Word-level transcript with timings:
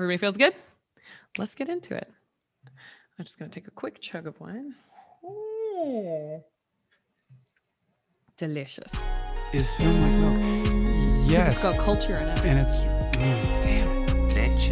Everybody 0.00 0.16
feels 0.16 0.38
good? 0.38 0.54
Let's 1.36 1.54
get 1.54 1.68
into 1.68 1.94
it. 1.94 2.08
I'm 3.18 3.24
just 3.26 3.38
going 3.38 3.50
to 3.50 3.60
take 3.60 3.68
a 3.68 3.70
quick 3.70 4.00
chug 4.00 4.26
of 4.26 4.40
wine. 4.40 4.74
Oh. 5.22 6.42
Delicious. 8.38 8.94
Is 9.52 9.74
film 9.74 10.00
like 10.00 10.10
milk? 10.22 11.28
Yes. 11.30 11.50
It's 11.50 11.62
got 11.64 11.78
culture 11.78 12.16
in 12.16 12.26
it. 12.26 12.44
and 12.46 12.58
it's 12.58 12.80
mm, 13.18 13.62
Damn. 13.62 14.26
Leche. 14.28 14.70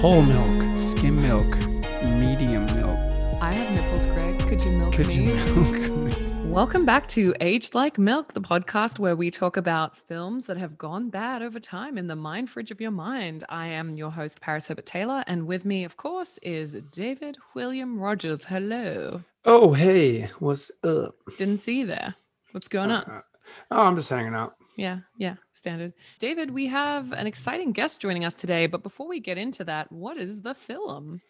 whole 0.00 0.22
milk, 0.22 0.76
skim 0.76 1.14
milk, 1.22 1.46
medium 2.02 2.66
milk. 2.74 2.98
I 3.40 3.52
have 3.52 3.70
nipples, 3.76 4.06
Greg. 4.06 4.40
Could 4.40 4.60
you 4.64 4.72
milk 4.72 4.92
Could 4.92 5.06
me? 5.06 5.14
you 5.14 5.34
milk 5.54 5.72
me? 5.72 5.95
Welcome 6.50 6.86
back 6.86 7.06
to 7.08 7.34
Aged 7.40 7.74
Like 7.74 7.98
Milk, 7.98 8.32
the 8.32 8.40
podcast 8.40 8.98
where 8.98 9.14
we 9.14 9.30
talk 9.30 9.56
about 9.56 9.98
films 9.98 10.46
that 10.46 10.56
have 10.56 10.78
gone 10.78 11.10
bad 11.10 11.42
over 11.42 11.60
time 11.60 11.98
in 11.98 12.06
the 12.06 12.16
mind 12.16 12.48
fridge 12.48 12.70
of 12.70 12.80
your 12.80 12.90
mind. 12.90 13.44
I 13.48 13.66
am 13.66 13.96
your 13.96 14.10
host, 14.10 14.40
Paris 14.40 14.68
Herbert 14.68 14.86
Taylor, 14.86 15.22
and 15.26 15.46
with 15.46 15.64
me, 15.64 15.84
of 15.84 15.96
course, 15.96 16.38
is 16.42 16.72
David 16.92 17.36
William 17.54 17.98
Rogers. 17.98 18.44
Hello. 18.44 19.22
Oh, 19.44 19.74
hey, 19.74 20.30
what's 20.38 20.70
up? 20.82 21.14
Didn't 21.36 21.58
see 21.58 21.80
you 21.80 21.86
there. 21.86 22.14
What's 22.52 22.68
going 22.68 22.90
on? 22.90 23.02
Uh, 23.02 23.20
oh, 23.70 23.82
I'm 23.82 23.96
just 23.96 24.08
hanging 24.10 24.34
out. 24.34 24.56
Yeah, 24.76 24.98
yeah, 25.18 25.36
standard. 25.52 25.94
David, 26.18 26.50
we 26.50 26.66
have 26.66 27.12
an 27.12 27.26
exciting 27.26 27.72
guest 27.72 28.00
joining 28.00 28.24
us 28.24 28.34
today, 28.34 28.66
but 28.66 28.82
before 28.82 29.08
we 29.08 29.20
get 29.20 29.38
into 29.38 29.64
that, 29.64 29.90
what 29.90 30.16
is 30.16 30.42
the 30.42 30.54
film? 30.54 31.20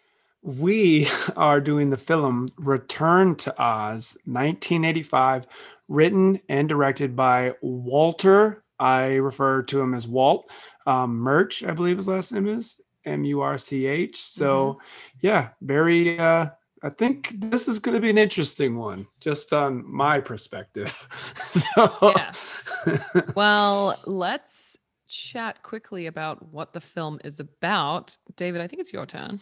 We 0.46 1.09
are 1.36 1.60
doing 1.60 1.91
the 1.91 1.96
film 1.96 2.50
Return 2.56 3.34
to 3.37 3.50
Oz, 3.60 4.16
1985, 4.27 5.46
written 5.88 6.41
and 6.48 6.68
directed 6.68 7.16
by 7.16 7.54
Walter. 7.60 8.62
I 8.78 9.16
refer 9.16 9.62
to 9.62 9.80
him 9.80 9.92
as 9.92 10.06
Walt 10.06 10.48
um, 10.87 11.16
Murch, 11.16 11.64
I 11.64 11.73
believe 11.73 11.96
his 11.96 12.06
last 12.06 12.32
name 12.32 12.46
is 12.46 12.80
M 13.04 13.24
U 13.24 13.40
R 13.40 13.59
C 13.59 13.87
H. 13.87 14.16
So, 14.16 14.80
yeah, 15.20 15.48
very. 15.62 16.18
Uh, 16.18 16.46
I 16.82 16.90
think 16.90 17.32
this 17.35 17.66
is 17.66 17.80
going 17.80 17.96
to 17.96 18.01
be 18.01 18.10
an 18.10 18.18
interesting 18.18 18.76
one, 18.76 19.09
just 19.18 19.52
on 19.52 19.82
my 19.90 20.20
perspective. 20.20 21.09
so, 21.37 22.13
Yes. 22.15 22.70
Well, 23.35 23.98
let's 24.07 24.76
chat 25.09 25.63
quickly 25.65 26.07
about 26.07 26.52
what 26.52 26.73
the 26.73 26.80
film 26.80 27.18
is 27.24 27.40
about. 27.40 28.16
David, 28.37 28.60
I 28.60 28.68
think 28.68 28.80
it's 28.80 28.92
your 28.92 29.07
turn. 29.07 29.40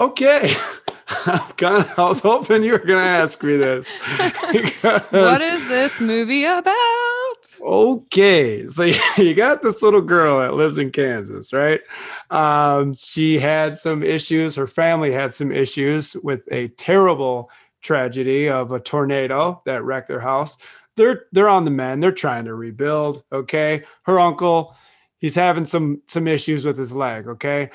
Okay. 0.00 0.54
I 1.26 1.92
was 1.98 2.20
hoping 2.20 2.64
you 2.64 2.72
were 2.72 2.78
going 2.78 3.02
to 3.02 3.10
ask 3.10 3.42
me 3.42 3.56
this. 3.56 3.90
what 5.10 5.40
is 5.40 5.68
this 5.68 6.00
movie 6.00 6.44
about? 6.44 7.56
Okay. 7.60 8.66
So 8.66 8.84
you 9.18 9.34
got 9.34 9.60
this 9.60 9.82
little 9.82 10.00
girl 10.00 10.38
that 10.38 10.54
lives 10.54 10.78
in 10.78 10.90
Kansas, 10.90 11.52
right? 11.52 11.82
Um, 12.30 12.94
she 12.94 13.38
had 13.38 13.76
some 13.76 14.02
issues. 14.02 14.54
Her 14.54 14.66
family 14.66 15.12
had 15.12 15.34
some 15.34 15.52
issues 15.52 16.16
with 16.22 16.42
a 16.50 16.68
terrible 16.68 17.50
tragedy 17.82 18.48
of 18.48 18.72
a 18.72 18.80
tornado 18.80 19.60
that 19.66 19.84
wrecked 19.84 20.08
their 20.08 20.20
house. 20.20 20.56
They're 20.96 21.24
they're 21.32 21.48
on 21.48 21.64
the 21.64 21.70
mend. 21.70 22.02
They're 22.02 22.12
trying 22.12 22.46
to 22.46 22.54
rebuild. 22.54 23.22
Okay. 23.32 23.84
Her 24.04 24.18
uncle, 24.18 24.76
he's 25.18 25.34
having 25.34 25.66
some 25.66 26.02
some 26.06 26.26
issues 26.26 26.64
with 26.64 26.78
his 26.78 26.92
leg. 26.92 27.26
Okay. 27.26 27.70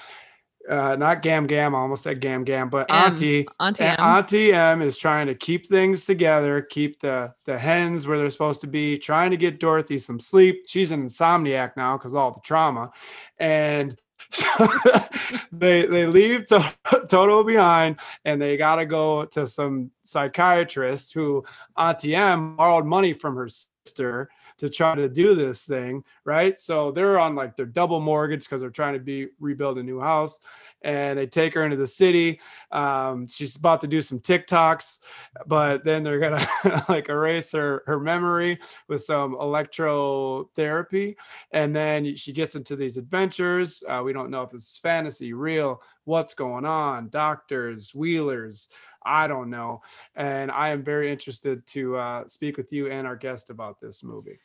Uh, 0.69 0.95
not 0.95 1.21
Gam 1.21 1.45
Gam, 1.45 1.75
I 1.75 1.79
almost 1.79 2.03
said 2.03 2.19
Gam 2.19 2.43
Gam, 2.43 2.69
but 2.69 2.89
M. 2.89 2.95
Auntie, 2.95 3.47
Auntie 3.59 3.83
M. 3.83 3.95
Auntie 3.99 4.53
M 4.53 4.81
is 4.81 4.97
trying 4.97 5.27
to 5.27 5.35
keep 5.35 5.65
things 5.65 6.05
together, 6.05 6.61
keep 6.61 6.99
the 6.99 7.31
the 7.45 7.57
hens 7.57 8.07
where 8.07 8.17
they're 8.17 8.29
supposed 8.29 8.61
to 8.61 8.67
be, 8.67 8.97
trying 8.97 9.31
to 9.31 9.37
get 9.37 9.59
Dorothy 9.59 9.99
some 9.99 10.19
sleep. 10.19 10.63
She's 10.67 10.91
an 10.91 11.05
insomniac 11.05 11.77
now 11.77 11.97
because 11.97 12.15
all 12.15 12.31
the 12.31 12.39
trauma, 12.41 12.91
and 13.37 13.99
they 15.51 15.85
they 15.85 16.07
leave 16.07 16.45
to, 16.47 16.73
Toto 17.07 17.43
behind, 17.43 17.99
and 18.23 18.41
they 18.41 18.57
got 18.57 18.77
to 18.77 18.85
go 18.85 19.25
to 19.25 19.45
some 19.45 19.91
psychiatrist 20.03 21.13
who 21.13 21.43
Auntie 21.77 22.15
M 22.15 22.55
borrowed 22.55 22.85
money 22.85 23.13
from 23.13 23.35
her 23.35 23.49
sister 23.49 24.29
to 24.57 24.69
try 24.69 24.95
to 24.95 25.09
do 25.09 25.35
this 25.35 25.65
thing, 25.65 26.03
right? 26.23 26.57
So 26.57 26.91
they're 26.91 27.19
on 27.19 27.35
like 27.35 27.55
their 27.55 27.65
double 27.65 27.99
mortgage 27.99 28.45
because 28.45 28.61
they're 28.61 28.69
trying 28.69 28.93
to 28.93 28.99
be 28.99 29.27
rebuild 29.39 29.77
a 29.77 29.83
new 29.83 29.99
house 29.99 30.39
and 30.85 31.17
they 31.17 31.25
take 31.25 31.55
her 31.55 31.65
into 31.65 31.75
the 31.75 31.87
city. 31.87 32.39
Um, 32.71 33.27
she's 33.27 33.55
about 33.55 33.81
to 33.81 33.87
do 33.87 34.01
some 34.01 34.19
TikToks, 34.19 34.99
but 35.47 35.83
then 35.83 36.03
they're 36.03 36.19
gonna 36.19 36.45
like 36.89 37.09
erase 37.09 37.51
her 37.51 37.83
her 37.87 37.99
memory 37.99 38.59
with 38.87 39.03
some 39.03 39.33
electrotherapy, 39.35 41.15
and 41.51 41.75
then 41.75 42.15
she 42.15 42.31
gets 42.31 42.55
into 42.55 42.75
these 42.75 42.97
adventures. 42.97 43.83
Uh, 43.89 44.01
we 44.05 44.13
don't 44.13 44.29
know 44.29 44.43
if 44.43 44.51
this 44.51 44.71
is 44.73 44.77
fantasy, 44.77 45.33
real, 45.33 45.81
what's 46.05 46.35
going 46.35 46.65
on, 46.65 47.09
doctors, 47.09 47.93
wheelers. 47.93 48.69
I 49.07 49.27
don't 49.27 49.49
know, 49.49 49.81
and 50.15 50.51
I 50.51 50.69
am 50.69 50.83
very 50.83 51.11
interested 51.11 51.65
to 51.67 51.97
uh, 51.97 52.27
speak 52.27 52.57
with 52.57 52.71
you 52.71 52.89
and 52.91 53.05
our 53.05 53.15
guest 53.15 53.49
about 53.49 53.79
this 53.79 54.03
movie. 54.03 54.39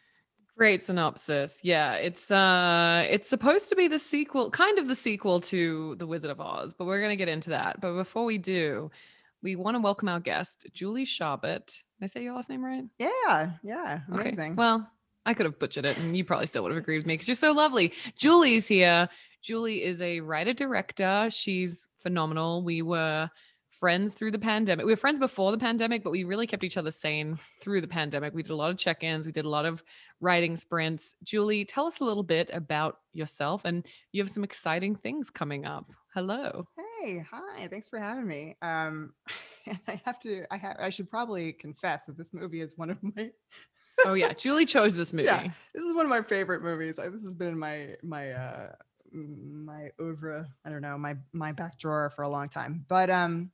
Great 0.61 0.83
synopsis. 0.83 1.59
Yeah, 1.63 1.95
it's 1.95 2.31
uh 2.31 3.07
it's 3.09 3.27
supposed 3.27 3.71
to 3.71 3.77
be 3.77 3.89
the 3.89 3.99
sequel, 3.99 4.51
kind 4.51 4.79
of 4.79 4.89
the 4.89 4.95
sequel 4.95 5.41
to 5.41 5.95
The 5.95 6.07
Wizard 6.07 6.31
of 6.31 6.39
Oz, 6.39 6.75
but 6.75 6.85
we're 6.85 6.99
going 6.99 7.09
to 7.09 7.17
get 7.17 7.31
into 7.31 7.49
that. 7.49 7.81
But 7.81 7.95
before 7.95 8.27
we 8.27 8.37
do, 8.37 8.91
we 9.43 9.57
want 9.57 9.77
to 9.77 9.81
welcome 9.81 10.11
our 10.11 10.21
guest, 10.21 10.67
Julie 10.75 11.07
Sharbert. 11.07 11.65
Did 11.65 12.03
I 12.03 12.07
say 12.09 12.23
your 12.23 12.35
last 12.35 12.51
name 12.51 12.63
right? 12.63 12.85
Yeah, 12.99 13.53
yeah, 13.63 14.01
Okay. 14.13 14.21
amazing. 14.29 14.57
Well, 14.57 14.87
I 15.25 15.33
could 15.33 15.47
have 15.47 15.59
butchered 15.59 15.87
it 15.87 15.99
and 15.99 16.15
you 16.15 16.27
probably 16.27 16.47
still 16.47 16.63
would 16.65 16.73
have 16.73 16.83
agreed 16.83 16.99
with 16.99 17.07
me 17.07 17.15
because 17.15 17.27
you're 17.29 17.37
so 17.37 17.53
lovely. 17.53 17.95
Julie's 18.17 18.69
here. 18.69 19.09
Julie 19.41 19.83
is 19.83 20.03
a 20.03 20.21
writer 20.21 20.53
director. 20.53 21.29
She's 21.31 21.87
phenomenal. 22.03 22.63
We 22.65 22.83
were 22.83 23.31
friends 23.81 24.13
through 24.13 24.31
the 24.31 24.39
pandemic. 24.39 24.85
We 24.85 24.93
were 24.93 24.97
friends 24.97 25.19
before 25.19 25.51
the 25.51 25.59
pandemic, 25.59 26.05
but 26.05 26.11
we 26.11 26.25
really 26.25 26.47
kept 26.47 26.63
each 26.63 26.77
other 26.77 26.91
sane 26.91 27.39
through 27.61 27.81
the 27.81 27.89
pandemic. 27.89 28.35
We 28.35 28.43
did 28.43 28.53
a 28.53 28.57
lot 28.57 28.71
of 28.71 28.77
check 28.77 29.03
ins, 29.03 29.27
we 29.27 29.33
did 29.33 29.47
a 29.47 29.49
lot 29.49 29.65
of 29.65 29.83
writing 30.21 30.55
sprints. 30.55 31.17
Julie, 31.25 31.65
tell 31.65 31.87
us 31.87 32.01
a 32.01 32.05
little 32.05 32.23
bit 32.23 32.51
about 32.53 32.99
yourself 33.15 33.65
and 33.65 33.87
you 34.13 34.23
have 34.23 34.31
some 34.31 34.45
exciting 34.45 34.95
things 34.95 35.31
coming 35.31 35.65
up. 35.65 35.91
Hello. 36.15 36.65
hey, 37.01 37.25
hi, 37.33 37.67
thanks 37.69 37.89
for 37.89 37.99
having 37.99 38.27
me. 38.27 38.57
Um, 38.61 39.15
and 39.67 39.81
I 39.89 40.01
have 40.05 40.19
to, 40.21 40.45
I 40.53 40.59
have, 40.59 40.77
I 40.79 40.91
should 40.91 41.09
probably 41.09 41.55
confess 41.55 42.05
that 42.05 42.19
this 42.19 42.35
movie 42.35 42.61
is 42.61 42.77
one 42.77 42.91
of 42.91 42.99
my, 43.03 43.31
Oh, 44.07 44.15
yeah. 44.15 44.33
Julie 44.33 44.67
chose 44.67 44.95
this 44.95 45.13
movie. 45.15 45.27
Yeah. 45.27 45.43
this 45.75 45.85
is 45.85 45.95
one 45.95 46.05
of 46.05 46.11
my 46.11 46.23
favorite 46.23 46.63
movies. 46.63 46.99
I, 46.99 47.09
this 47.09 47.23
has 47.25 47.35
been 47.35 47.49
in 47.49 47.59
my 47.59 47.97
my 48.03 48.31
uh 48.31 48.73
my 49.13 49.91
oeuvre. 50.01 50.47
I 50.65 50.71
don't 50.71 50.83
know 50.83 50.97
my 50.97 51.17
my 51.33 51.53
back 51.53 51.79
drawer 51.79 52.11
for 52.11 52.23
a 52.23 52.29
long 52.29 52.49
time. 52.49 52.85
But 52.89 53.11
um, 53.11 53.51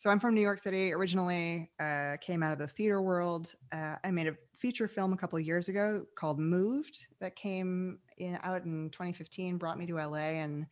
so 0.00 0.08
I'm 0.08 0.18
from 0.18 0.34
New 0.34 0.40
York 0.40 0.58
City 0.58 0.94
originally. 0.94 1.70
Uh, 1.78 2.16
came 2.22 2.42
out 2.42 2.52
of 2.52 2.58
the 2.58 2.66
theater 2.66 3.02
world. 3.02 3.54
Uh, 3.70 3.96
I 4.02 4.10
made 4.10 4.28
a 4.28 4.34
feature 4.56 4.88
film 4.88 5.12
a 5.12 5.16
couple 5.18 5.38
of 5.38 5.44
years 5.44 5.68
ago 5.68 6.06
called 6.14 6.38
Moved 6.38 7.04
that 7.20 7.36
came 7.36 7.98
in 8.16 8.38
out 8.42 8.64
in 8.64 8.88
2015. 8.92 9.58
Brought 9.58 9.78
me 9.78 9.84
to 9.84 9.96
LA 9.96 10.40
and 10.40 10.64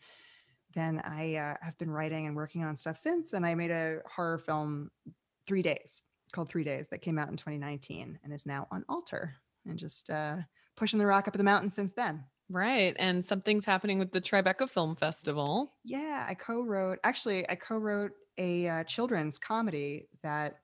then 0.74 1.02
I 1.04 1.34
uh, 1.34 1.56
have 1.60 1.76
been 1.76 1.90
writing 1.90 2.26
and 2.26 2.34
working 2.34 2.64
on 2.64 2.74
stuff 2.74 2.96
since. 2.96 3.34
And 3.34 3.44
I 3.44 3.54
made 3.54 3.70
a 3.70 3.98
horror 4.10 4.38
film, 4.38 4.90
Three 5.46 5.60
Days, 5.60 6.04
called 6.32 6.48
Three 6.48 6.64
Days, 6.64 6.88
that 6.88 7.02
came 7.02 7.18
out 7.18 7.28
in 7.28 7.36
2019 7.36 8.18
and 8.24 8.32
is 8.32 8.46
now 8.46 8.66
on 8.70 8.82
Alter 8.88 9.34
and 9.66 9.78
just 9.78 10.08
uh, 10.08 10.36
pushing 10.74 10.98
the 10.98 11.04
rock 11.04 11.28
up 11.28 11.34
the 11.34 11.44
mountain 11.44 11.68
since 11.68 11.92
then. 11.92 12.24
Right. 12.48 12.96
And 12.98 13.22
something's 13.22 13.66
happening 13.66 13.98
with 13.98 14.10
the 14.10 14.22
Tribeca 14.22 14.70
Film 14.70 14.96
Festival. 14.96 15.74
Yeah, 15.84 16.24
I 16.26 16.32
co-wrote. 16.32 16.98
Actually, 17.04 17.46
I 17.50 17.56
co-wrote 17.56 18.12
a 18.38 18.68
uh, 18.68 18.84
children's 18.84 19.38
comedy 19.38 20.08
that 20.22 20.60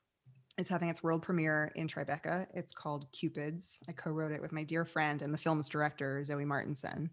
is 0.56 0.68
having 0.68 0.88
its 0.88 1.02
world 1.02 1.22
premiere 1.22 1.72
in 1.74 1.88
Tribeca. 1.88 2.46
It's 2.54 2.72
called 2.72 3.06
Cupids. 3.12 3.80
I 3.88 3.92
co-wrote 3.92 4.32
it 4.32 4.40
with 4.40 4.52
my 4.52 4.62
dear 4.62 4.84
friend 4.84 5.20
and 5.22 5.34
the 5.34 5.38
film's 5.38 5.68
director 5.68 6.22
Zoe 6.22 6.44
Martinson, 6.44 7.10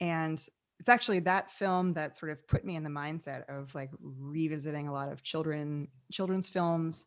and 0.00 0.44
it's 0.78 0.88
actually 0.88 1.20
that 1.20 1.50
film 1.50 1.92
that 1.94 2.16
sort 2.16 2.32
of 2.32 2.46
put 2.48 2.64
me 2.64 2.74
in 2.74 2.82
the 2.82 2.90
mindset 2.90 3.44
of 3.48 3.72
like 3.74 3.90
revisiting 4.00 4.88
a 4.88 4.92
lot 4.92 5.12
of 5.12 5.22
children 5.22 5.86
children's 6.10 6.48
films 6.48 7.06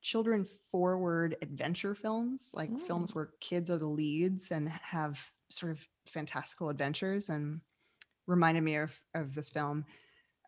children 0.00 0.44
forward 0.44 1.36
adventure 1.42 1.92
films 1.94 2.52
like 2.54 2.70
Mm. 2.70 2.80
films 2.80 3.14
where 3.14 3.30
kids 3.40 3.68
are 3.70 3.78
the 3.78 3.86
leads 3.88 4.52
and 4.52 4.68
have 4.68 5.32
sort 5.48 5.72
of 5.72 5.84
fantastical 6.06 6.68
adventures 6.68 7.28
and 7.28 7.60
reminded 8.28 8.62
me 8.62 8.76
of 8.76 8.96
of 9.14 9.34
this 9.34 9.50
film 9.50 9.84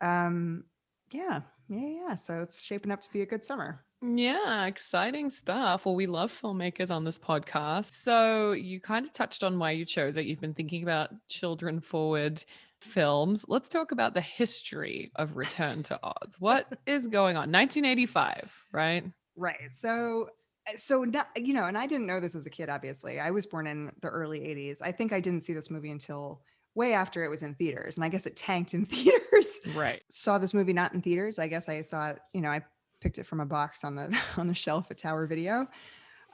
um 0.00 0.64
yeah 1.12 1.41
yeah 1.69 2.06
yeah 2.09 2.15
so 2.17 2.41
it's 2.41 2.62
shaping 2.62 2.91
up 2.91 3.00
to 3.00 3.11
be 3.12 3.23
a 3.23 3.26
good 3.26 3.44
summer 3.44 3.85
Yeah, 4.00 4.67
exciting 4.67 5.29
stuff. 5.29 5.85
Well, 5.85 5.97
we 5.97 6.06
love 6.06 6.31
filmmakers 6.31 6.94
on 6.94 7.03
this 7.05 7.19
podcast. 7.19 7.91
So, 7.94 8.53
you 8.53 8.81
kind 8.81 9.05
of 9.05 9.12
touched 9.12 9.43
on 9.43 9.59
why 9.59 9.73
you 9.73 9.85
chose 9.85 10.17
it. 10.17 10.25
You've 10.26 10.41
been 10.41 10.55
thinking 10.55 10.85
about 10.85 11.11
children 11.26 11.81
forward 11.81 12.44
films. 12.81 13.44
Let's 13.49 13.69
talk 13.69 13.91
about 13.91 14.15
the 14.15 14.20
history 14.20 15.11
of 15.17 15.37
Return 15.37 15.82
to 15.85 15.99
Oz. 16.00 16.37
What 16.38 16.67
is 16.87 17.09
going 17.09 17.37
on? 17.37 17.50
1985, 17.50 18.55
right? 18.73 19.05
right 19.37 19.71
so 19.71 20.29
uh, 20.69 20.76
so 20.76 21.05
you 21.37 21.55
know 21.55 21.64
and 21.64 21.79
i 21.79 21.87
didn't 21.87 22.06
know 22.06 22.21
this 22.21 22.35
as 22.35 22.47
a 22.47 22.50
kid 22.50 22.69
obviously 22.69 23.21
i 23.21 23.31
was 23.31 23.47
born 23.47 23.67
in 23.67 23.91
the 24.03 24.09
early 24.09 24.41
80s 24.41 24.79
i 24.82 24.91
think 24.91 25.12
i 25.12 25.21
didn't 25.21 25.43
see 25.43 25.53
this 25.53 25.71
movie 25.71 25.93
until 25.93 26.43
way 26.78 26.94
after 26.94 27.25
it 27.25 27.28
was 27.28 27.42
in 27.42 27.54
theaters, 27.54 27.96
and 27.96 28.04
I 28.04 28.08
guess 28.08 28.25
it 28.25 28.36
tanked 28.36 28.72
in 28.72 28.86
theaters. 28.86 29.60
Right. 29.75 30.00
Saw 30.08 30.38
this 30.38 30.54
movie 30.54 30.72
not 30.72 30.94
in 30.94 31.02
theaters. 31.02 31.38
I 31.38 31.48
guess 31.48 31.69
I 31.69 31.82
saw 31.82 32.10
it. 32.10 32.20
You 32.32 32.40
know, 32.40 32.48
I 32.48 32.62
picked 33.00 33.19
it 33.19 33.26
from 33.26 33.40
a 33.40 33.46
box 33.46 33.84
on 33.84 33.96
the 33.96 34.16
on 34.38 34.46
the 34.46 34.54
shelf 34.54 34.90
at 34.90 34.96
Tower 34.96 35.26
Video, 35.26 35.66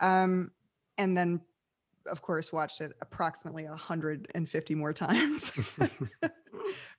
um, 0.00 0.52
and 0.98 1.16
then 1.16 1.40
of 2.08 2.20
course 2.20 2.52
watched 2.52 2.82
it 2.82 2.92
approximately 3.00 3.64
150 3.64 4.74
more 4.74 4.92
times 4.92 5.52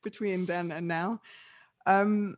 between 0.03 0.47
then 0.47 0.71
and 0.71 0.87
now. 0.87 1.21
Um, 1.85 2.35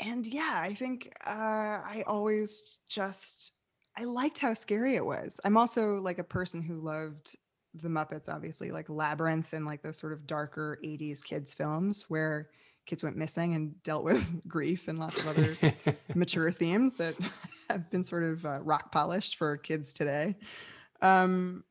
and 0.00 0.26
yeah, 0.26 0.58
I 0.60 0.74
think 0.74 1.14
uh, 1.24 1.30
I 1.30 2.02
always 2.06 2.78
just 2.88 3.52
I 3.96 4.04
liked 4.04 4.40
how 4.40 4.52
scary 4.52 4.96
it 4.96 5.06
was. 5.06 5.40
I'm 5.44 5.56
also 5.56 5.94
like 6.00 6.18
a 6.18 6.24
person 6.24 6.60
who 6.60 6.80
loved 6.80 7.36
the 7.82 7.88
Muppets, 7.88 8.28
obviously, 8.28 8.70
like 8.70 8.88
Labyrinth 8.88 9.52
and 9.52 9.66
like 9.66 9.82
those 9.82 9.98
sort 9.98 10.12
of 10.12 10.26
darker 10.26 10.78
80s 10.84 11.24
kids 11.24 11.54
films 11.54 12.04
where 12.08 12.48
kids 12.86 13.02
went 13.02 13.16
missing 13.16 13.54
and 13.54 13.82
dealt 13.82 14.04
with 14.04 14.40
grief 14.48 14.88
and 14.88 14.98
lots 14.98 15.18
of 15.18 15.26
other 15.28 15.56
mature 16.14 16.50
themes 16.50 16.94
that 16.96 17.14
have 17.70 17.90
been 17.90 18.04
sort 18.04 18.22
of 18.22 18.44
uh, 18.46 18.60
rock 18.62 18.92
polished 18.92 19.36
for 19.36 19.56
kids 19.56 19.92
today. 19.92 20.36
Um, 21.02 21.64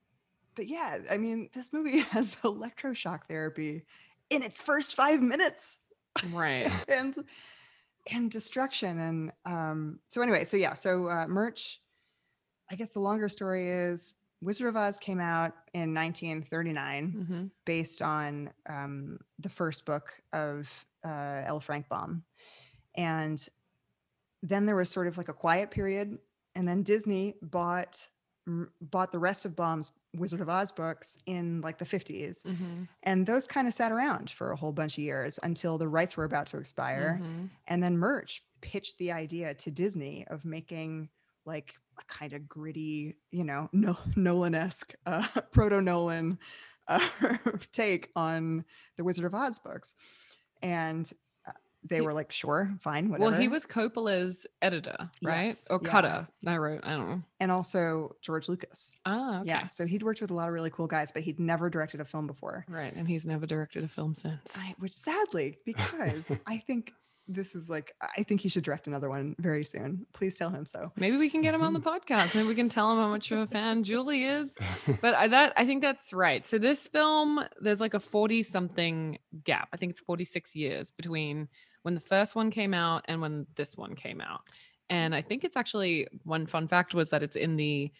but 0.55 0.67
yeah, 0.67 0.99
I 1.09 1.17
mean, 1.17 1.49
this 1.53 1.73
movie 1.73 1.99
has 1.99 2.35
electroshock 2.43 3.21
therapy 3.29 3.85
in 4.29 4.41
its 4.43 4.61
first 4.61 4.95
five 4.95 5.21
minutes 5.21 5.79
Right. 6.31 6.71
and 6.87 7.13
and 8.09 8.29
destruction 8.31 8.99
and 8.99 9.31
um 9.45 9.99
so 10.07 10.21
anyway 10.21 10.43
so 10.45 10.55
yeah 10.57 10.75
so 10.75 11.07
uh 11.09 11.27
Murch 11.27 11.81
i 12.71 12.75
guess 12.75 12.91
the 12.91 12.99
longer 12.99 13.27
story 13.27 13.69
is 13.69 14.15
wizard 14.41 14.67
of 14.67 14.75
oz 14.75 14.97
came 14.97 15.19
out 15.19 15.53
in 15.73 15.93
1939 15.93 17.11
hmm 17.27 17.45
based 17.65 18.01
on 18.01 18.51
um 18.69 19.17
the 19.39 19.49
first 19.49 19.85
book 19.85 20.21
of 20.33 20.85
uh 21.03 21.41
l 21.45 21.59
frank 21.59 21.87
baum 21.89 22.23
and 22.95 23.47
then 24.43 24.65
there 24.65 24.75
was 24.75 24.89
sort 24.89 25.07
of 25.07 25.17
like 25.17 25.29
a 25.29 25.33
quiet 25.33 25.71
period 25.71 26.19
and 26.55 26.67
then 26.67 26.83
disney 26.83 27.35
bought 27.41 28.07
bought 28.79 29.11
the 29.11 29.17
rest 29.17 29.45
of 29.45 29.55
baum's 29.55 29.93
wizard 30.15 30.39
of 30.41 30.49
oz 30.49 30.71
books 30.71 31.17
in 31.25 31.61
like 31.61 31.77
the 31.79 31.85
50s 31.85 32.45
hmm 32.45 32.83
and 33.03 33.25
those 33.25 33.45
kind 33.47 33.67
of 33.67 33.73
sat 33.73 33.91
around 33.91 34.29
for 34.31 34.51
a 34.51 34.55
whole 34.55 34.71
bunch 34.71 34.97
of 34.97 35.03
years 35.03 35.39
until 35.43 35.77
the 35.77 35.87
rights 35.87 36.17
were 36.17 36.23
about 36.23 36.47
to 36.47 36.57
expire. 36.57 37.19
Mhm. 37.21 37.49
and 37.67 37.83
then 37.83 37.97
Murch 37.97 38.43
pitched 38.61 38.97
the 38.97 39.11
idea 39.11 39.53
to 39.53 39.69
Disney 39.69 40.25
of 40.27 40.43
making 40.43 41.09
like 41.45 41.75
kind 42.07 42.33
of 42.33 42.47
gritty, 42.47 43.15
you 43.31 43.43
know, 43.43 43.69
no, 43.73 43.97
Nolan-esque, 44.15 44.93
uh, 45.05 45.25
proto 45.51 45.81
Nolan 45.81 46.37
uh, 46.87 46.99
take 47.71 48.11
on 48.15 48.63
the 48.97 49.03
Wizard 49.03 49.25
of 49.25 49.33
Oz 49.33 49.59
books, 49.59 49.95
and 50.61 51.11
uh, 51.47 51.51
they 51.83 51.95
He- 51.97 52.01
were 52.01 52.13
like, 52.13 52.31
"Sure, 52.31 52.71
fine, 52.79 53.09
whatever." 53.09 53.31
Well, 53.31 53.39
he 53.39 53.47
was 53.47 53.65
Coppola's 53.65 54.45
editor, 54.61 54.95
right? 55.23 55.45
Yes, 55.47 55.69
Or 55.71 55.79
yeah. 55.83 55.89
cutter. 55.89 56.27
I 56.45 56.57
wrote. 56.57 56.81
I 56.83 56.91
don't 56.91 57.09
know. 57.09 57.21
and 57.39 57.51
also 57.51 58.15
George 58.21 58.47
Lucas. 58.49 58.97
Ah, 59.05 59.39
okay. 59.39 59.47
Yeah, 59.49 59.67
so 59.67 59.85
he'd 59.85 60.03
worked 60.03 60.21
with 60.21 60.31
a 60.31 60.33
lot 60.33 60.47
of 60.47 60.53
really 60.53 60.69
cool 60.69 60.87
guys, 60.87 61.11
but 61.11 61.23
he'd 61.23 61.39
never 61.39 61.69
directed 61.69 62.01
a 62.01 62.05
film 62.05 62.27
before. 62.27 62.65
Right. 62.69 62.93
And 62.93 63.07
he's 63.07 63.25
never 63.25 63.45
directed 63.45 63.83
a 63.83 63.87
film 63.87 64.13
since. 64.15 64.57
I, 64.59 64.73
which 64.79 64.93
sadly, 64.93 65.57
because 65.65 66.35
I 66.47 66.57
think 66.57 66.93
this 67.27 67.55
is 67.55 67.69
like, 67.69 67.93
I 68.17 68.23
think 68.23 68.41
he 68.41 68.49
should 68.49 68.63
direct 68.63 68.87
another 68.87 69.09
one 69.09 69.35
very 69.39 69.63
soon. 69.63 70.05
Please 70.13 70.37
tell 70.37 70.49
him 70.49 70.65
so. 70.65 70.91
Maybe 70.95 71.17
we 71.17 71.29
can 71.29 71.41
get 71.41 71.53
him 71.53 71.63
on 71.63 71.73
the 71.73 71.79
mm-hmm. 71.79 72.13
podcast. 72.13 72.35
Maybe 72.35 72.47
we 72.47 72.55
can 72.55 72.69
tell 72.69 72.91
him 72.91 72.97
how 72.97 73.07
much 73.07 73.31
of 73.31 73.39
a 73.39 73.47
fan 73.47 73.83
Julie 73.83 74.23
is. 74.23 74.57
But 75.01 75.15
I, 75.15 75.27
that 75.27 75.53
I 75.57 75.65
think 75.65 75.81
that's 75.81 76.13
right. 76.13 76.45
So 76.45 76.57
this 76.57 76.87
film, 76.87 77.43
there's 77.59 77.81
like 77.81 77.93
a 77.93 77.99
40 77.99 78.43
something 78.43 79.17
gap. 79.43 79.69
I 79.73 79.77
think 79.77 79.91
it's 79.91 79.99
46 79.99 80.55
years 80.55 80.91
between 80.91 81.47
when 81.83 81.95
the 81.95 82.01
first 82.01 82.35
one 82.35 82.51
came 82.51 82.73
out 82.73 83.03
and 83.07 83.21
when 83.21 83.45
this 83.55 83.75
one 83.75 83.95
came 83.95 84.21
out. 84.21 84.41
And 84.89 85.15
I 85.15 85.21
think 85.21 85.43
it's 85.43 85.57
actually 85.57 86.07
one 86.23 86.45
fun 86.45 86.67
fact 86.67 86.93
was 86.93 87.09
that 87.09 87.23
it's 87.23 87.35
in 87.35 87.55
the 87.55 87.91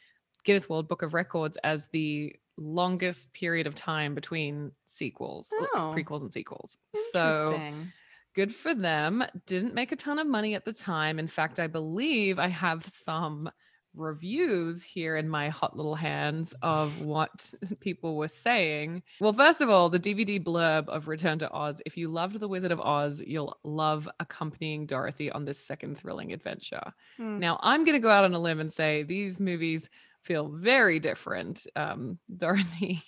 Guinness 0.44 0.69
World 0.69 0.88
Book 0.88 1.01
of 1.01 1.13
Records 1.13 1.57
as 1.63 1.88
the 1.88 2.36
longest 2.57 3.33
period 3.33 3.68
of 3.68 3.75
time 3.75 4.16
between 4.16 4.72
sequels, 4.86 5.51
Oh. 5.74 5.94
prequels 5.95 6.22
and 6.22 6.31
sequels. 6.31 6.77
So 7.12 7.30
Interesting. 7.30 7.92
Good 8.36 8.54
for 8.54 8.74
them. 8.74 9.24
Didn't 9.46 9.74
make 9.74 9.92
a 9.92 9.96
ton 9.96 10.20
of 10.20 10.28
money 10.28 10.54
at 10.54 10.66
the 10.66 10.74
time. 10.74 11.18
In 11.18 11.28
fact, 11.28 11.60
I 11.60 11.68
believe 11.68 12.38
I 12.38 12.48
have 12.48 12.84
some 12.86 13.50
reviews 13.96 14.84
here 14.84 15.16
in 15.16 15.30
my 15.30 15.48
hot 15.50 15.76
little 15.76 15.96
hands 15.96 16.54
of 16.62 17.02
what 17.02 17.54
people 17.80 18.18
were 18.18 18.28
saying. 18.28 19.02
Well, 19.20 19.34
first 19.34 19.62
of 19.62 19.70
all, 19.70 19.90
the 19.90 20.00
DVD 20.00 20.44
blurb 20.44 20.90
of 20.90 21.08
Return 21.08 21.40
to 21.40 21.52
Oz. 21.52 21.82
If 21.86 21.98
you 21.98 22.10
loved 22.10 22.40
The 22.40 22.48
Wizard 22.48 22.72
of 22.72 22.82
Oz, 22.82 23.24
you'll 23.26 23.58
love 23.64 24.10
accompanying 24.20 24.86
Dorothy 24.86 25.32
on 25.32 25.46
this 25.46 25.58
second 25.58 25.98
thrilling 25.98 26.34
adventure. 26.34 26.94
Hmm. 27.18 27.40
Now, 27.40 27.60
I'm 27.62 27.86
going 27.86 27.96
to 27.96 28.04
go 28.04 28.12
out 28.12 28.26
on 28.26 28.34
a 28.34 28.40
limb 28.40 28.60
and 28.60 28.72
say 28.72 29.04
these 29.04 29.40
movies 29.40 29.90
feel 30.22 30.50
very 30.50 31.00
different. 31.00 31.66
Um, 31.76 32.20
Dorothy 32.38 33.02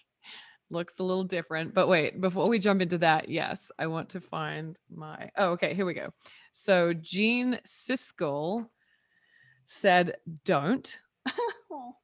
looks 0.69 1.00
a 1.00 1.04
little 1.04 1.24
different, 1.24 1.74
but 1.74 1.88
wait, 1.88 2.19
before 2.19 2.50
we 2.50 2.60
jump 2.60 2.81
into 2.81 2.98
that, 3.00 3.30
yes, 3.30 3.72
I 3.80 3.88
want 3.88 4.10
to 4.10 4.22
find 4.22 4.80
my. 4.94 5.30
Oh, 5.38 5.52
okay, 5.52 5.74
here 5.74 5.86
we 5.86 5.94
go. 5.94 6.10
So, 6.54 6.94
Gene 6.94 7.60
Siskel 7.66 8.68
said, 9.66 10.18
Don't. 10.44 11.00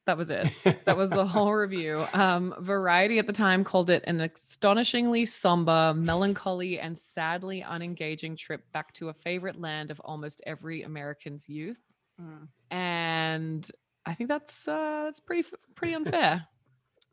That 0.05 0.17
was 0.17 0.29
it. 0.29 0.51
That 0.85 0.97
was 0.97 1.09
the 1.09 1.25
whole 1.25 1.53
review. 1.53 2.05
Um, 2.13 2.53
Variety 2.59 3.19
at 3.19 3.27
the 3.27 3.33
time 3.33 3.63
called 3.63 3.89
it 3.89 4.03
an 4.05 4.19
astonishingly 4.19 5.25
somber, 5.25 5.93
melancholy, 5.95 6.79
and 6.79 6.97
sadly 6.97 7.63
unengaging 7.63 8.37
trip 8.37 8.69
back 8.73 8.91
to 8.93 9.09
a 9.09 9.13
favorite 9.13 9.59
land 9.59 9.91
of 9.91 10.01
almost 10.01 10.41
every 10.45 10.81
American's 10.81 11.47
youth. 11.47 11.81
Mm. 12.21 12.47
And 12.69 13.71
I 14.05 14.13
think 14.13 14.29
that's 14.29 14.67
uh, 14.67 15.03
that's 15.05 15.21
pretty 15.21 15.47
pretty 15.75 15.93
unfair. 15.93 16.47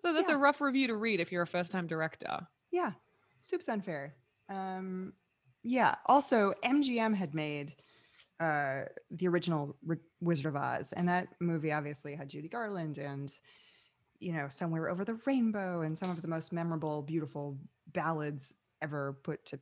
So 0.00 0.12
that's 0.12 0.29
Yeah. 0.29 0.35
a 0.35 0.38
rough 0.38 0.61
review 0.61 0.88
to 0.88 0.97
read 0.97 1.20
if 1.20 1.31
you're 1.31 1.43
a 1.43 1.47
first 1.47 1.70
time 1.73 1.87
director. 1.87 2.47
Yeah, 2.73 2.93
soup's 3.38 3.69
unfair. 3.69 4.14
Um, 4.49 5.12
yeah. 5.62 5.94
Also, 6.06 6.52
MGM 6.64 7.14
had 7.14 7.35
made 7.35 7.75
uh, 8.41 8.85
the 9.11 9.29
original 9.29 9.76
Ri- 9.85 9.99
Wizard 10.20 10.47
of 10.47 10.56
Oz, 10.56 10.93
and 10.94 11.08
that 11.08 11.29
movie 11.41 11.73
obviously 11.73 12.14
had 12.14 12.29
Judy 12.31 12.49
Garland 12.49 12.97
and 12.99 13.31
you 14.19 14.32
know 14.32 14.49
Somewhere 14.49 14.88
Over 14.88 15.05
the 15.05 15.19
Rainbow 15.26 15.82
and 15.82 15.97
some 15.97 16.11
of 16.11 16.23
the 16.23 16.29
most 16.29 16.52
memorable, 16.52 17.02
beautiful 17.02 17.58
ballads 17.93 18.55
ever 18.82 19.19
put 19.23 19.44
to 19.47 19.61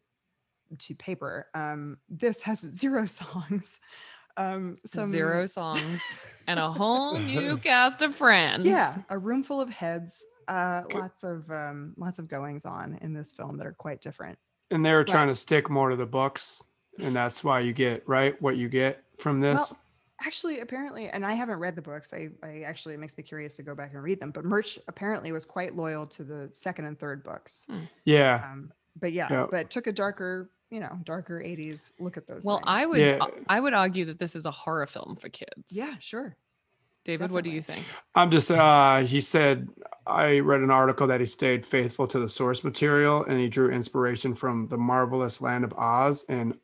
to 0.78 0.94
paper. 0.94 1.48
Um, 1.54 1.96
this 2.08 2.42
has 2.42 2.60
zero 2.82 3.06
songs. 3.06 3.80
Um, 4.38 4.78
some 4.86 5.10
Zero 5.10 5.44
songs 5.46 6.20
and 6.46 6.58
a 6.60 6.70
whole 6.70 7.18
new 7.18 7.56
cast 7.68 8.02
of 8.02 8.14
friends. 8.14 8.64
Yeah, 8.66 8.94
a 9.10 9.18
room 9.18 9.42
full 9.42 9.60
of 9.60 9.68
heads. 9.68 10.24
Uh, 10.46 10.82
Good. 10.82 10.94
lots 11.00 11.24
of 11.24 11.50
um, 11.50 11.92
lots 11.98 12.18
of 12.18 12.28
goings 12.28 12.64
on 12.64 12.98
in 13.02 13.12
this 13.12 13.32
film 13.34 13.58
that 13.58 13.66
are 13.66 13.74
quite 13.74 14.00
different. 14.00 14.38
and 14.70 14.84
they 14.84 14.94
were 14.94 15.04
trying 15.04 15.28
to 15.28 15.34
stick 15.34 15.68
more 15.68 15.90
to 15.90 15.96
the 15.96 16.06
books, 16.06 16.62
and 17.00 17.14
that's 17.14 17.42
why 17.44 17.60
you 17.60 17.72
get 17.72 18.02
right 18.08 18.40
what 18.40 18.56
you 18.56 18.68
get 18.68 19.02
from 19.18 19.40
this. 19.40 19.56
Well, 19.72 19.78
actually, 20.24 20.60
apparently, 20.60 21.08
and 21.10 21.26
I 21.26 21.34
haven't 21.34 21.58
read 21.58 21.74
the 21.76 21.82
books. 21.82 22.14
I, 22.14 22.28
I 22.42 22.60
actually 22.64 22.94
it 22.94 22.98
makes 23.00 23.16
me 23.18 23.24
curious 23.24 23.56
to 23.56 23.62
go 23.62 23.74
back 23.74 23.92
and 23.92 24.02
read 24.02 24.20
them. 24.20 24.30
But 24.30 24.44
Murch 24.44 24.78
apparently 24.88 25.32
was 25.32 25.44
quite 25.44 25.74
loyal 25.76 26.06
to 26.06 26.22
the 26.24 26.48
second 26.52 26.84
and 26.86 26.98
third 26.98 27.22
books. 27.24 27.66
yeah, 28.04 28.42
Um, 28.50 28.72
but 29.00 29.12
yeah, 29.12 29.28
Yeah. 29.30 29.46
but 29.50 29.68
took 29.70 29.86
a 29.86 29.92
darker, 29.92 30.48
you 30.70 30.80
know, 30.80 30.98
darker 31.04 31.40
'80s 31.40 31.92
look 31.98 32.16
at 32.16 32.26
those. 32.26 32.44
Well, 32.44 32.58
things. 32.58 32.64
I 32.68 32.86
would 32.86 33.00
Yeah. 33.00 33.26
I 33.48 33.60
would 33.60 33.74
argue 33.74 34.04
that 34.06 34.18
this 34.18 34.36
is 34.36 34.46
a 34.46 34.50
horror 34.50 34.86
film 34.86 35.16
for 35.16 35.28
kids. 35.28 35.70
yeah, 35.70 35.94
sure. 36.00 36.36
David, 37.04 37.30
what 37.30 37.42
do 37.44 37.50
you 37.50 37.62
think? 37.62 37.84
I'm 38.14 38.30
just. 38.30 38.50
uh 38.50 38.98
He 39.00 39.20
said 39.22 39.68
I 40.06 40.40
read 40.40 40.60
an 40.60 40.70
article 40.70 41.06
that 41.06 41.20
he 41.20 41.26
stayed 41.26 41.64
faithful 41.64 42.06
to 42.08 42.18
the 42.18 42.28
source 42.28 42.62
material, 42.64 43.24
and 43.24 43.38
he 43.40 43.48
drew 43.48 43.70
inspiration 43.70 44.34
from 44.34 44.68
the 44.68 44.76
marvelous 44.76 45.40
land 45.40 45.64
of 45.64 45.72
Oz 45.74 46.24
and 46.28 46.54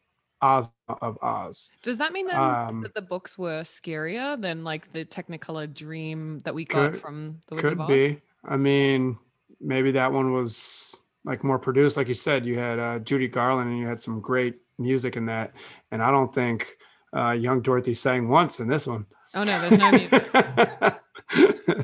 Ozma 0.43 0.73
of 1.01 1.17
Oz. 1.23 1.71
Does 1.83 1.97
that 1.99 2.13
mean 2.13 2.27
then 2.27 2.37
Um, 2.37 2.83
that 2.83 2.95
the 2.95 3.01
books 3.01 3.39
were 3.39 3.63
scarier 3.63 4.39
than 4.39 4.65
like 4.65 4.93
the 4.93 5.07
Technicolor 5.07 5.73
dream 5.73 6.41
that 6.45 6.55
we 6.55 6.67
got 6.67 6.93
Could- 6.93 7.01
from 7.01 7.41
the 7.49 7.55
Wizard 7.55 7.71
Could 7.71 7.81
of 7.81 7.91
Oz? 7.91 7.97
be. 7.97 8.21
I 8.45 8.59
mean, 8.59 9.17
maybe 9.61 9.93
that 9.93 10.13
one 10.13 10.35
was 10.35 11.01
like 11.25 11.43
more 11.45 11.59
produced. 11.59 11.97
Like 11.97 12.09
you 12.09 12.15
said, 12.15 12.45
you 12.47 12.59
had 12.59 12.79
uh, 12.79 12.99
Judy 13.01 13.29
Garland 13.29 13.71
and 13.71 13.79
you 13.79 13.87
had 13.87 14.01
some 14.01 14.21
great 14.21 14.57
music 14.79 15.17
in 15.17 15.27
that. 15.27 15.53
And 15.91 16.03
I 16.03 16.11
don't 16.11 16.33
think 16.35 16.69
uh, 17.17 17.31
young 17.33 17.61
Dorothy 17.63 17.95
sang 17.95 18.29
once 18.29 18.61
in 18.61 18.69
this 18.69 18.87
one. 18.87 19.07
Oh 19.35 19.43
no, 19.45 19.61
there's 19.69 19.79
no 19.81 19.91
music. 19.91 20.27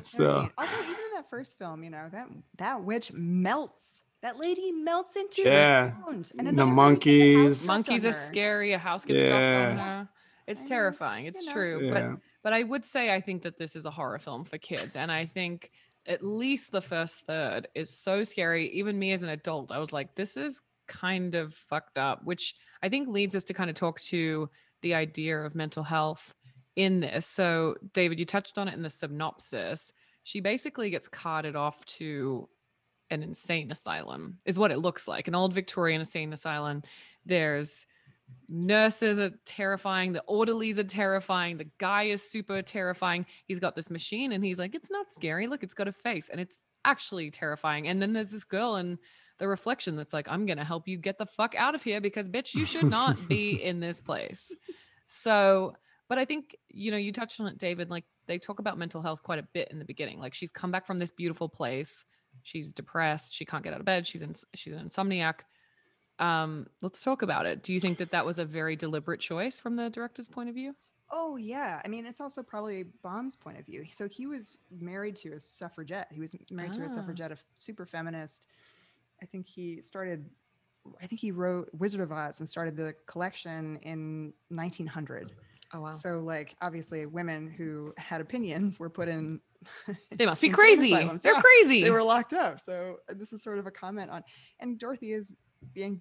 So 0.03 0.43
neat. 0.43 0.53
Although 0.59 0.73
even 0.83 0.91
in 0.91 1.11
that 1.15 1.29
first 1.31 1.59
film, 1.59 1.83
you 1.83 1.91
know 1.91 2.09
that 2.13 2.29
that 2.59 2.85
witch 2.85 3.11
melts. 3.13 4.03
That 4.23 4.39
lady 4.39 4.71
melts 4.71 5.17
into 5.17 5.43
Yeah. 5.43 5.87
the 5.87 5.91
ground. 6.03 6.25
The 6.35 6.43
then 6.45 6.59
she- 6.59 6.65
monkeys. 6.73 7.67
Monkeys 7.67 8.05
are 8.05 8.13
scary. 8.13 8.73
A 8.75 8.79
house 8.79 9.05
gets 9.05 9.21
dropped 9.21 9.33
on 9.33 9.41
Yeah. 9.41 9.77
her. 10.01 10.09
It's 10.47 10.61
I 10.61 10.65
know, 10.65 10.69
terrifying. 10.69 11.27
It's 11.27 11.41
you 11.43 11.47
know. 11.49 11.53
true. 11.55 11.81
yeah. 11.87 11.93
But 11.93 12.21
but 12.43 12.53
I 12.53 12.63
would 12.63 12.85
say 12.85 13.13
I 13.15 13.21
think 13.21 13.43
that 13.43 13.57
this 13.57 13.75
is 13.77 13.87
a 13.87 13.91
horror 13.91 14.19
film 14.19 14.45
for 14.45 14.59
kids, 14.59 14.95
and 14.97 15.11
I 15.11 15.25
think 15.25 15.71
at 16.07 16.25
least 16.25 16.73
the 16.73 16.81
first 16.81 17.27
third 17.27 17.69
is 17.75 17.91
so 17.91 18.23
scary. 18.23 18.69
Even 18.71 18.99
me 18.99 19.13
as 19.13 19.23
an 19.23 19.29
adult, 19.31 19.71
I 19.73 19.79
was 19.79 19.93
like, 19.93 20.15
this 20.15 20.37
is 20.37 20.63
kind 20.89 21.35
of 21.35 21.55
fucked 21.55 21.99
up, 21.99 22.25
which 22.25 22.55
I 22.83 22.89
think 22.89 23.09
leads 23.09 23.35
us 23.35 23.45
to 23.45 23.55
kind 23.55 23.71
of 23.71 23.77
talk 23.77 24.01
to 24.01 24.49
the 24.83 24.95
idea 24.95 25.39
of 25.39 25.55
mental 25.55 25.83
health 25.83 26.35
in 26.77 27.01
this. 27.01 27.27
So, 27.27 27.77
David, 27.93 28.19
you 28.19 28.25
touched 28.25 28.59
on 28.59 28.69
it 28.69 28.75
in 28.75 28.83
the 28.83 28.91
synopsis. 28.91 29.93
She 30.23 30.41
basically 30.41 30.91
gets 30.91 31.09
carted 31.09 31.55
off 31.57 31.85
to 31.87 32.49
an 33.11 33.23
insane 33.23 33.71
asylum, 33.71 34.39
is 34.45 34.59
what 34.59 34.71
it 34.71 34.79
looks 34.79 35.09
like 35.09 35.29
an 35.29 35.35
old 35.35 35.53
Victorian 35.53 36.01
insane 36.01 36.33
asylum. 36.33 36.83
There's 37.27 37.87
nurses 38.49 39.19
are 39.19 39.31
terrifying 39.47 40.13
the 40.13 40.23
orderlies 40.27 40.79
are 40.79 40.85
terrifying 40.85 41.57
the 41.57 41.69
guy 41.79 42.05
is 42.05 42.23
super 42.23 42.63
terrifying. 42.63 43.25
He's 43.47 43.61
got 43.61 43.77
this 43.77 43.91
machine 43.91 44.33
and 44.33 44.45
he's 44.45 44.59
like 44.59 44.75
it's 44.75 44.91
not 44.91 45.13
scary 45.13 45.47
look 45.47 45.63
it's 45.63 45.75
got 45.75 45.89
a 45.89 45.93
face 45.93 46.29
and 46.29 46.41
it's 46.41 46.65
actually 46.85 47.31
terrifying. 47.31 47.89
And 47.89 48.01
then 48.01 48.13
there's 48.13 48.31
this 48.31 48.45
girl 48.45 48.77
and 48.77 48.99
the 49.39 49.49
reflection 49.49 49.97
that's 49.97 50.13
like 50.13 50.29
i'm 50.29 50.45
gonna 50.45 50.65
help 50.65 50.87
you 50.87 50.99
get 50.99 51.17
the 51.17 51.27
fuck 51.27 51.55
out 51.55 51.75
of 51.75 51.83
here 51.83 52.01
because 52.01 52.29
bitch 52.29 52.55
you 52.55 52.67
should 52.67 52.85
not 52.85 53.17
be 53.29 53.53
in 53.63 53.81
this 53.81 54.01
place. 54.01 54.55
So 55.07 55.75
but 56.09 56.19
i 56.19 56.25
think 56.25 56.57
you 56.69 56.91
know 56.91 56.97
you 56.97 57.13
touched 57.13 57.41
on 57.41 57.47
it 57.47 57.59
david 57.59 57.89
like 57.89 58.05
they 58.27 58.39
talk 58.39 58.59
about 58.59 58.79
mental 58.79 59.03
health 59.03 59.23
quite 59.23 59.39
a 59.39 59.49
bit 59.55 59.69
in 59.71 59.79
the 59.79 59.85
beginning. 59.85 60.19
Like 60.19 60.35
she's 60.35 60.53
come 60.53 60.71
back 60.71 60.87
from 60.87 60.99
this 60.99 61.11
beautiful 61.11 61.49
place. 61.49 62.05
She's 62.43 62.73
depressed 62.73 63.35
she 63.35 63.45
can't 63.45 63.63
get 63.63 63.75
out 63.75 63.81
of 63.81 63.87
bed 63.87 64.07
she's 64.07 64.23
in 64.23 64.35
she's 64.55 64.73
an 64.73 64.87
insomniac 64.87 65.41
um, 66.21 66.67
let's 66.83 67.03
talk 67.03 67.23
about 67.23 67.47
it. 67.47 67.63
Do 67.63 67.73
you 67.73 67.81
think 67.81 67.99
that 67.99 68.11
that 68.13 68.25
was 68.25 68.39
a 68.39 68.45
very 68.45 68.77
deliberate 68.77 69.21
choice 69.21 69.61
from 69.61 69.77
the 69.77 69.91
director's 69.91 70.29
point 70.29 70.49
of 70.49 70.55
view? 70.55 70.75
Oh 71.13 71.37
yeah, 71.37 71.81
I 71.85 71.89
mean 71.89 72.07
it's 72.07 72.21
also 72.21 72.43
probably 72.43 72.85
Baum's 73.03 73.35
point 73.37 73.59
of 73.59 73.67
view. 73.67 73.85
So 73.91 74.07
he 74.09 74.27
was 74.27 74.59
married 74.71 75.17
to 75.17 75.33
a 75.33 75.41
suffragette. 75.41 76.07
He 76.13 76.21
was 76.21 76.37
married 76.53 76.73
to 76.75 76.83
a 76.83 76.85
Ah. 76.85 76.89
suffragette, 76.89 77.33
a 77.33 77.37
super 77.59 77.85
feminist. 77.85 78.47
I 79.23 79.27
think 79.27 79.47
he 79.47 79.81
started. 79.83 80.25
I 81.03 81.07
think 81.07 81.21
he 81.21 81.31
wrote 81.33 81.69
Wizard 81.75 82.01
of 82.01 82.13
Oz 82.13 82.39
and 82.41 82.49
started 82.49 82.77
the 82.77 82.95
collection 83.07 83.77
in 83.83 84.33
1900. 84.51 85.33
Oh 85.75 85.81
wow. 85.83 85.91
So 85.93 86.21
like 86.21 86.55
obviously 86.63 87.07
women 87.07 87.51
who 87.51 87.93
had 87.97 88.21
opinions 88.21 88.79
were 88.79 88.91
put 88.91 89.09
in. 89.09 89.41
They 90.17 90.27
must 90.27 90.41
be 90.41 90.49
crazy. 90.61 90.93
asylums. 90.93 91.23
They're 91.23 91.35
Yeah, 91.35 91.41
crazy. 91.43 91.83
They 91.83 91.91
were 91.91 92.03
locked 92.03 92.33
up. 92.33 92.61
So 92.61 92.99
this 93.09 93.33
is 93.33 93.43
sort 93.43 93.59
of 93.59 93.67
a 93.67 93.71
comment 93.71 94.11
on, 94.11 94.23
and 94.61 94.79
Dorothy 94.79 95.13
is 95.13 95.37
being 95.75 96.01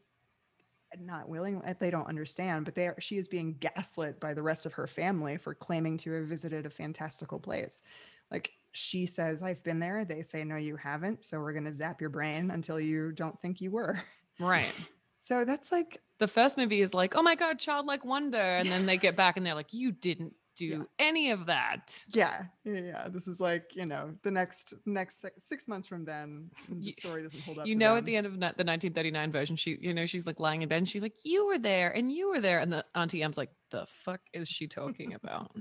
not 1.00 1.30
willing 1.30 1.62
uh, 1.64 1.74
they 1.80 1.90
don't 1.92 2.08
understand 2.08 2.66
but 2.66 2.76
they 2.76 2.88
are 2.88 2.96
she 3.00 3.18
is 3.18 3.28
being 3.28 3.56
gaslit 3.60 4.20
by 4.20 4.34
the 4.34 4.42
rest 4.42 4.66
of 4.66 4.74
her 4.74 4.88
family 4.88 5.38
for 5.38 5.54
claiming 5.54 5.98
to 5.98 6.12
have 6.12 6.28
visited 6.28 6.66
a 6.66 6.70
fantastical 6.70 7.40
place. 7.40 7.84
Like 8.32 8.52
she 8.72 9.06
says 9.06 9.44
i've 9.44 9.64
been 9.64 9.80
there. 9.80 10.06
They 10.06 10.22
say 10.22 10.44
no 10.44 10.56
you 10.56 10.76
haven't 10.76 11.24
so 11.24 11.40
we're 11.40 11.54
going 11.54 11.66
to 11.66 11.74
zap 11.74 12.02
your 12.02 12.10
brain 12.10 12.52
until 12.52 12.80
you 12.80 13.12
don't 13.12 13.40
think 13.42 13.62
you 13.62 13.72
were. 13.72 14.02
Right. 14.40 14.74
so 15.20 15.46
that's 15.46 15.72
like 15.72 16.02
The 16.20 16.28
first 16.28 16.58
movie 16.58 16.82
is 16.82 16.94
like, 16.94 17.16
oh 17.16 17.22
my 17.22 17.36
god, 17.36 17.60
childlike 17.60 18.06
wonder, 18.06 18.38
and 18.38 18.70
then 18.70 18.86
they 18.86 18.98
get 18.98 19.16
back 19.16 19.38
and 19.38 19.46
they're 19.46 19.56
like, 19.56 19.74
you 19.74 19.92
didn't 19.92 20.34
do 20.56 20.66
Yeah. 20.66 20.78
any 21.00 21.32
of 21.32 21.46
that. 21.46 22.04
yeah 22.14 22.44
yeah, 22.66 22.82
yeah 22.82 23.08
this 23.10 23.28
is 23.28 23.40
like 23.40 23.64
you 23.74 23.86
know 23.86 24.14
the 24.24 24.32
next 24.32 24.74
next 24.86 25.22
six, 25.22 25.44
six 25.44 25.68
months 25.68 25.88
from 25.88 26.04
then 26.06 26.50
the 26.70 26.92
story 26.92 27.22
doesn't 27.24 27.42
hold 27.42 27.60
up 27.60 27.68
You 27.68 27.76
know, 27.76 27.90
them. 27.92 27.98
at 28.00 28.06
the 28.06 28.16
end 28.18 28.26
of 28.28 28.34
the 28.34 28.40
1939 28.40 29.32
version, 29.32 29.56
she, 29.56 29.78
you 29.82 29.94
know, 29.94 30.06
she's 30.06 30.28
like 30.28 30.40
lying 30.40 30.62
in 30.62 30.70
bed 30.70 30.78
and 30.80 30.90
she's 30.90 31.04
like, 31.04 31.14
you 31.24 31.46
were 31.48 31.58
there 31.58 31.90
and 31.92 32.12
you 32.12 32.30
were 32.30 32.40
there, 32.42 32.60
and 32.60 32.72
the 32.74 32.84
auntie 32.96 33.24
M's 33.24 33.38
like, 33.38 33.52
the 33.72 33.86
fuck 33.88 34.22
is 34.34 34.48
she 34.50 34.68
talking 34.68 35.14
about? 35.14 35.52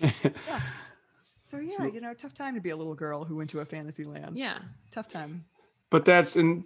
yeah. 0.00 0.60
so 1.40 1.58
yeah 1.60 1.76
So- 1.78 1.84
you 1.84 2.00
know 2.00 2.12
tough 2.14 2.34
time 2.34 2.54
to 2.54 2.60
be 2.60 2.70
a 2.70 2.76
little 2.76 2.94
girl 2.94 3.24
who 3.24 3.36
went 3.36 3.50
to 3.50 3.60
a 3.60 3.64
fantasy 3.64 4.04
land 4.04 4.36
yeah. 4.38 4.58
tough 4.90 5.08
time 5.08 5.44
but 5.90 6.04
that's 6.04 6.36
in 6.36 6.64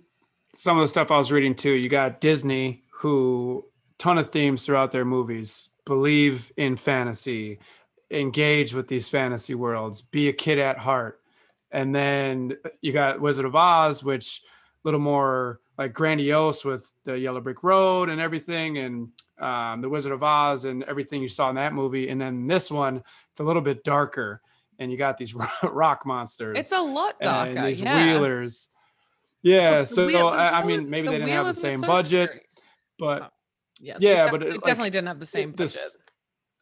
some 0.54 0.78
of 0.78 0.82
the 0.82 0.88
stuff 0.88 1.10
I 1.10 1.18
was 1.18 1.30
reading 1.30 1.54
too. 1.54 1.72
You 1.72 1.88
got 1.90 2.20
Disney, 2.20 2.84
who 2.90 3.64
ton 3.98 4.16
of 4.16 4.30
themes 4.30 4.64
throughout 4.64 4.90
their 4.90 5.04
movies 5.04 5.68
believe 5.86 6.52
in 6.58 6.76
fantasy, 6.76 7.58
engage 8.10 8.74
with 8.74 8.86
these 8.88 9.08
fantasy 9.08 9.54
worlds, 9.54 10.02
be 10.02 10.28
a 10.28 10.32
kid 10.32 10.58
at 10.58 10.78
heart, 10.78 11.20
and 11.70 11.94
then 11.94 12.56
you 12.82 12.92
got 12.92 13.20
Wizard 13.20 13.46
of 13.46 13.56
Oz, 13.56 14.04
which 14.04 14.42
a 14.44 14.88
little 14.88 15.00
more 15.00 15.60
like 15.78 15.92
grandiose 15.92 16.64
with 16.64 16.92
the 17.04 17.18
Yellow 17.18 17.40
Brick 17.40 17.62
Road 17.62 18.08
and 18.08 18.20
everything, 18.20 18.78
and 18.78 19.08
um, 19.38 19.80
the 19.80 19.88
Wizard 19.88 20.12
of 20.12 20.22
Oz 20.22 20.64
and 20.64 20.82
everything 20.84 21.22
you 21.22 21.28
saw 21.28 21.48
in 21.50 21.56
that 21.56 21.72
movie, 21.74 22.08
and 22.08 22.20
then 22.20 22.46
this 22.46 22.70
one 22.70 23.02
it's 23.30 23.40
a 23.40 23.44
little 23.44 23.62
bit 23.62 23.82
darker, 23.84 24.40
and 24.78 24.90
you 24.90 24.96
got 24.98 25.16
these 25.18 25.34
rock 25.62 26.04
monsters 26.06 26.56
It's 26.58 26.72
a 26.72 26.80
lot 26.80 27.16
and 27.20 27.54
darker. 27.54 27.66
these 27.68 27.80
yeah. 27.80 28.12
wheelers. 28.14 28.70
Yeah, 29.42 29.80
The 29.80 29.86
so 29.86 30.06
wheel- 30.06 30.28
I, 30.28 30.48
I 30.60 30.64
mean, 30.64 30.90
maybe 30.90 31.06
the 31.06 31.12
they 31.12 31.18
didn't 31.18 31.32
have 31.34 31.46
the 31.46 31.54
same 31.54 31.80
so 31.80 31.86
budget, 31.86 32.30
scary. 32.30 32.42
but 32.98 33.30
Yeah, 33.80 33.96
Yeah, 33.98 34.30
but 34.30 34.42
it, 34.42 34.50
like, 34.50 34.62
definitely 34.62 34.90
didn't 34.90 35.08
have 35.08 35.20
the 35.20 35.26
same 35.26 35.50
budget. 35.50 35.74
this 35.74 35.96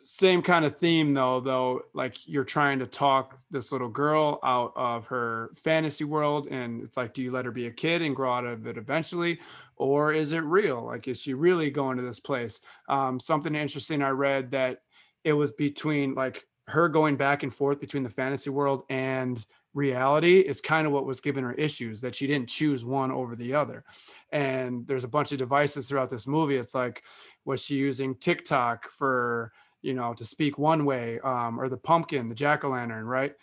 same 0.03 0.43
kind 0.43 0.65
of 0.65 0.77
theme 0.77 1.15
though. 1.15 1.41
Though, 1.41 1.83
like 1.95 2.17
you're 2.27 2.45
trying 2.45 2.79
to 2.81 2.87
talk 2.87 3.39
this 3.51 3.73
little 3.73 3.89
girl 3.89 4.39
out 4.45 4.73
of 4.77 5.07
her 5.07 5.51
fantasy 5.55 6.05
world, 6.05 6.49
and 6.51 6.83
it's 6.83 6.97
like, 6.97 7.15
do 7.15 7.23
you 7.23 7.33
let 7.33 7.45
her 7.47 7.51
be 7.51 7.67
a 7.67 7.71
kid 7.71 8.03
and 8.03 8.15
grow 8.15 8.33
out 8.33 8.45
of 8.45 8.67
it 8.67 8.77
eventually, 8.77 9.41
or 9.77 10.13
is 10.13 10.33
it 10.33 10.41
real? 10.41 10.85
Like, 10.85 11.09
is 11.09 11.21
she 11.23 11.35
really 11.35 11.71
going 11.71 11.97
to 11.97 12.03
this 12.03 12.21
place? 12.21 12.61
Um, 12.89 13.19
something 13.19 13.55
interesting 13.55 14.03
I 14.03 14.11
read 14.11 14.51
that 14.51 14.81
it 15.25 15.33
was 15.33 15.53
between 15.53 16.15
like 16.15 16.45
her 16.67 16.89
going 16.89 17.17
back 17.17 17.43
and 17.43 17.53
forth 17.53 17.81
between 17.81 18.03
the 18.03 18.09
fantasy 18.09 18.51
world 18.51 18.85
and 18.89 19.45
reality 19.75 20.39
is 20.39 20.61
kind 20.61 20.87
of 20.87 20.93
what 20.93 21.05
was 21.05 21.21
giving 21.21 21.45
her 21.45 21.53
issues 21.55 22.01
that 22.01 22.15
she 22.15 22.27
didn't 22.27 22.49
choose 22.49 22.85
one 22.85 23.11
over 23.11 23.35
the 23.37 23.55
other. 23.55 23.85
And 24.31 24.87
there's 24.87 25.05
a 25.05 25.09
bunch 25.09 25.33
of 25.33 25.39
devices 25.39 25.89
throughout 25.89 26.11
this 26.11 26.27
movie 26.27 26.57
it's 26.57 26.75
like 26.75 27.03
was 27.45 27.63
she 27.63 27.75
using 27.77 28.15
tiktok 28.15 28.89
for 28.91 29.53
you 29.83 29.93
know 29.93 30.15
to 30.15 30.25
speak 30.25 30.57
one 30.57 30.85
way 30.87 31.21
um, 31.21 31.61
or 31.61 31.69
the 31.69 31.77
pumpkin 31.77 32.27
the 32.29 32.35
jack-o'-lantern 32.35 33.05
right? 33.05 33.35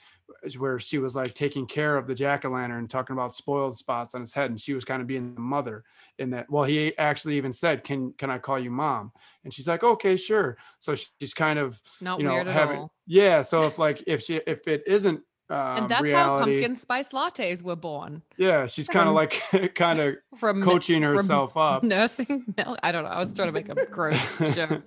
Where 0.57 0.79
she 0.79 0.97
was 0.97 1.15
like 1.15 1.33
taking 1.33 1.67
care 1.67 1.97
of 1.97 2.07
the 2.07 2.15
jack-o'-lantern 2.15 2.87
talking 2.89 3.13
about 3.13 3.35
spoiled 3.35 3.77
spots 3.77 4.15
on 4.15 4.21
his 4.21 4.33
head 4.33 4.49
and 4.49 4.59
she 4.59 4.73
was 4.73 4.85
kind 4.85 5.01
of 5.01 5.07
being 5.07 5.35
the 5.35 5.41
mother 5.41 5.83
in 6.17 6.29
that. 6.31 6.49
Well 6.49 6.63
he 6.63 6.97
actually 6.97 7.35
even 7.35 7.51
said 7.53 7.83
can 7.83 8.13
can 8.13 8.31
i 8.31 8.37
call 8.37 8.57
you 8.57 8.71
mom? 8.71 9.11
And 9.43 9.53
she's 9.53 9.67
like 9.67 9.83
okay 9.83 10.15
sure. 10.15 10.57
So 10.79 10.95
she's 10.95 11.33
kind 11.33 11.59
of 11.59 11.79
Not 11.99 12.19
you 12.19 12.25
know 12.25 12.43
having 12.45 12.79
all. 12.79 12.93
yeah 13.05 13.41
so 13.41 13.67
if 13.67 13.77
like 13.77 14.01
if 14.07 14.21
she 14.23 14.37
if 14.47 14.67
it 14.67 14.83
isn't 14.87 15.21
um, 15.51 15.77
and 15.77 15.89
that's 15.89 16.03
reality, 16.03 16.17
how 16.17 16.39
pumpkin 16.39 16.75
spice 16.75 17.09
lattes 17.09 17.61
were 17.61 17.75
born 17.75 18.21
yeah 18.37 18.65
she's 18.65 18.87
kind 18.87 19.09
of 19.09 19.15
like 19.15 19.41
kind 19.75 19.99
of 19.99 20.15
from 20.37 20.63
coaching 20.63 21.01
herself 21.03 21.57
up 21.57 21.83
nursing 21.95 22.43
milk. 22.57 22.77
I 22.81 22.91
don't 22.91 23.03
know. 23.03 23.09
I 23.09 23.19
was 23.19 23.33
trying 23.33 23.49
to 23.49 23.51
make 23.51 23.69
a 23.69 23.85
gross 23.87 24.55
joke. 24.55 24.83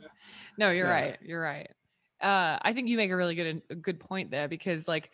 No, 0.59 0.71
you're 0.71 0.87
Yeah. 0.87 0.93
right. 0.93 1.19
You're 1.21 1.41
right. 1.43 1.69
Uh, 2.21 2.59
I 2.63 2.73
think 2.73 2.89
you 2.89 2.97
make 2.97 3.11
a 3.11 3.17
really 3.17 3.35
good 3.35 3.63
a 3.71 3.75
good 3.75 4.01
point 4.01 4.31
there 4.31 4.49
because 4.49 4.89
like 4.89 5.11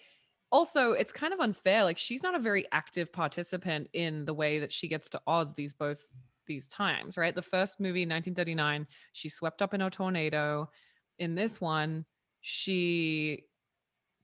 also 0.52 0.92
it's 0.92 1.12
kind 1.12 1.33
of 1.33 1.40
unfair. 1.40 1.83
Like 1.85 1.99
she's 1.99 2.23
not 2.23 2.35
a 2.35 2.38
very 2.38 2.66
active 2.73 3.12
participant 3.12 3.88
in 3.92 4.25
the 4.26 4.35
way 4.35 4.61
that 4.61 4.73
she 4.73 4.87
gets 4.87 5.09
to 5.11 5.21
Oz 5.26 5.54
these 5.54 5.73
both 5.75 6.04
these 6.47 6.69
times, 6.69 7.16
right? 7.19 7.35
The 7.35 7.42
first 7.42 7.80
movie, 7.80 8.00
1939, 8.02 8.87
she 9.12 9.28
swept 9.28 9.62
up 9.62 9.75
in 9.75 9.80
a 9.80 9.90
tornado. 9.90 10.71
In 11.19 11.35
this 11.35 11.61
one, 11.61 12.04
she 12.40 13.45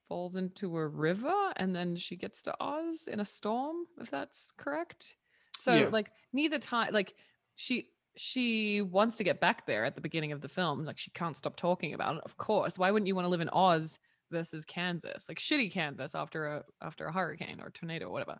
falls 0.08 0.36
into 0.36 0.76
a 0.76 0.86
river 0.86 1.52
and 1.56 1.74
then 1.74 1.96
she 1.96 2.16
gets 2.16 2.42
to 2.42 2.54
Oz 2.60 3.08
in 3.10 3.20
a 3.20 3.24
storm, 3.24 3.86
if 4.00 4.10
that's 4.10 4.52
correct. 4.56 5.16
So 5.56 5.74
Yeah. 5.74 5.88
like 5.90 6.10
neither 6.32 6.58
time 6.58 6.92
like 6.92 7.14
she 7.56 7.90
she 8.18 8.80
wants 8.80 9.16
to 9.18 9.24
get 9.24 9.40
back 9.40 9.66
there 9.66 9.84
at 9.84 9.94
the 9.94 10.00
beginning 10.00 10.32
of 10.32 10.40
the 10.40 10.48
film. 10.48 10.84
Like 10.84 10.98
she 10.98 11.10
can't 11.10 11.36
stop 11.36 11.56
talking 11.56 11.92
about 11.94 12.16
it. 12.16 12.22
Of 12.24 12.36
course. 12.36 12.78
Why 12.78 12.90
wouldn't 12.90 13.06
you 13.08 13.14
want 13.14 13.26
to 13.26 13.30
live 13.30 13.40
in 13.42 13.50
Oz 13.50 13.98
versus 14.30 14.64
Kansas? 14.64 15.28
Like 15.28 15.38
shitty 15.38 15.70
Kansas 15.70 16.14
after 16.14 16.46
a 16.46 16.64
after 16.80 17.06
a 17.06 17.12
hurricane 17.12 17.60
or 17.62 17.70
tornado 17.70 18.06
or 18.06 18.12
whatever. 18.12 18.38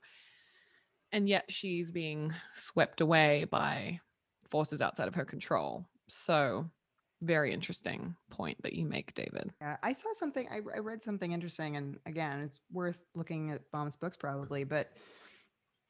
And 1.12 1.28
yet 1.28 1.44
she's 1.50 1.90
being 1.90 2.34
swept 2.52 3.00
away 3.00 3.46
by 3.50 4.00
forces 4.50 4.82
outside 4.82 5.08
of 5.08 5.14
her 5.14 5.24
control. 5.24 5.86
So 6.08 6.70
very 7.22 7.52
interesting 7.52 8.14
point 8.30 8.62
that 8.62 8.74
you 8.74 8.84
make, 8.86 9.14
David. 9.14 9.50
Yeah, 9.60 9.76
I 9.82 9.92
saw 9.92 10.12
something. 10.12 10.48
I, 10.50 10.56
I 10.74 10.78
read 10.80 11.02
something 11.02 11.32
interesting, 11.32 11.76
and 11.76 11.98
again, 12.06 12.40
it's 12.40 12.60
worth 12.70 13.00
looking 13.14 13.50
at 13.52 13.62
Baum's 13.72 13.96
books 13.96 14.16
probably. 14.16 14.64
But 14.64 14.90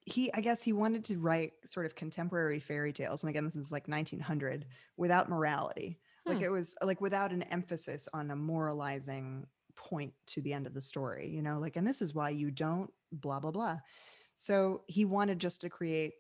he, 0.05 0.33
I 0.35 0.41
guess, 0.41 0.63
he 0.63 0.73
wanted 0.73 1.05
to 1.07 1.19
write 1.19 1.53
sort 1.65 1.85
of 1.85 1.95
contemporary 1.97 2.61
fairy 2.61 2.93
tales, 2.93 3.23
and 3.25 3.31
again, 3.31 3.45
this 3.45 3.57
is 3.57 3.73
like 3.73 3.89
1900 3.89 4.67
without 4.97 5.29
morality. 5.29 5.99
Like 6.27 6.39
Hmm. 6.39 6.45
it 6.45 6.51
was 6.51 6.77
like 6.83 7.01
without 7.01 7.33
an 7.33 7.43
emphasis 7.45 8.09
on 8.13 8.31
a 8.31 8.37
moralizing 8.37 9.47
point 9.75 10.13
to 10.29 10.41
the 10.41 10.53
end 10.53 10.67
of 10.67 10.75
the 10.75 10.81
story. 10.81 11.29
You 11.29 11.43
know, 11.43 11.59
like, 11.59 11.77
and 11.77 11.87
this 11.87 12.03
is 12.03 12.15
why 12.15 12.31
you 12.31 12.51
don't 12.51 12.91
blah 13.13 13.41
blah 13.41 13.51
blah. 13.51 13.79
So 14.35 14.83
he 14.87 15.05
wanted 15.05 15.39
just 15.39 15.61
to 15.63 15.69
create 15.69 16.15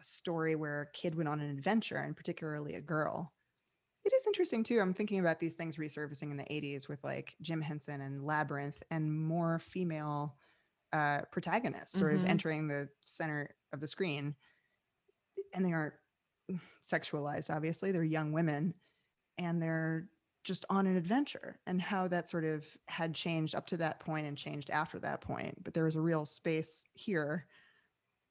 a 0.00 0.04
story 0.04 0.54
where 0.54 0.82
a 0.82 0.92
kid 0.92 1.14
went 1.14 1.28
on 1.28 1.40
an 1.40 1.50
adventure, 1.50 1.96
and 1.98 2.16
particularly 2.16 2.74
a 2.74 2.80
girl. 2.80 3.32
It 4.04 4.12
is 4.12 4.26
interesting 4.26 4.62
too. 4.64 4.80
I'm 4.80 4.92
thinking 4.94 5.18
about 5.18 5.40
these 5.40 5.54
things 5.54 5.76
resurfacing 5.76 6.30
in 6.30 6.36
the 6.36 6.44
80s 6.52 6.88
with 6.88 7.02
like 7.04 7.36
Jim 7.40 7.60
Henson 7.60 8.00
and 8.00 8.24
Labyrinth 8.24 8.82
and 8.90 9.14
more 9.14 9.58
female 9.58 10.38
uh, 10.92 11.22
protagonists 11.32 11.96
sort 11.98 12.14
of 12.14 12.22
Mhm. 12.22 12.28
entering 12.28 12.68
the 12.68 12.90
center 13.04 13.56
of 13.72 13.80
the 13.80 13.88
screen 13.88 14.36
and 15.52 15.64
they 15.64 15.72
aren't 15.72 15.94
sexualized 16.84 17.54
obviously 17.54 17.92
they're 17.92 18.04
young 18.04 18.32
women 18.32 18.74
and 19.38 19.62
they're 19.62 20.10
just 20.44 20.64
on 20.70 20.86
an 20.86 20.96
adventure 20.96 21.60
and 21.66 21.80
how 21.80 22.08
that 22.08 22.28
sort 22.28 22.44
of 22.44 22.76
had 22.88 23.14
changed 23.14 23.54
up 23.54 23.66
to 23.66 23.76
that 23.78 24.00
point 24.00 24.26
and 24.26 24.38
changed 24.38 24.70
after 24.70 24.98
that 25.00 25.20
point 25.20 25.62
but 25.64 25.74
there 25.74 25.84
was 25.84 25.96
a 25.96 26.02
real 26.02 26.26
space 26.26 26.84
here 26.94 27.46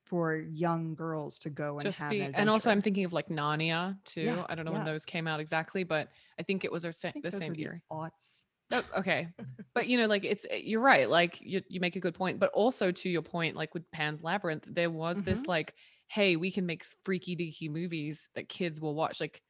for 0.05 0.35
young 0.35 0.95
girls 0.95 1.39
to 1.39 1.49
go 1.49 1.73
and 1.73 1.81
just 1.81 2.01
have 2.01 2.11
be 2.11 2.21
an 2.21 2.35
and 2.35 2.49
also 2.49 2.69
i'm 2.69 2.81
thinking 2.81 3.05
of 3.05 3.13
like 3.13 3.29
narnia 3.29 3.97
too 4.03 4.21
Yeah, 4.21 4.45
i 4.49 4.55
don't 4.55 4.65
know 4.65 4.71
yeah. 4.71 4.77
when 4.79 4.85
those 4.85 5.05
came 5.05 5.27
out 5.27 5.39
exactly 5.39 5.83
but 5.83 6.09
i 6.39 6.43
think 6.43 6.65
it 6.65 6.71
was 6.71 6.83
our 6.85 6.91
sa- 6.91 7.11
the 7.21 7.31
same 7.31 7.49
were 7.49 7.55
the 7.55 7.61
year 7.61 7.81
aughts 7.91 8.43
Oh, 8.71 8.83
okay. 8.97 9.27
But 9.75 9.87
you 9.87 9.97
know, 9.97 10.05
like 10.07 10.23
it's 10.25 10.47
eh, 10.49 10.61
you're 10.63 10.81
right. 10.81 11.07
Like 11.09 11.39
you 11.41 11.61
you 11.67 11.79
make 11.79 11.95
a 11.95 11.99
good 11.99 12.15
point. 12.15 12.39
But 12.39 12.49
also 12.53 12.91
to 12.91 13.09
your 13.09 13.21
point, 13.21 13.55
like 13.55 13.73
with 13.73 13.89
Pan's 13.91 14.23
Labyrinth, 14.23 14.65
there 14.67 14.89
was 14.89 15.17
Mm-hmm. 15.17 15.25
this 15.29 15.47
like, 15.47 15.73
hey, 16.07 16.37
we 16.37 16.49
can 16.49 16.65
make 16.65 16.83
freaky 17.03 17.35
deaky 17.35 17.69
movies 17.69 18.29
that 18.35 18.49
kids 18.49 18.79
will 18.81 18.95
watch. 18.95 19.19
Like, 19.19 19.41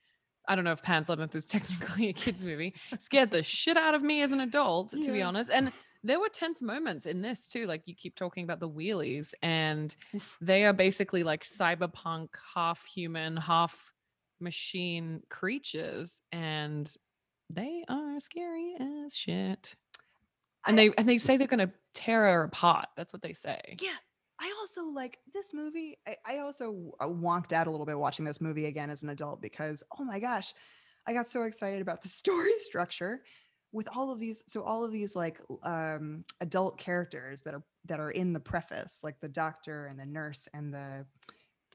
I 0.47 0.55
don't 0.55 0.65
know 0.65 0.71
if 0.71 0.81
Pan's 0.81 1.07
Labyrinth 1.09 1.35
is 1.35 1.45
technically 1.57 2.09
a 2.09 2.13
kids 2.13 2.43
movie. 2.43 2.73
Scared 2.99 3.31
the 3.31 3.43
shit 3.43 3.77
out 3.77 3.93
of 3.93 4.01
me 4.01 4.21
as 4.23 4.31
an 4.33 4.41
adult, 4.41 4.89
to 4.89 5.11
be 5.11 5.21
honest. 5.21 5.49
And 5.51 5.71
there 6.03 6.19
were 6.19 6.29
tense 6.29 6.61
moments 6.61 7.05
in 7.05 7.21
this 7.21 7.47
too. 7.47 7.65
Like 7.65 7.83
you 7.85 7.95
keep 7.95 8.15
talking 8.15 8.43
about 8.43 8.59
the 8.59 8.69
wheelies, 8.69 9.33
and 9.41 9.95
they 10.41 10.65
are 10.65 10.73
basically 10.73 11.23
like 11.23 11.43
cyberpunk, 11.43 12.29
half 12.53 12.85
human, 12.85 13.37
half 13.37 13.93
machine 14.39 15.21
creatures, 15.29 16.21
and 16.31 16.93
they 17.49 17.83
are 17.87 18.19
scary 18.19 18.75
as 19.05 19.15
shit. 19.15 19.75
And 20.67 20.79
I- 20.79 20.87
they 20.89 20.93
and 20.97 21.07
they 21.09 21.17
say 21.17 21.37
they're 21.37 21.47
gonna 21.47 21.71
tear 21.93 22.23
her 22.33 22.43
apart. 22.43 22.87
That's 22.97 23.13
what 23.13 23.21
they 23.21 23.33
say. 23.33 23.77
Yeah. 23.81 23.91
I 24.39 24.53
also 24.59 24.83
like 24.83 25.19
this 25.33 25.53
movie. 25.53 25.99
I, 26.07 26.15
I 26.25 26.37
also 26.39 26.91
uh, 26.99 27.07
wonked 27.07 27.53
out 27.53 27.67
a 27.67 27.71
little 27.71 27.85
bit 27.85 27.97
watching 27.97 28.25
this 28.25 28.41
movie 28.41 28.65
again 28.65 28.89
as 28.89 29.03
an 29.03 29.09
adult 29.09 29.41
because, 29.41 29.83
oh 29.97 30.03
my 30.03 30.19
gosh, 30.19 30.53
I 31.07 31.13
got 31.13 31.27
so 31.27 31.43
excited 31.43 31.81
about 31.81 32.01
the 32.01 32.09
story 32.21 32.51
structure 32.59 33.21
with 33.73 33.89
all 33.95 34.11
of 34.11 34.19
these. 34.19 34.43
So 34.47 34.63
all 34.63 34.85
of 34.85 34.91
these 34.91 35.15
like 35.15 35.41
um, 35.63 36.23
adult 36.41 36.77
characters 36.79 37.41
that 37.43 37.53
are 37.53 37.63
that 37.85 37.99
are 37.99 38.11
in 38.11 38.33
the 38.33 38.39
preface, 38.39 39.03
like 39.03 39.19
the 39.19 39.29
doctor 39.29 39.87
and 39.87 39.99
the 39.99 40.05
nurse 40.05 40.47
and 40.53 40.73
the 40.73 41.05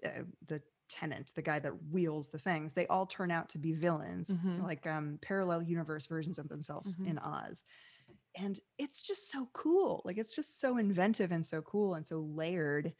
uh, 0.04 0.22
the 0.46 0.62
tenant, 0.88 1.32
the 1.34 1.42
guy 1.42 1.58
that 1.58 1.72
wheels 1.90 2.28
the 2.30 2.38
things. 2.38 2.72
They 2.72 2.86
all 2.86 3.06
turn 3.06 3.30
out 3.30 3.48
to 3.50 3.58
be 3.58 3.72
villains, 3.72 4.34
Mhm. 4.34 4.62
like 4.62 4.86
um, 4.86 5.18
parallel 5.20 5.62
universe 5.62 6.06
versions 6.06 6.38
of 6.38 6.48
themselves 6.48 6.96
Mhm. 6.96 7.06
in 7.08 7.18
Oz 7.18 7.64
and 8.36 8.60
it's 8.78 9.02
just 9.02 9.30
so 9.30 9.48
cool 9.54 10.02
like 10.04 10.18
it's 10.18 10.34
just 10.34 10.60
so 10.60 10.76
inventive 10.78 11.32
and 11.32 11.44
so 11.44 11.62
cool 11.62 11.94
and 11.94 12.06
so 12.06 12.20
layered 12.20 12.92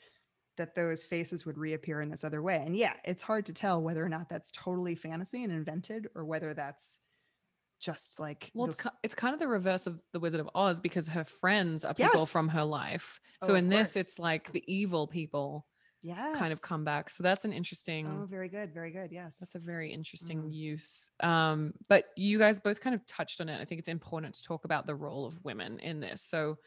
that 0.56 0.74
those 0.74 1.04
faces 1.04 1.46
would 1.46 1.58
reappear 1.58 2.00
in 2.00 2.08
this 2.10 2.24
other 2.24 2.42
way 2.42 2.62
and 2.64 2.76
yeah 2.76 2.94
it's 3.04 3.22
hard 3.22 3.46
to 3.46 3.52
tell 3.52 3.82
whether 3.82 4.04
or 4.04 4.08
not 4.08 4.28
that's 4.28 4.50
totally 4.52 4.94
fantasy 4.94 5.44
and 5.44 5.52
invented 5.52 6.08
or 6.14 6.24
whether 6.24 6.54
that's 6.54 7.00
just 7.78 8.18
like 8.20 8.50
Well, 8.54 8.66
it's 8.68 8.82
this- 8.82 8.92
it's 9.02 9.14
kind 9.14 9.34
of 9.34 9.40
the 9.40 9.48
reverse 9.48 9.86
of 9.86 10.00
the 10.12 10.20
Wizard 10.20 10.40
of 10.40 10.50
Oz 10.54 10.80
because 10.80 11.06
her 11.08 11.24
friends 11.24 11.84
are 11.84 11.94
people 11.94 12.20
Yes. 12.20 12.32
from 12.32 12.48
her 12.48 12.64
life. 12.64 13.20
Oh, 13.42 13.46
So 13.46 13.52
of 13.52 13.58
in 13.58 13.68
this, 13.68 13.94
course. 13.94 13.96
it's 14.06 14.18
like 14.18 14.50
the 14.52 14.64
evil 14.72 15.06
people 15.06 15.66
yeah, 16.02 16.34
kind 16.38 16.52
of 16.52 16.62
come 16.62 16.84
back. 16.84 17.10
So 17.10 17.22
that's 17.24 17.44
an 17.44 17.52
interesting. 17.52 18.06
oh 18.06 18.26
very 18.26 18.48
good 18.48 18.72
very 18.72 18.92
good 18.92 19.10
yes 19.10 19.38
That's 19.38 19.56
a 19.56 19.58
very 19.58 19.92
interesting 19.92 20.42
Mhm. 20.44 20.54
use. 20.54 21.10
Um, 21.20 21.74
but 21.88 22.06
you 22.16 22.38
guys 22.38 22.58
both 22.60 22.80
kind 22.80 22.94
of 22.94 23.04
touched 23.06 23.40
on 23.40 23.48
it. 23.48 23.60
I 23.60 23.64
think 23.64 23.78
it's 23.80 23.88
important 23.88 24.34
to 24.36 24.42
talk 24.42 24.64
about 24.64 24.86
the 24.86 24.94
role 24.94 25.24
of 25.26 25.44
women 25.44 25.78
in 25.80 25.98
this. 26.00 26.22
So, 26.22 26.58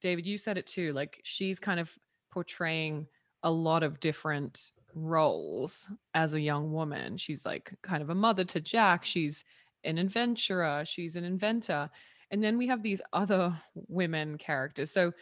David, 0.00 0.24
you 0.26 0.36
said 0.38 0.56
it 0.58 0.66
too. 0.66 0.92
Like 0.92 1.20
she's 1.24 1.58
kind 1.58 1.80
of 1.80 1.96
portraying 2.30 3.08
a 3.42 3.50
lot 3.50 3.82
of 3.82 3.98
different 4.00 4.70
roles 4.94 5.90
as 6.14 6.34
a 6.34 6.40
young 6.40 6.72
woman. 6.72 7.16
She's 7.16 7.44
like 7.46 7.72
kind 7.82 8.02
of 8.02 8.10
a 8.10 8.14
mother 8.14 8.44
to 8.44 8.60
Jack. 8.60 9.04
She's 9.04 9.44
an 9.86 9.98
adventurer. 9.98 10.84
She's 10.86 11.16
an 11.16 11.24
inventor. 11.24 11.88
And 12.30 12.42
then 12.42 12.58
we 12.58 12.66
have 12.66 12.82
these 12.82 13.00
other 13.12 13.54
women 13.74 14.36
characters. 14.38 14.90
So, 14.90 15.12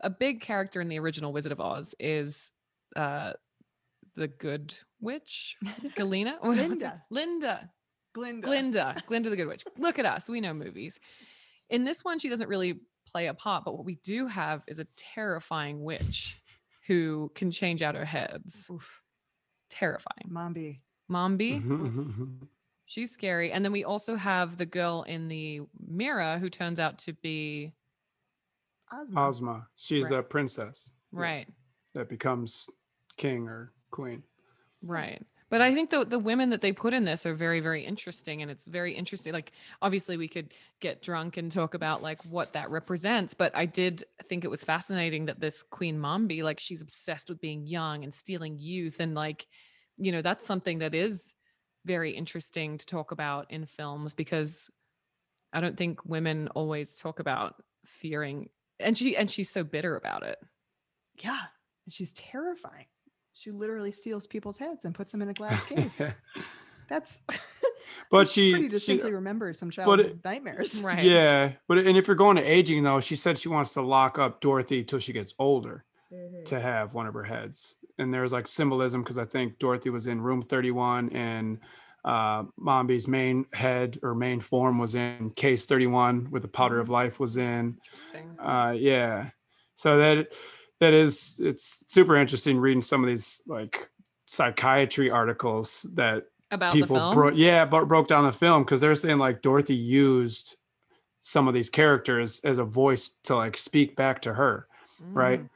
a 0.00 0.10
big 0.10 0.40
character 0.40 0.80
in 0.80 0.88
the 0.88 0.98
original 0.98 1.32
Wizard 1.32 1.52
of 1.52 1.60
Oz 1.60 1.94
is 1.98 2.52
uh, 2.96 3.32
the 4.16 4.28
Good 4.28 4.74
Witch, 5.00 5.56
Galena, 5.96 6.36
What- 6.40 6.56
what's 6.56 6.60
it- 6.60 6.66
Glinda. 6.66 7.02
Linda, 7.10 7.70
glinda 8.14 8.46
Glinda, 8.46 9.02
Glinda 9.06 9.30
the 9.30 9.36
Good 9.36 9.46
Witch. 9.48 9.64
Look 9.78 9.98
at 9.98 10.06
us, 10.06 10.28
we 10.28 10.40
know 10.40 10.54
movies. 10.54 10.98
In 11.70 11.84
this 11.84 12.04
one, 12.04 12.18
she 12.18 12.28
doesn't 12.28 12.48
really 12.48 12.80
play 13.10 13.26
a 13.28 13.34
part, 13.34 13.64
but 13.64 13.74
what 13.76 13.84
we 13.84 13.96
do 14.04 14.26
have 14.26 14.62
is 14.66 14.78
a 14.78 14.86
terrifying 14.96 15.82
witch 15.82 16.40
who 16.86 17.30
can 17.34 17.50
change 17.50 17.82
out 17.82 17.94
her 17.94 18.04
heads. 18.04 18.68
Oof. 18.70 19.00
Terrifying. 19.70 20.28
mombi 20.30 20.76
Mombi, 21.10 21.62
Mhm. 21.64 22.48
She's 22.94 23.10
scary. 23.10 23.50
And 23.50 23.64
then 23.64 23.72
we 23.72 23.82
also 23.82 24.14
have 24.14 24.56
the 24.56 24.66
girl 24.66 25.02
in 25.08 25.26
the 25.26 25.62
mirror 25.88 26.38
who 26.38 26.48
turns 26.48 26.78
out 26.78 26.98
to 27.00 27.12
be 27.14 27.72
ozma 28.92 29.26
Ozma. 29.26 29.66
She's 29.74 30.10
Right. 30.10 30.20
a 30.20 30.22
princess 30.22 30.92
yeah, 31.12 31.20
right. 31.20 31.48
that 31.94 32.08
becomes 32.08 32.70
king 33.16 33.48
or 33.48 33.72
queen. 33.90 34.22
Right. 34.80 35.20
But 35.50 35.60
I 35.60 35.74
think 35.74 35.90
the 35.90 36.04
the 36.04 36.18
women 36.18 36.50
that 36.50 36.60
they 36.60 36.72
put 36.72 36.94
in 36.94 37.04
this 37.04 37.26
are 37.26 37.34
very 37.34 37.60
very 37.60 37.84
interesting 37.84 38.42
and 38.42 38.50
it's 38.50 38.66
very 38.66 38.92
interesting 38.92 39.32
like 39.32 39.52
obviously 39.82 40.16
we 40.16 40.28
could 40.28 40.52
get 40.80 41.02
drunk 41.02 41.36
and 41.36 41.50
talk 41.50 41.74
about 41.74 42.02
like 42.02 42.22
what 42.24 42.52
that 42.54 42.70
represents 42.70 43.34
but 43.34 43.54
I 43.54 43.66
did 43.66 44.04
think 44.24 44.44
it 44.44 44.50
was 44.50 44.64
fascinating 44.64 45.26
that 45.26 45.40
this 45.40 45.62
Queen 45.62 45.98
Mombi 45.98 46.42
like 46.42 46.58
she's 46.60 46.82
obsessed 46.82 47.28
with 47.28 47.40
being 47.40 47.66
young 47.66 48.04
and 48.04 48.12
stealing 48.12 48.58
youth 48.58 48.98
and 49.00 49.14
like 49.14 49.46
you 49.96 50.10
know 50.12 50.22
that's 50.22 50.46
something 50.46 50.78
that 50.78 50.94
is 50.94 51.34
very 51.84 52.12
interesting 52.12 52.78
to 52.78 52.86
talk 52.86 53.10
about 53.12 53.50
in 53.50 53.66
films 53.66 54.14
because 54.14 54.70
I 55.52 55.60
don't 55.60 55.76
think 55.76 56.04
women 56.04 56.48
always 56.54 56.96
talk 56.96 57.20
about 57.20 57.62
fearing 57.84 58.48
and 58.80 58.96
she 58.96 59.16
and 59.16 59.30
she's 59.30 59.50
so 59.50 59.62
bitter 59.64 59.96
about 59.96 60.22
it. 60.22 60.38
yeah 61.22 61.40
and 61.86 61.92
she's 61.92 62.12
terrifying 62.12 62.86
she 63.34 63.50
literally 63.50 63.92
steals 63.92 64.26
people's 64.26 64.56
heads 64.58 64.84
and 64.84 64.94
puts 64.94 65.12
them 65.12 65.20
in 65.22 65.28
a 65.28 65.34
glass 65.34 65.62
case 65.66 66.00
that's 66.88 67.20
but 68.10 68.26
I 68.28 68.30
she, 68.30 68.50
pretty 68.52 68.66
she 68.66 68.70
distinctly 68.70 69.12
remembers 69.12 69.58
some 69.58 69.70
childhood 69.70 70.00
it- 70.00 70.24
nightmares 70.24 70.80
Right. 70.82 71.04
yeah, 71.04 71.52
but 71.68 71.78
and 71.78 71.96
if 71.96 72.06
you're 72.06 72.16
going 72.16 72.36
to 72.36 72.42
aging 72.42 72.82
though, 72.82 73.00
she 73.00 73.16
said 73.16 73.38
she 73.38 73.48
wants 73.48 73.72
to 73.74 73.82
lock 73.82 74.18
up 74.18 74.40
Dorothy 74.40 74.82
till 74.84 74.98
she 74.98 75.12
gets 75.12 75.34
older 75.38 75.84
Mm-hmm. 76.14 76.44
to 76.44 76.60
have 76.60 76.94
one 76.94 77.06
of 77.06 77.14
her 77.14 77.24
heads. 77.24 77.76
And 77.98 78.12
there's 78.12 78.32
like 78.32 78.46
symbolism 78.46 79.02
because 79.02 79.18
I 79.18 79.24
think 79.24 79.58
Dorothy 79.58 79.90
was 79.90 80.06
in 80.06 80.20
room 80.20 80.42
31 80.42 81.10
and 81.10 81.58
uh 82.04 82.44
Mombi's 82.60 83.08
main 83.08 83.46
head 83.54 83.98
or 84.02 84.14
main 84.14 84.38
form 84.40 84.78
was 84.78 84.94
in 84.94 85.30
case 85.30 85.64
31 85.66 86.26
where 86.26 86.40
the 86.40 86.48
powder 86.48 86.78
of 86.80 86.88
life 86.88 87.18
was 87.18 87.36
in. 87.36 87.78
Interesting. 87.84 88.36
Uh 88.38 88.74
yeah. 88.76 89.30
So 89.76 89.96
that 89.98 90.32
that 90.80 90.92
is 90.92 91.40
it's 91.42 91.84
super 91.88 92.16
interesting 92.16 92.58
reading 92.58 92.82
some 92.82 93.02
of 93.02 93.08
these 93.08 93.40
like 93.46 93.88
psychiatry 94.26 95.10
articles 95.10 95.86
that 95.94 96.24
About 96.50 96.72
the 96.74 96.80
people 96.80 96.96
film. 96.96 97.14
bro- 97.14 97.28
yeah 97.30 97.64
but 97.64 97.86
broke 97.86 98.08
down 98.08 98.24
the 98.24 98.32
film 98.32 98.64
because 98.64 98.80
they're 98.80 98.94
saying 98.94 99.18
like 99.18 99.42
dorothy 99.42 99.74
used 99.76 100.56
some 101.22 101.48
of 101.48 101.54
these 101.54 101.70
characters 101.70 102.40
as 102.44 102.58
a 102.58 102.64
voice 102.64 103.10
to 103.24 103.36
like 103.36 103.56
speak 103.56 103.96
back 103.96 104.20
to 104.22 104.34
her 104.34 104.66
right 105.12 105.40
Mm. 105.40 105.48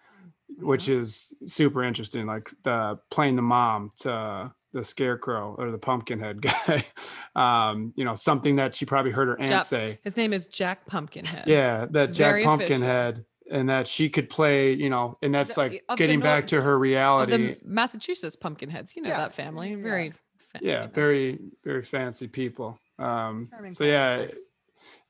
Which 0.60 0.88
is 0.88 1.32
super 1.46 1.82
interesting 1.84 2.26
like 2.26 2.50
the 2.64 2.98
playing 3.10 3.36
the 3.36 3.42
mom 3.42 3.92
to 3.96 4.52
the 4.72 4.84
scarecrow 4.84 5.54
or 5.58 5.70
the 5.70 5.78
pumpkinhead 5.78 6.42
guy 6.66 6.84
um 7.36 7.92
you 7.96 8.04
know 8.04 8.14
something 8.14 8.56
that 8.56 8.74
she 8.74 8.84
probably 8.84 9.10
heard 9.10 9.28
her 9.28 9.38
aunt 9.40 9.50
Jack- 9.50 9.64
say 9.64 9.98
His 10.02 10.16
name 10.16 10.32
is 10.32 10.46
Jack 10.46 10.86
Pumpkinhead. 10.86 11.44
yeah 11.46 11.86
that 11.90 12.08
It's 12.08 12.18
jack 12.18 12.32
very 12.32 12.42
official. 12.44 12.58
pumpkinhead 12.58 13.24
and 13.50 13.68
that 13.70 13.88
she 13.88 14.10
could 14.10 14.28
play 14.28 14.72
you 14.74 14.90
know 14.90 15.16
and 15.22 15.34
that's 15.34 15.54
The- 15.54 15.60
like 15.60 15.84
of 15.88 15.96
the 15.96 16.02
getting 16.04 16.20
back 16.20 16.44
Nor- 16.44 16.48
to 16.60 16.62
her 16.62 16.78
reality 16.78 17.36
the 17.36 17.56
Massachusetts 17.64 18.36
Pumpkinheads. 18.36 18.94
You 18.96 19.02
know 19.02 19.08
Yeah, 19.10 19.18
that 19.18 19.32
family. 19.34 19.70
yeah. 19.70 19.76
Very 19.76 20.10
fa- 20.10 20.58
yeah 20.60 20.86
very 20.88 21.38
very 21.64 21.82
fancy 21.82 22.26
people 22.28 22.78
um 22.98 23.48
Charming 23.50 23.72
so 23.72 23.84
five 23.84 23.88
or 23.88 23.92
yeah 23.92 24.16
six. 24.18 24.38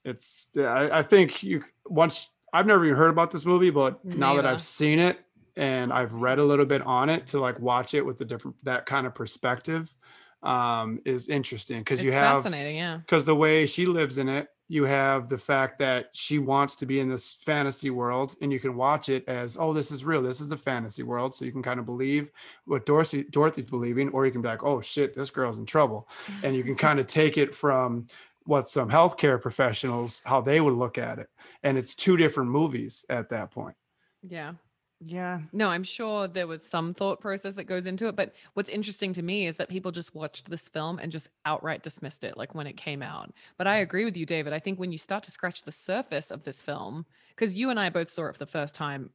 it's 0.04 0.48
I, 0.56 0.98
I 0.98 1.02
think 1.02 1.42
you 1.42 1.64
once 1.86 2.28
i've 2.52 2.66
never 2.66 2.84
even 2.84 2.96
heard 2.96 3.10
about 3.10 3.30
this 3.30 3.44
movie 3.44 3.70
but 3.70 4.04
now 4.04 4.34
that 4.34 4.46
i've 4.46 4.60
seen 4.62 4.98
it 4.98 5.18
and 5.58 5.92
i've 5.92 6.14
read 6.14 6.38
a 6.38 6.44
little 6.44 6.64
bit 6.64 6.80
on 6.82 7.10
it 7.10 7.26
to 7.26 7.38
like 7.38 7.58
watch 7.60 7.92
it 7.92 8.00
with 8.00 8.16
the 8.16 8.24
different 8.24 8.56
that 8.64 8.86
kind 8.86 9.06
of 9.06 9.14
perspective 9.14 9.94
um 10.42 11.00
is 11.04 11.28
interesting 11.28 11.80
because 11.80 12.02
you 12.02 12.12
have 12.12 12.36
fascinating, 12.36 12.76
yeah. 12.76 12.96
because 12.98 13.24
the 13.24 13.34
way 13.34 13.66
she 13.66 13.84
lives 13.84 14.18
in 14.18 14.28
it 14.28 14.48
you 14.70 14.84
have 14.84 15.28
the 15.28 15.38
fact 15.38 15.78
that 15.78 16.10
she 16.12 16.38
wants 16.38 16.76
to 16.76 16.86
be 16.86 17.00
in 17.00 17.08
this 17.08 17.32
fantasy 17.32 17.90
world 17.90 18.36
and 18.40 18.52
you 18.52 18.60
can 18.60 18.76
watch 18.76 19.08
it 19.08 19.24
as 19.26 19.56
oh 19.58 19.72
this 19.72 19.90
is 19.90 20.04
real 20.04 20.22
this 20.22 20.40
is 20.40 20.52
a 20.52 20.56
fantasy 20.56 21.02
world 21.02 21.34
so 21.34 21.44
you 21.44 21.50
can 21.50 21.62
kind 21.62 21.80
of 21.80 21.86
believe 21.86 22.30
what 22.66 22.86
dorothy 22.86 23.24
dorothy's 23.24 23.64
believing 23.64 24.08
or 24.10 24.26
you 24.26 24.32
can 24.32 24.42
be 24.42 24.48
like 24.48 24.62
oh 24.62 24.80
shit 24.80 25.12
this 25.12 25.30
girl's 25.30 25.58
in 25.58 25.66
trouble 25.66 26.08
and 26.44 26.54
you 26.54 26.62
can 26.62 26.76
kind 26.86 27.00
of 27.00 27.06
take 27.08 27.36
it 27.36 27.52
from 27.52 28.06
what 28.44 28.70
some 28.70 28.88
healthcare 28.88 29.40
professionals 29.40 30.22
how 30.24 30.40
they 30.40 30.60
would 30.60 30.74
look 30.74 30.98
at 30.98 31.18
it 31.18 31.28
and 31.64 31.76
it's 31.76 31.96
two 31.96 32.16
different 32.16 32.48
movies 32.48 33.04
at 33.10 33.28
that 33.30 33.50
point 33.50 33.74
Yeah. 34.22 34.54
Yeah. 35.00 35.40
No, 35.52 35.68
I'm 35.68 35.84
sure 35.84 36.26
there 36.26 36.46
was 36.46 36.62
some 36.62 36.92
thought 36.92 37.20
process 37.20 37.54
that 37.54 37.64
goes 37.64 37.86
into 37.86 38.08
it. 38.08 38.16
But 38.16 38.34
what's 38.54 38.68
interesting 38.68 39.12
to 39.14 39.22
me 39.22 39.46
is 39.46 39.56
that 39.56 39.68
people 39.68 39.92
just 39.92 40.14
watched 40.14 40.50
this 40.50 40.68
film 40.68 40.98
and 40.98 41.12
just 41.12 41.28
outright 41.44 41.82
dismissed 41.82 42.24
it, 42.24 42.36
like 42.36 42.54
when 42.54 42.66
it 42.66 42.76
came 42.76 43.02
out. 43.02 43.32
But 43.56 43.66
I 43.68 43.76
agree 43.76 44.04
with 44.04 44.16
you, 44.16 44.26
David. 44.26 44.52
I 44.52 44.58
think 44.58 44.78
when 44.78 44.90
you 44.90 44.98
start 44.98 45.22
to 45.24 45.30
scratch 45.30 45.62
the 45.62 45.72
surface 45.72 46.30
of 46.30 46.42
this 46.42 46.62
film, 46.62 47.06
because 47.30 47.54
you 47.54 47.70
and 47.70 47.78
I 47.78 47.90
both 47.90 48.10
saw 48.10 48.26
it 48.26 48.32
for 48.32 48.40
the 48.40 48.46
first 48.46 48.74
time, 48.74 49.10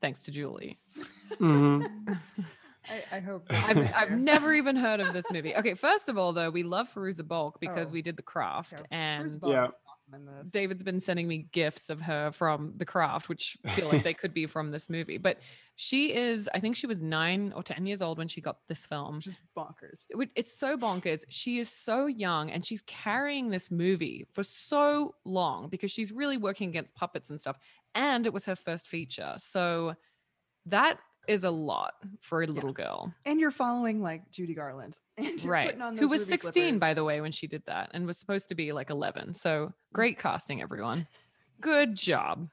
thanks 0.00 0.22
to 0.24 0.30
Julie. 0.32 0.76
Mhm. 1.38 1.86
I, 2.90 3.16
I 3.16 3.20
hope. 3.20 3.46
I've, 3.50 3.94
I've 3.94 4.10
never 4.10 4.52
even 4.52 4.76
heard 4.76 5.00
of 5.00 5.12
this 5.12 5.30
movie. 5.30 5.54
Okay, 5.56 5.74
first 5.74 6.08
of 6.08 6.18
all, 6.18 6.32
though, 6.32 6.50
we 6.50 6.62
love 6.62 6.92
Fairuza 6.92 7.26
Balk 7.26 7.58
because 7.60 7.90
Oh, 7.90 7.94
we 7.94 8.02
did 8.02 8.16
the 8.16 8.22
craft, 8.22 8.72
Yeah, 8.72 8.86
and 8.90 9.36
Yeah. 9.46 9.68
Is 10.06 10.14
awesome 10.14 10.28
in 10.28 10.34
this. 10.34 10.50
David's 10.50 10.82
been 10.82 11.00
sending 11.00 11.28
me 11.28 11.46
gifts 11.52 11.90
of 11.90 12.00
her 12.00 12.30
from 12.30 12.72
the 12.76 12.84
craft, 12.84 13.28
which 13.28 13.56
feel 13.70 13.88
like 13.88 14.02
they 14.02 14.14
could 14.14 14.34
be 14.34 14.46
from 14.46 14.70
this 14.70 14.88
movie. 14.88 15.18
But 15.18 15.38
she 15.76 16.14
is, 16.14 16.48
I 16.54 16.60
think 16.60 16.76
she 16.76 16.86
was 16.86 17.00
nine 17.00 17.52
or 17.54 17.62
10 17.62 17.86
years 17.86 18.02
old 18.02 18.18
when 18.18 18.28
she 18.28 18.40
got 18.40 18.58
this 18.68 18.86
film. 18.86 19.20
just 19.20 19.40
bonkers. 19.56 20.06
It 20.10 20.30
It's 20.34 20.56
so 20.56 20.76
bonkers. 20.76 21.24
She 21.28 21.58
is 21.58 21.68
so 21.68 22.06
young 22.06 22.50
and 22.50 22.64
she's 22.64 22.82
carrying 22.82 23.50
this 23.50 23.70
movie 23.70 24.26
for 24.32 24.42
so 24.42 25.14
long 25.24 25.68
because 25.68 25.90
she's 25.90 26.12
really 26.12 26.36
working 26.36 26.68
against 26.68 26.94
puppets 26.94 27.30
and 27.30 27.40
stuff. 27.40 27.58
And 27.94 28.26
it 28.26 28.32
was 28.32 28.44
her 28.46 28.56
first 28.56 28.86
feature. 28.86 29.34
So 29.38 29.94
that 30.66 30.98
is 31.28 31.44
a 31.44 31.50
lot 31.50 31.94
for 32.20 32.42
a 32.42 32.46
little 32.46 32.72
girl. 32.72 33.12
And 33.26 33.38
you're 33.40 33.50
following 33.50 34.00
like 34.02 34.30
Judy 34.30 34.54
Garland. 34.54 34.98
And 35.18 35.42
Right. 35.44 35.80
on 35.80 35.96
Who 35.96 36.08
was 36.08 36.22
movie 36.22 36.38
16, 36.38 36.78
by 36.78 36.94
the 36.94 37.04
way, 37.04 37.20
when 37.20 37.32
she 37.32 37.46
did 37.46 37.62
that 37.66 37.90
and 37.94 38.06
was 38.06 38.18
supposed 38.18 38.48
to 38.48 38.54
be 38.54 38.72
like 38.72 38.90
11. 38.90 39.34
So 39.34 39.72
great 39.92 40.18
casting, 40.18 40.60
everyone. 40.62 41.06
Good 41.60 41.94
job. 41.94 42.48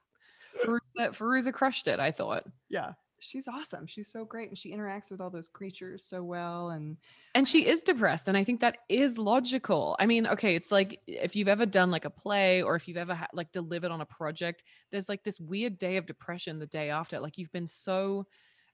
Fairuza, 0.64 0.78
uh, 0.98 1.08
Fairuza 1.08 1.52
crushed 1.52 1.88
it, 1.88 1.98
I 1.98 2.10
thought. 2.10 2.44
Yeah. 2.68 2.92
She's 3.24 3.46
awesome. 3.46 3.86
She's 3.86 4.08
so 4.10 4.24
great. 4.24 4.48
And 4.48 4.58
she 4.58 4.72
interacts 4.74 5.12
with 5.12 5.20
all 5.20 5.30
those 5.30 5.46
creatures 5.48 6.04
so 6.04 6.24
well. 6.24 6.70
And 6.70 6.96
And 7.36 7.48
she 7.48 7.64
is 7.66 7.80
depressed. 7.80 8.26
And 8.26 8.36
I 8.36 8.42
think 8.42 8.58
that 8.60 8.78
is 8.88 9.16
logical. 9.16 9.94
I 10.00 10.06
mean, 10.06 10.26
okay, 10.26 10.56
it's 10.56 10.72
like 10.72 10.98
if 11.06 11.36
you've 11.36 11.46
ever 11.46 11.64
done 11.64 11.92
like 11.92 12.04
a 12.04 12.10
play 12.10 12.62
or 12.62 12.74
if 12.74 12.88
you've 12.88 12.96
ever 12.96 13.14
ha- 13.14 13.28
like 13.32 13.52
delivered 13.52 13.92
on 13.92 14.00
a 14.00 14.06
project, 14.06 14.64
there's 14.90 15.08
like 15.08 15.22
this 15.22 15.38
weird 15.38 15.78
day 15.78 15.98
of 15.98 16.06
depression 16.06 16.58
the 16.58 16.66
day 16.66 16.90
after. 16.90 17.20
Like 17.20 17.38
you've 17.38 17.52
been 17.52 17.68
so 17.68 18.26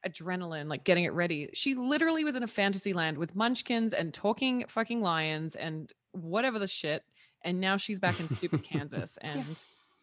adrenaline, 0.07 0.69
like 0.69 0.85
getting 0.85 1.05
it 1.05 1.13
ready. 1.13 1.51
She 1.53 1.75
literally 1.75 2.25
was 2.25 2.37
in 2.37 2.43
a 2.43 2.47
fantasy 2.47 2.93
land 2.93 3.19
with 3.19 3.35
munchkins 3.35 3.93
and 3.93 4.13
talking 4.15 4.65
fucking 4.69 5.01
lions 5.01 5.55
and 5.57 5.93
whatever 6.13 6.59
the 6.59 6.67
shit. 6.67 7.03
And 7.43 7.61
now 7.61 7.77
she's 7.77 8.01
back 8.01 8.19
in 8.21 8.29
stupid 8.29 8.63
Kansas 8.71 9.19
and 9.23 9.45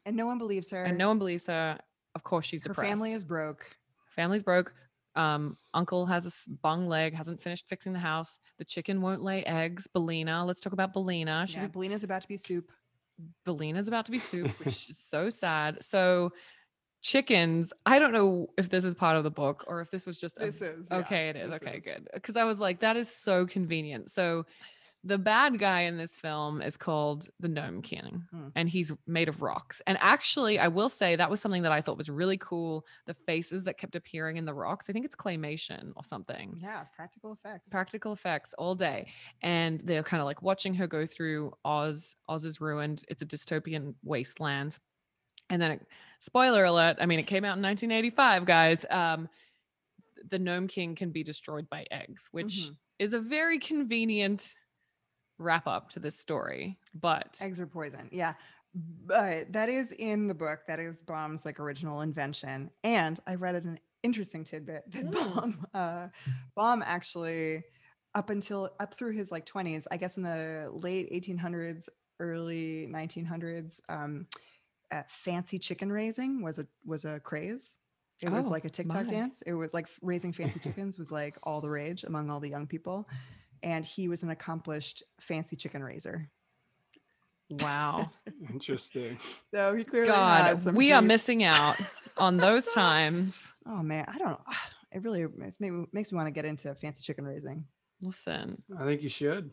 and 0.06 0.16
no 0.16 0.26
one 0.26 0.38
believes 0.38 0.70
her. 0.72 0.84
and 0.84 0.98
no 0.98 1.08
one 1.08 1.18
believes 1.18 1.48
her. 1.48 1.80
Of 2.14 2.24
course, 2.24 2.46
she's 2.46 2.62
her 2.64 2.70
depressed. 2.70 2.90
family 2.90 3.12
is 3.12 3.24
broke. 3.24 3.68
family's 4.08 4.44
broke. 4.44 4.74
Um, 5.16 5.58
uncle 5.74 6.06
has 6.06 6.26
a 6.48 6.50
bung 6.62 6.88
leg, 6.88 7.14
hasn't 7.14 7.42
finished 7.42 7.68
fixing 7.70 7.94
the 7.94 8.00
house. 8.00 8.40
The 8.58 8.66
chicken 8.66 9.02
won't 9.02 9.24
lay 9.24 9.44
eggs. 9.46 9.88
Billina, 9.88 10.46
let's 10.46 10.60
talk 10.62 10.74
about 10.74 10.92
Billina. 10.94 11.46
She's 11.48 11.64
Yeah, 11.64 11.68
Billina's 11.68 12.04
about 12.04 12.22
to 12.22 12.28
be 12.28 12.36
soup. 12.38 12.70
Billina's 13.46 13.88
about 13.88 14.06
to 14.06 14.12
be 14.12 14.20
soup, 14.20 14.50
which 14.60 14.90
is 14.90 14.98
so 15.00 15.30
sad. 15.30 15.82
So 15.84 16.34
chickens, 17.06 17.72
I 17.86 18.00
don't 18.00 18.12
know 18.12 18.48
if 18.58 18.70
this 18.70 18.84
is 18.84 18.96
part 18.96 19.16
of 19.16 19.24
the 19.24 19.30
book 19.30 19.64
or 19.68 19.80
if 19.80 19.92
this 19.92 20.08
was 20.08 20.18
just 20.18 20.38
a 20.38 20.46
This 20.48 20.60
is 20.62 20.88
yeah, 20.90 20.98
Okay, 20.98 21.30
it 21.30 21.36
is. 21.36 21.54
Okay, 21.62 21.78
is. 21.78 21.84
good. 21.86 22.08
Because 22.16 22.36
I 22.36 22.46
was 22.46 22.60
like, 22.60 22.80
that 22.80 22.98
is 22.98 23.14
so 23.16 23.46
convenient. 23.46 24.10
So 24.10 24.48
the 25.04 25.20
bad 25.20 25.60
guy 25.60 25.82
in 25.82 25.98
this 25.98 26.18
film 26.18 26.64
is 26.64 26.78
called 26.78 27.28
the 27.40 27.48
Gnome 27.48 27.84
King, 27.84 28.24
Hmm. 28.32 28.48
and 28.56 28.68
he's 28.68 28.92
made 29.06 29.30
of 29.30 29.44
rocks. 29.44 29.80
And 29.86 30.00
actually, 30.02 30.58
I 30.58 30.68
will 30.68 30.90
say 30.90 31.16
that 31.16 31.30
was 31.30 31.40
something 31.40 31.62
that 31.62 31.72
I 31.72 31.80
thought 31.80 31.96
was 31.96 32.10
really 32.10 32.38
cool. 32.40 32.84
The 33.06 33.14
faces 33.14 33.64
that 33.66 33.78
kept 33.78 33.96
appearing 33.96 34.38
in 34.38 34.46
the 34.46 34.54
rocks. 34.56 34.90
I 34.90 34.94
think 34.94 35.06
it's 35.06 35.16
claymation 35.16 35.92
or 35.96 36.04
something. 36.04 36.56
Yeah, 36.60 36.86
practical 36.96 37.34
effects. 37.34 37.70
Practical 37.70 38.14
effects 38.14 38.56
all 38.56 38.74
day. 38.74 39.06
And 39.44 39.80
they're 39.84 40.02
kind 40.02 40.22
of 40.22 40.26
like 40.26 40.42
watching 40.42 40.74
her 40.74 40.88
go 40.88 41.06
through 41.06 41.54
Oz. 41.64 42.16
Oz 42.28 42.44
is 42.46 42.60
ruined. 42.60 43.04
It's 43.08 43.22
a 43.22 43.28
dystopian 43.28 43.94
wasteland. 44.04 44.80
And 45.50 45.62
then, 45.62 45.72
it, 45.74 45.88
spoiler 46.20 46.64
alert, 46.64 46.98
I 47.00 47.06
mean, 47.06 47.20
it 47.20 47.28
came 47.28 47.44
out 47.46 47.58
in 47.58 47.62
1985, 47.64 48.46
guys. 48.46 48.86
Um, 48.90 49.30
the 50.30 50.40
Gnome 50.40 50.68
King 50.68 50.96
can 50.96 51.12
be 51.12 51.24
destroyed 51.24 51.70
by 51.70 51.86
eggs, 51.92 52.30
which 52.32 52.70
Mhm. 52.72 52.78
is 53.00 53.14
a 53.14 53.20
very 53.20 53.60
convenient 53.60 54.56
wrap 55.38 55.68
up 55.68 55.90
to 55.92 56.00
this 56.00 56.18
story. 56.18 56.80
But 56.96 57.40
Eggs 57.44 57.60
are 57.60 57.68
poison. 57.68 58.10
Yeah. 58.12 58.34
But 58.74 59.54
that 59.54 59.70
is 59.70 59.92
in 59.94 60.28
the 60.28 60.34
book. 60.34 60.62
That 60.68 60.80
is 60.80 61.04
Baum's 61.04 61.46
like 61.46 61.60
original 61.60 62.02
invention. 62.02 62.72
And 62.84 63.20
I 63.28 63.36
read 63.36 63.56
an 63.56 63.80
interesting 64.04 64.44
tidbit 64.44 64.84
that 64.92 65.04
Mm. 65.06 65.14
Baum, 65.14 65.68
uh, 65.74 66.08
Baum 66.56 66.82
actually, 66.86 67.64
up 68.16 68.30
until 68.30 68.74
up 68.80 68.94
through 68.96 69.12
his 69.12 69.32
like 69.32 69.46
20s, 69.46 69.88
I 69.92 69.98
guess 69.98 70.18
in 70.18 70.24
the 70.24 70.70
late 70.72 71.08
1800s, 71.12 71.90
early 72.20 72.88
1900s, 72.88 73.82
um, 73.90 74.26
uh, 74.92 75.02
fancy 75.08 75.60
chicken 75.60 75.92
raising 75.92 76.42
was 76.44 76.60
a 76.60 76.68
was 76.86 77.06
a 77.06 77.20
craze. 77.20 77.80
It 78.22 78.30
was 78.30 78.48
Oh, 78.48 78.52
like 78.52 78.66
a 78.66 78.70
TikTok 78.70 79.04
my. 79.06 79.10
dance. 79.10 79.42
It 79.46 79.54
was 79.54 79.74
like 79.74 79.88
raising 80.02 80.32
fancy 80.32 80.60
chickens 80.64 80.98
was 80.98 81.12
like 81.12 81.36
all 81.44 81.60
the 81.62 81.70
rage 81.70 82.04
among 82.04 82.30
all 82.30 82.40
the 82.40 82.50
young 82.50 82.66
people. 82.68 83.10
And 83.64 83.86
he 83.86 84.08
was 84.08 84.24
an 84.24 84.30
accomplished 84.30 85.04
fancy 85.20 85.56
chicken 85.56 85.84
raiser. 85.84 86.30
wow. 87.62 88.10
Interesting. 88.52 89.18
So 89.54 89.76
he 89.76 89.84
clearly 89.84 90.08
God, 90.10 90.44
had 90.44 90.62
some 90.62 90.76
we 90.76 90.92
are 90.92 91.02
missing 91.02 91.44
out 91.44 91.76
on 92.18 92.38
those 92.38 92.74
times. 92.74 93.54
Oh 93.68 93.84
man, 93.84 94.06
I 94.08 94.18
don't. 94.18 94.30
know. 94.30 94.42
It 94.92 95.04
really 95.04 95.26
makes 95.36 95.60
me 95.60 95.86
makes 95.92 96.14
me 96.14 96.16
want 96.16 96.28
to 96.28 96.32
get 96.32 96.46
into 96.46 96.74
fancy 96.76 97.04
chicken 97.04 97.26
raising. 97.26 97.66
Listen. 98.02 98.64
I 98.80 98.86
think 98.86 99.02
you 99.02 99.10
should. 99.10 99.52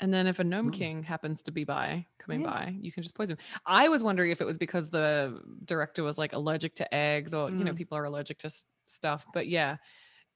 And 0.00 0.12
then 0.12 0.26
if 0.26 0.38
a 0.38 0.44
gnome 0.44 0.70
Mm. 0.70 0.74
king 0.74 1.02
happens 1.02 1.42
to 1.42 1.50
be 1.52 1.64
by 1.64 2.06
coming 2.18 2.40
Yeah. 2.40 2.50
by, 2.50 2.76
you 2.80 2.90
can 2.90 3.02
just 3.02 3.14
poison. 3.14 3.36
him. 3.36 3.44
I 3.66 3.88
was 3.88 4.02
wondering 4.02 4.30
if 4.30 4.40
it 4.40 4.46
was 4.46 4.56
because 4.56 4.88
the 4.90 5.40
director 5.64 6.02
was 6.02 6.16
like 6.18 6.32
allergic 6.32 6.74
to 6.76 6.94
eggs 6.94 7.34
or 7.34 7.50
you 7.50 7.64
know 7.64 7.72
Mm. 7.72 7.76
people 7.76 7.98
are 7.98 8.04
allergic 8.04 8.38
to 8.38 8.46
s- 8.46 8.64
stuff. 8.86 9.26
But 9.34 9.46
yeah, 9.48 9.76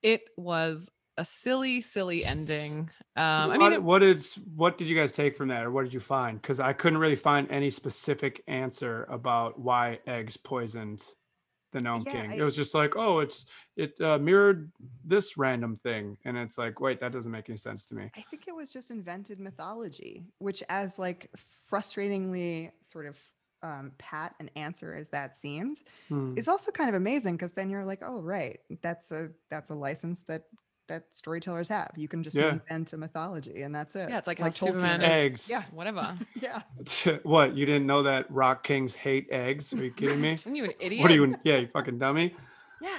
it 0.02 0.22
was 0.36 0.90
a 1.16 1.24
silly, 1.24 1.80
silly 1.80 2.24
ending. 2.24 2.88
So 2.90 3.22
Um, 3.22 3.50
I 3.52 3.56
what, 3.56 3.58
mean, 3.60 3.72
it, 3.72 3.82
what 3.82 4.02
is 4.02 4.34
what 4.54 4.76
did 4.76 4.88
you 4.88 4.96
guys 4.96 5.12
take 5.12 5.36
from 5.36 5.48
that, 5.48 5.64
or 5.64 5.70
what 5.70 5.84
did 5.84 5.94
you 5.94 6.00
find? 6.00 6.40
Because 6.42 6.60
I 6.60 6.72
couldn't 6.72 6.98
really 6.98 7.16
find 7.16 7.50
any 7.50 7.70
specific 7.70 8.42
answer 8.48 9.04
about 9.04 9.58
why 9.58 10.00
eggs 10.06 10.36
poisoned 10.36 11.02
the 11.74 11.80
Gnome 11.80 12.04
Yeah, 12.06 12.12
King. 12.22 12.30
I- 12.32 12.36
it 12.36 12.42
was 12.42 12.56
just 12.56 12.74
like, 12.74 12.96
oh, 12.96 13.18
it's 13.18 13.44
it 13.76 14.00
uh, 14.00 14.16
mirrored 14.18 14.70
this 15.04 15.36
random 15.36 15.76
thing, 15.82 16.16
and 16.24 16.38
it's 16.38 16.56
like, 16.56 16.80
wait, 16.80 17.00
that 17.00 17.12
doesn't 17.12 17.30
make 17.30 17.48
any 17.50 17.58
sense 17.58 17.84
to 17.86 17.94
me. 17.94 18.10
I 18.16 18.22
think 18.22 18.48
it 18.48 18.54
was 18.54 18.72
just 18.72 18.90
invented 18.90 19.40
mythology, 19.40 20.24
which, 20.38 20.62
as 20.68 20.98
like 20.98 21.28
frustratingly 21.36 22.70
sort 22.80 23.06
of 23.06 23.20
um, 23.62 23.92
pat 23.98 24.34
an 24.40 24.50
answer 24.56 24.94
as 24.94 25.08
that 25.10 25.34
seems, 25.34 25.84
Hmm. 26.08 26.34
is 26.36 26.48
also 26.48 26.70
kind 26.70 26.88
of 26.88 26.94
amazing 26.94 27.34
because 27.36 27.52
then 27.52 27.68
you're 27.70 27.84
like, 27.84 28.02
oh 28.04 28.20
right, 28.22 28.60
that's 28.80 29.10
a 29.10 29.30
that's 29.50 29.70
a 29.70 29.74
license 29.74 30.22
that 30.24 30.44
that 30.88 31.04
storytellers 31.14 31.68
have. 31.68 31.90
You 31.96 32.08
can 32.08 32.22
just 32.22 32.36
Yeah. 32.36 32.50
invent 32.52 32.92
a 32.92 32.96
mythology 32.96 33.62
and 33.62 33.74
that's 33.74 33.96
it. 33.96 34.08
yeah, 34.10 34.18
it's 34.18 34.26
like, 34.26 34.38
how 34.38 34.50
Superman 34.50 35.00
is. 35.02 35.06
is 35.06 35.12
Eggs. 35.12 35.50
Yeah. 35.50 35.62
whatever. 35.72 36.16
Yeah. 36.40 36.62
what 37.22 37.56
you 37.56 37.64
didn't 37.66 37.86
know 37.86 38.02
that 38.02 38.30
rock 38.30 38.62
kings 38.64 38.94
hate 38.94 39.28
eggs? 39.30 39.72
Are 39.72 39.82
you 39.84 39.90
kidding 39.90 40.20
me? 40.20 40.36
Are 40.46 40.50
you 40.54 40.64
an 40.64 40.72
idiot? 40.80 41.02
what 41.02 41.10
are 41.10 41.14
you? 41.14 41.36
Yeah, 41.44 41.56
you 41.56 41.68
fucking 41.72 41.98
dummy. 41.98 42.34
Yeah. 42.82 42.90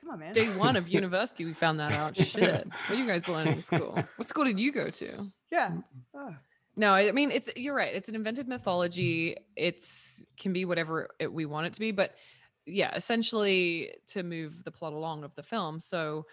Come 0.00 0.10
on, 0.10 0.18
man. 0.20 0.32
Day 0.32 0.46
one 0.56 0.76
of 0.76 0.88
university, 0.88 1.44
we 1.44 1.52
found 1.52 1.80
that 1.80 1.92
out. 1.92 2.16
Shit. 2.16 2.66
What 2.66 2.90
are 2.90 2.94
you 2.94 3.06
guys 3.06 3.28
learning 3.28 3.54
in 3.54 3.62
school? 3.62 3.98
What 4.16 4.28
school 4.28 4.44
did 4.44 4.58
you 4.60 4.70
go 4.72 4.88
to? 4.88 5.26
Yeah. 5.50 5.72
Oh, 6.14 6.34
No, 6.76 6.94
I 6.94 7.10
mean 7.12 7.30
it's 7.32 7.50
you're 7.56 7.74
right. 7.74 7.94
It's 7.94 8.08
an 8.08 8.14
invented 8.14 8.46
mythology. 8.48 9.36
It's 9.56 10.24
can 10.38 10.52
be 10.52 10.64
whatever 10.64 11.08
it, 11.18 11.32
we 11.32 11.44
want 11.44 11.66
it 11.66 11.72
to 11.74 11.80
be, 11.80 11.90
but 11.90 12.14
yeah, 12.66 12.94
essentially 12.94 13.92
to 14.08 14.22
move 14.22 14.64
the 14.64 14.70
plot 14.72 14.92
along 14.92 15.24
of 15.24 15.34
the 15.34 15.42
film. 15.42 15.78
So 15.80 16.26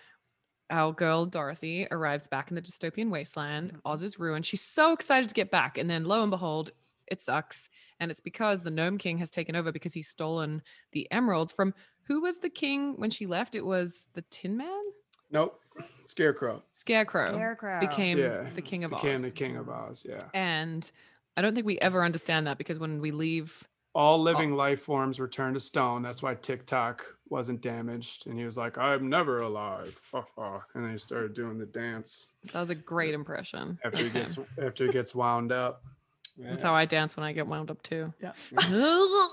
our 0.74 0.92
girl 0.92 1.26
Dorothy 1.26 1.88
arrives 1.92 2.28
back 2.28 2.50
in 2.50 2.56
the 2.56 2.62
dystopian 2.62 3.10
wasteland. 3.10 3.80
Oz 3.86 4.04
is 4.04 4.20
ruined. 4.20 4.46
She's 4.46 4.62
so 4.62 4.92
excited 4.92 5.30
to 5.30 5.36
get 5.36 5.52
back, 5.52 5.78
and 5.78 5.90
then 5.90 6.04
lo 6.04 6.22
and 6.22 6.32
behold, 6.32 6.72
it 7.08 7.22
sucks. 7.22 7.70
And 8.00 8.10
it's 8.10 8.20
because 8.20 8.62
the 8.62 8.72
Gnome 8.72 8.98
King 8.98 9.18
has 9.20 9.30
taken 9.30 9.56
over 9.56 9.72
because 9.72 9.94
he's 9.94 10.10
stolen 10.10 10.62
the 10.92 11.10
emeralds 11.12 11.52
from 11.52 11.74
who 12.04 12.22
was 12.22 12.40
the 12.40 12.50
king 12.50 12.96
when 12.98 13.12
she 13.12 13.26
left? 13.26 13.56
It 13.56 13.66
was 13.66 14.10
the 14.14 14.24
Tin 14.24 14.58
Man, 14.58 14.82
Nope. 15.32 15.60
Scarecrow 16.06 16.62
Scarecrow, 16.72 17.34
Scarecrow. 17.34 17.80
became 17.80 18.20
Yeah, 18.20 18.46
the 18.56 18.62
king 18.62 18.84
of 18.84 18.92
became 18.92 19.14
Oz. 19.14 19.20
Became 19.20 19.22
the 19.22 19.32
king 19.32 19.58
of 19.58 19.70
Oz. 19.70 20.06
Yeah. 20.08 20.20
And 20.34 20.90
I 21.36 21.42
don't 21.42 21.56
think 21.56 21.66
we 21.66 21.80
ever 21.80 22.04
understand 22.04 22.46
that 22.48 22.58
because 22.58 22.78
when 22.78 23.02
we 23.02 23.12
leave, 23.12 23.68
all 23.96 24.20
oh. 24.20 24.22
living 24.22 24.56
life 24.56 24.82
forms 24.82 25.20
return 25.20 25.54
to 25.54 25.60
stone. 25.60 26.02
That's 26.02 26.22
why 26.24 26.36
TikTok 26.36 27.06
wasn't 27.30 27.62
damaged. 27.62 28.28
And 28.28 28.38
he 28.38 28.46
was 28.46 28.58
like, 28.58 28.78
I'm 28.78 29.10
never 29.10 29.38
alive. 29.38 30.00
Ha, 30.12 30.24
ha. 30.36 30.62
and 30.74 30.84
then 30.84 30.92
he 30.92 30.98
started 30.98 31.34
doing 31.34 31.58
the 31.58 31.66
dance 31.66 32.34
that 32.52 32.60
was 32.60 32.70
a 32.70 32.76
great 32.76 33.14
impression. 33.14 33.80
after 33.84 34.04
he 34.04 34.10
gets 34.10 34.38
after 34.62 34.86
he 34.86 34.92
gets 34.92 35.16
wound 35.16 35.52
up. 35.52 35.84
That's 36.36 36.64
how 36.64 36.74
I 36.74 36.86
dance 36.86 37.16
when 37.16 37.24
I 37.24 37.32
get 37.32 37.46
wound 37.46 37.70
up 37.70 37.84
too. 37.84 38.12
Yeah. 38.20 38.32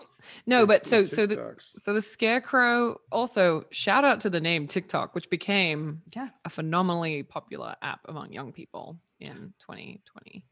no, 0.47 0.67
but 0.67 0.87
so 0.87 1.05
so 1.05 1.25
the 1.25 1.55
so 1.59 1.95
the 1.95 2.01
scarecrow 2.03 3.01
also 3.11 3.65
shout 3.71 4.05
out 4.05 4.21
to 4.21 4.31
the 4.31 4.41
name 4.41 4.67
TikTok, 4.67 5.15
which 5.15 5.31
became 5.31 6.03
Yeah. 6.15 6.29
a 6.45 6.51
phenomenally 6.51 7.23
popular 7.23 7.75
app 7.81 8.01
among 8.07 8.33
young 8.33 8.53
people 8.53 8.99
in 9.19 9.55
2020. 9.61 10.45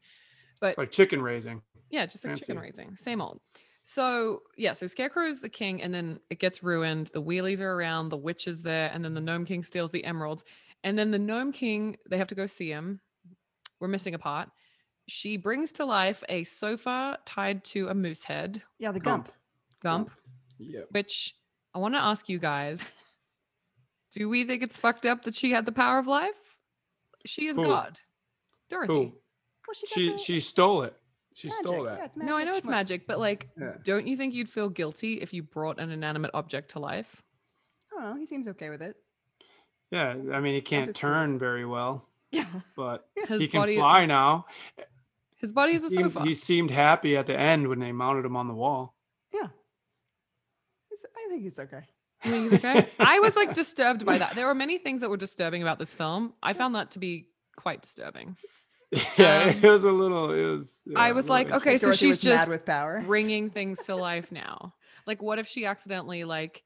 But 0.59 0.69
It's 0.69 0.77
like 0.79 0.91
chicken 0.91 1.21
raising. 1.21 1.61
yeah, 1.91 2.07
just 2.07 2.25
like 2.25 2.35
chicken 2.35 2.57
raising, 2.57 2.95
same 2.95 3.21
old. 3.21 3.39
So 3.81 4.43
yeah, 4.57 4.73
so 4.73 4.87
Scarecrow 4.87 5.25
is 5.25 5.39
the 5.39 5.49
king, 5.49 5.81
and 5.81 5.93
then 5.93 6.19
it 6.29 6.39
gets 6.39 6.61
ruined. 6.63 7.07
The 7.13 7.21
wheelies 7.21 7.61
are 7.61 7.73
around, 7.73 8.09
the 8.09 8.17
witch 8.17 8.47
is 8.47 8.61
there, 8.61 8.91
and 8.93 9.03
then 9.03 9.13
the 9.13 9.21
Gnome 9.21 9.45
King 9.45 9.63
steals 9.63 9.91
the 9.91 10.03
emeralds. 10.03 10.43
And 10.83 10.97
then 10.97 11.11
the 11.11 11.19
Gnome 11.19 11.51
King, 11.51 11.97
they 12.09 12.17
have 12.17 12.27
to 12.27 12.35
go 12.35 12.45
see 12.45 12.69
him. 12.69 12.99
We're 13.79 13.87
missing 13.87 14.13
a 14.13 14.19
part. 14.19 14.49
She 15.07 15.37
brings 15.37 15.71
to 15.73 15.85
life 15.85 16.23
a 16.29 16.43
sofa 16.43 17.17
tied 17.25 17.63
to 17.65 17.87
a 17.87 17.93
moose 17.95 18.23
head, 18.23 18.61
Yeah, 18.77 18.91
the 18.91 18.99
gump. 18.99 19.31
Gump, 19.81 20.11
Yeah. 20.57 20.81
which 20.91 21.35
I 21.73 21.79
want 21.79 21.95
to 21.95 21.99
ask 21.99 22.29
you 22.29 22.37
guys. 22.39 22.93
Do 24.13 24.27
we 24.29 24.43
think 24.43 24.63
it's 24.63 24.77
fucked 24.77 25.05
up 25.05 25.23
that 25.23 25.35
she 25.35 25.51
had 25.51 25.65
the 25.65 25.71
power 25.71 25.99
of 25.99 26.07
life? 26.07 26.57
She 27.25 27.47
is 27.47 27.55
Who? 27.55 27.63
God. 27.65 27.99
Dorothy. 28.69 28.93
Who? 28.93 28.99
Well, 29.67 29.73
she, 29.73 29.87
She 29.87 30.17
she 30.17 30.39
stole 30.39 30.83
it. 30.83 30.95
She 31.39 31.47
magic. 31.47 31.65
stole 31.65 31.85
Yeah, 31.85 31.95
that. 31.95 32.05
it's 32.05 32.17
No, 32.17 32.35
I 32.35 32.43
know 32.43 32.53
it's 32.53 32.67
schmutz. 32.67 32.71
magic, 32.71 33.07
but 33.07 33.17
like, 33.19 33.49
Yeah. 33.59 33.73
don't 33.83 34.07
you 34.07 34.17
think 34.17 34.33
you'd 34.33 34.49
feel 34.49 34.69
guilty 34.69 35.21
if 35.21 35.33
you 35.33 35.41
brought 35.43 35.79
an 35.79 35.89
inanimate 35.89 36.31
object 36.33 36.71
to 36.71 36.79
life? 36.79 37.21
I 37.91 37.95
don't 38.01 38.13
know. 38.13 38.19
He 38.19 38.25
seems 38.25 38.47
okay 38.49 38.69
with 38.69 38.81
it. 38.81 38.97
Yeah. 39.91 40.09
I 40.33 40.39
mean, 40.41 40.53
he 40.53 40.61
can't 40.61 40.89
is 40.89 40.95
cool. 40.97 41.09
turn 41.09 41.39
very 41.39 41.65
well, 41.65 42.05
Yeah. 42.31 42.45
but 42.75 43.07
His 43.27 43.41
he 43.41 43.47
can 43.47 43.61
body, 43.61 43.75
fly 43.75 44.05
now. 44.05 44.45
his 45.37 45.53
body 45.53 45.73
is 45.73 45.85
a 45.85 45.89
He, 45.89 45.95
sofa. 45.95 46.21
he 46.23 46.33
seemed 46.35 46.71
happy 46.71 47.15
at 47.15 47.25
the 47.25 47.37
end 47.37 47.67
when 47.69 47.79
they 47.79 47.91
mounted 47.93 48.25
him 48.25 48.35
on 48.35 48.47
the 48.47 48.53
wall. 48.53 48.95
Yeah. 49.33 49.47
He's, 50.89 51.05
I 51.15 51.29
think 51.29 51.43
he's 51.43 51.57
okay. 51.59 51.83
You 52.25 52.31
think 52.31 52.51
he's 52.51 52.65
okay? 52.65 52.87
I 52.99 53.19
was 53.19 53.35
like 53.37 53.53
disturbed 53.53 54.05
by 54.05 54.17
that. 54.17 54.35
There 54.35 54.45
were 54.45 54.55
many 54.55 54.77
things 54.77 54.99
that 55.01 55.09
were 55.09 55.17
disturbing 55.17 55.61
about 55.61 55.79
this 55.79 55.93
film. 55.93 56.33
I 56.43 56.51
found 56.53 56.75
that 56.75 56.91
to 56.91 56.99
be 56.99 57.27
quite 57.55 57.81
disturbing. 57.81 58.35
yeah, 59.17 59.43
Um, 59.43 59.49
it 59.49 59.63
was 59.63 59.83
a 59.83 59.91
little. 59.91 60.31
It 60.31 60.45
was. 60.51 60.81
I 60.95 61.11
was 61.11 61.29
like, 61.29 61.51
okay, 61.51 61.77
so 61.77 61.87
Dorothy 61.87 62.07
she's 62.07 62.17
was 62.17 62.25
mad 62.25 62.31
just 62.37 62.49
with 62.49 62.65
power. 62.65 63.01
bringing 63.05 63.49
things 63.49 63.83
to 63.85 63.95
life 63.95 64.31
now. 64.31 64.73
Like, 65.05 65.21
what 65.21 65.37
if 65.39 65.47
she 65.47 65.65
accidentally 65.65 66.23
like 66.23 66.63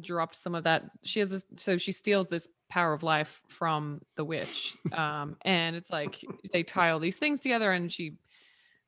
dropped 0.00 0.34
some 0.36 0.54
of 0.54 0.64
that? 0.64 0.84
She 1.02 1.20
has 1.20 1.30
this, 1.30 1.44
so 1.56 1.76
she 1.78 1.92
steals 1.92 2.28
this 2.28 2.48
power 2.68 2.92
of 2.92 3.02
life 3.02 3.42
from 3.48 4.00
the 4.16 4.24
witch, 4.24 4.76
um, 4.92 5.36
and 5.42 5.76
it's 5.76 5.90
like 5.90 6.20
they 6.52 6.62
tie 6.62 6.90
all 6.90 6.98
these 6.98 7.18
things 7.18 7.40
together, 7.40 7.70
and 7.72 7.90
she 7.90 8.14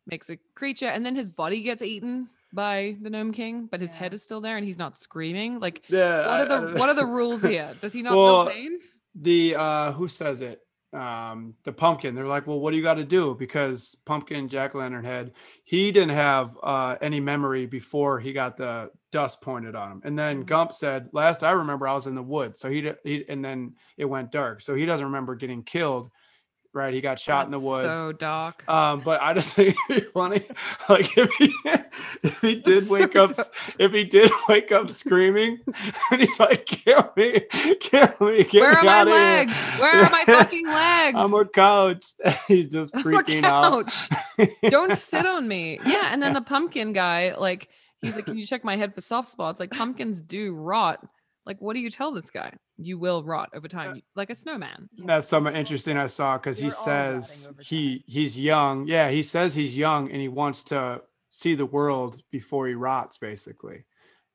makes 0.06 0.30
a 0.30 0.38
creature, 0.56 0.86
and 0.86 1.06
then 1.06 1.14
his 1.14 1.30
body 1.30 1.62
gets 1.62 1.82
eaten 1.82 2.28
by 2.52 2.96
the 3.00 3.08
gnome 3.08 3.32
king, 3.32 3.66
but 3.70 3.80
his 3.80 3.94
head 3.94 4.12
is 4.12 4.22
still 4.22 4.40
there, 4.40 4.56
and 4.56 4.66
he's 4.66 4.76
not 4.78 4.96
screaming. 4.98 5.58
Like, 5.60 5.82
Yeah. 5.88 6.18
what 6.18 6.28
I- 6.28 6.40
are 6.42 6.46
the 6.46 6.54
I- 6.54 6.72
what 6.80 6.88
are 6.88 6.94
the 6.94 7.06
rules 7.18 7.42
here? 7.42 7.74
Does 7.80 7.92
he 7.92 8.02
not 8.02 8.14
Well, 8.16 8.44
feel 8.46 8.52
pain? 8.54 8.78
the 9.14 9.54
uh 9.56 9.92
who 9.92 10.08
says 10.08 10.40
it 10.42 10.60
um 10.92 11.54
the 11.64 11.72
pumpkin. 11.72 12.14
They're 12.14 12.26
like 12.26 12.46
well 12.46 12.60
what 12.60 12.70
do 12.72 12.76
you 12.76 12.82
got 12.82 12.94
to 12.94 13.04
do? 13.04 13.34
Because 13.38 13.96
pumpkin 14.04 14.48
jack-o'-lantern 14.48 15.04
head 15.04 15.32
he 15.64 15.90
didn't 15.92 16.14
have 16.14 16.56
uh 16.62 16.96
any 17.00 17.20
memory 17.20 17.66
before 17.66 18.20
he 18.20 18.32
got 18.32 18.56
the 18.56 18.90
dust 19.10 19.40
pointed 19.40 19.74
on 19.74 19.90
him. 19.92 20.02
And 20.04 20.18
then 20.18 20.42
Mhm. 20.42 20.46
gump 20.46 20.74
said 20.74 21.08
last 21.12 21.42
i 21.44 21.52
remember 21.52 21.88
i 21.88 21.94
was 21.94 22.06
in 22.06 22.14
the 22.14 22.22
woods. 22.22 22.60
So 22.60 22.70
he, 22.70 22.92
he 23.04 23.24
and 23.28 23.44
then 23.44 23.76
it 23.96 24.04
went 24.04 24.30
dark. 24.32 24.60
So 24.60 24.74
he 24.74 24.84
doesn't 24.86 25.06
remember 25.06 25.34
getting 25.34 25.62
killed 25.62 26.10
right? 26.74 26.94
He 26.94 27.02
got 27.02 27.18
shot 27.18 27.44
in 27.44 27.50
the 27.52 27.60
woods 27.60 28.00
So 28.00 28.12
dark. 28.12 28.64
um, 28.66 29.00
but 29.00 29.20
I 29.20 29.34
just 29.34 29.52
think 29.54 29.76
it'd 29.90 30.04
be 30.04 30.10
funny, 30.10 30.46
like 30.88 31.18
if 31.18 31.30
he 31.34 31.52
if 32.22 32.40
he 32.40 32.54
did 32.56 32.84
so 32.86 32.92
wake 32.92 33.16
up, 33.16 33.30
s- 33.30 33.50
if 33.78 33.92
he 33.92 34.04
did 34.04 34.30
wake 34.48 34.70
up 34.72 34.90
screaming, 34.92 35.58
and 36.10 36.20
he's 36.20 36.38
like, 36.38 36.66
"Kill 36.66 37.12
me, 37.16 37.40
kill 37.80 38.14
me, 38.20 38.44
get 38.44 38.60
Where 38.60 38.72
me 38.72 38.76
are 38.78 38.84
my 38.84 39.00
outta 39.00 39.10
here." 39.10 39.18
legs? 39.18 39.66
Where 39.78 40.04
are 40.04 40.10
my 40.10 40.24
fucking 40.26 40.66
legs? 40.66 41.16
I'm 41.18 41.34
a 41.34 41.44
couch. 41.46 42.04
he's 42.48 42.68
just 42.68 42.94
I'm 42.96 43.00
a 43.00 43.04
freaking 43.04 43.44
out. 43.44 43.72
couch. 43.72 44.48
Don't 44.70 44.94
sit 44.94 45.26
on 45.26 45.46
me. 45.48 45.78
Yeah. 45.84 46.08
And 46.12 46.22
then 46.22 46.32
the 46.32 46.42
pumpkin 46.42 46.92
guy, 46.92 47.34
like, 47.36 47.68
he's 48.00 48.16
like, 48.16 48.26
Can 48.26 48.36
you 48.38 48.46
check 48.46 48.64
my 48.64 48.76
head 48.76 48.94
for 48.94 49.00
soft 49.00 49.28
spots? 49.28 49.58
Like, 49.60 49.70
pumpkins 49.70 50.20
do 50.22 50.54
rot. 50.54 51.04
Like, 51.44 51.60
what 51.60 51.74
do 51.74 51.80
you 51.80 51.90
tell 51.90 52.12
this 52.12 52.30
guy? 52.30 52.52
You 52.78 52.98
will 53.00 53.24
rot 53.24 53.50
over 53.52 53.66
time, 53.66 53.96
you- 53.96 54.02
like 54.14 54.30
a 54.30 54.34
snowman. 54.34 54.88
That's 54.98 55.28
something 55.28 55.54
interesting 55.56 55.96
I 55.98 56.06
saw 56.06 56.38
because 56.38 56.58
he 56.58 56.68
We're 56.68 56.74
all 56.74 56.86
rotting 56.86 57.20
says 57.20 57.52
he 57.66 58.04
he's 58.06 58.38
young. 58.38 58.86
Yeah, 58.86 59.10
he 59.10 59.24
says 59.24 59.52
he's 59.54 59.76
young 59.76 60.08
and 60.12 60.20
he 60.20 60.28
wants 60.28 60.62
to 60.64 61.00
see 61.32 61.56
the 61.56 61.66
world 61.66 62.22
before 62.30 62.68
he 62.68 62.74
rots, 62.74 63.18
basically. 63.18 63.84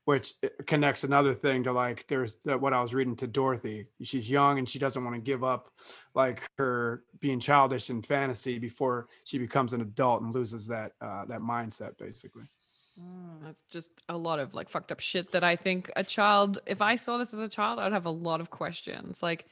Which 0.04 0.34
uh, 0.44 0.48
connects 0.66 1.04
another 1.04 1.34
thing 1.34 1.64
to 1.64 1.74
like 1.74 2.08
there's 2.08 2.38
that 2.46 2.60
what 2.62 2.74
I 2.74 2.82
was 2.82 2.94
reading 2.94 3.16
to 3.18 3.28
Dorothy. 3.28 3.88
She's 4.02 4.30
young 4.30 4.58
and 4.58 4.68
she 4.68 4.80
doesn't 4.80 5.04
want 5.04 5.16
to 5.16 5.22
give 5.22 5.44
up 5.44 5.70
like 6.16 6.50
her 6.58 7.04
being 7.20 7.42
childish 7.42 7.90
in 7.90 8.02
fantasy 8.02 8.58
before 8.58 9.08
she 9.26 9.38
becomes 9.38 9.74
an 9.74 9.82
adult 9.82 10.22
and 10.22 10.34
loses 10.34 10.68
that 10.68 10.94
uh, 11.02 11.26
that 11.26 11.42
mindset, 11.42 11.98
basically. 11.98 12.44
Mm. 12.98 13.44
That's 13.44 13.64
just 13.64 13.92
a 14.10 14.18
lot 14.18 14.40
of 14.40 14.54
like 14.54 14.70
fucked 14.70 14.92
up 14.92 15.00
shit 15.00 15.32
that 15.34 15.44
I 15.44 15.56
think 15.56 15.92
a 15.96 16.04
child, 16.04 16.60
if 16.66 16.82
I 16.82 16.96
saw 16.96 17.18
this 17.18 17.34
as 17.34 17.40
a 17.42 17.50
child, 17.50 17.80
I'd 17.80 17.92
have 17.92 18.06
a 18.06 18.10
lot 18.12 18.42
of 18.42 18.50
questions. 18.50 19.22
Like, 19.22 19.46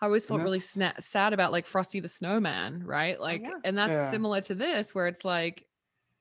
I 0.00 0.06
always 0.06 0.24
felt 0.24 0.42
really 0.42 0.58
sna- 0.58 1.00
sad 1.00 1.32
about 1.32 1.52
like 1.52 1.66
Frosty 1.66 2.00
the 2.00 2.08
Snowman, 2.08 2.82
right? 2.84 3.18
Like, 3.20 3.42
yeah. 3.42 3.52
and 3.64 3.78
that's 3.78 3.94
Yeah. 3.94 4.10
similar 4.10 4.40
to 4.42 4.54
this, 4.56 4.92
where 4.92 5.06
it's 5.06 5.24
like, 5.24 5.64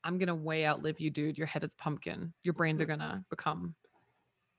I'm 0.03 0.17
gonna 0.17 0.35
way 0.35 0.65
outlive 0.65 0.99
you, 0.99 1.09
dude. 1.09 1.37
Your 1.37 1.47
head 1.47 1.63
is 1.63 1.73
pumpkin. 1.73 2.33
Your 2.43 2.53
brains 2.53 2.81
are 2.81 2.85
gonna 2.85 3.23
become. 3.29 3.75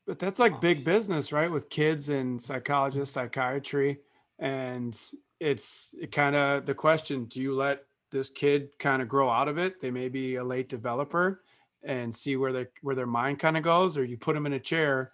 But 0.06 0.18
that's 0.18 0.38
like 0.38 0.60
big 0.60 0.84
business, 0.84 1.32
right? 1.32 1.50
With 1.50 1.68
kids 1.68 2.08
and 2.08 2.40
psychologists, 2.40 3.14
psychiatry. 3.14 3.98
And 4.38 4.98
it's 5.40 5.94
it 6.00 6.12
kind 6.12 6.36
of 6.36 6.66
the 6.66 6.74
question 6.74 7.24
do 7.26 7.40
you 7.40 7.54
let 7.54 7.84
this 8.10 8.30
kid 8.30 8.70
kind 8.78 9.02
of 9.02 9.08
grow 9.08 9.30
out 9.30 9.48
of 9.48 9.58
it? 9.58 9.80
They 9.80 9.90
may 9.90 10.08
be 10.08 10.36
a 10.36 10.44
late 10.44 10.68
developer 10.68 11.42
and 11.82 12.14
see 12.14 12.36
where 12.36 12.52
they 12.52 12.66
where 12.82 12.94
their 12.94 13.06
mind 13.06 13.38
kind 13.38 13.56
of 13.56 13.62
goes, 13.62 13.96
or 13.96 14.04
you 14.04 14.16
put 14.16 14.34
them 14.34 14.46
in 14.46 14.52
a 14.52 14.60
chair, 14.60 15.12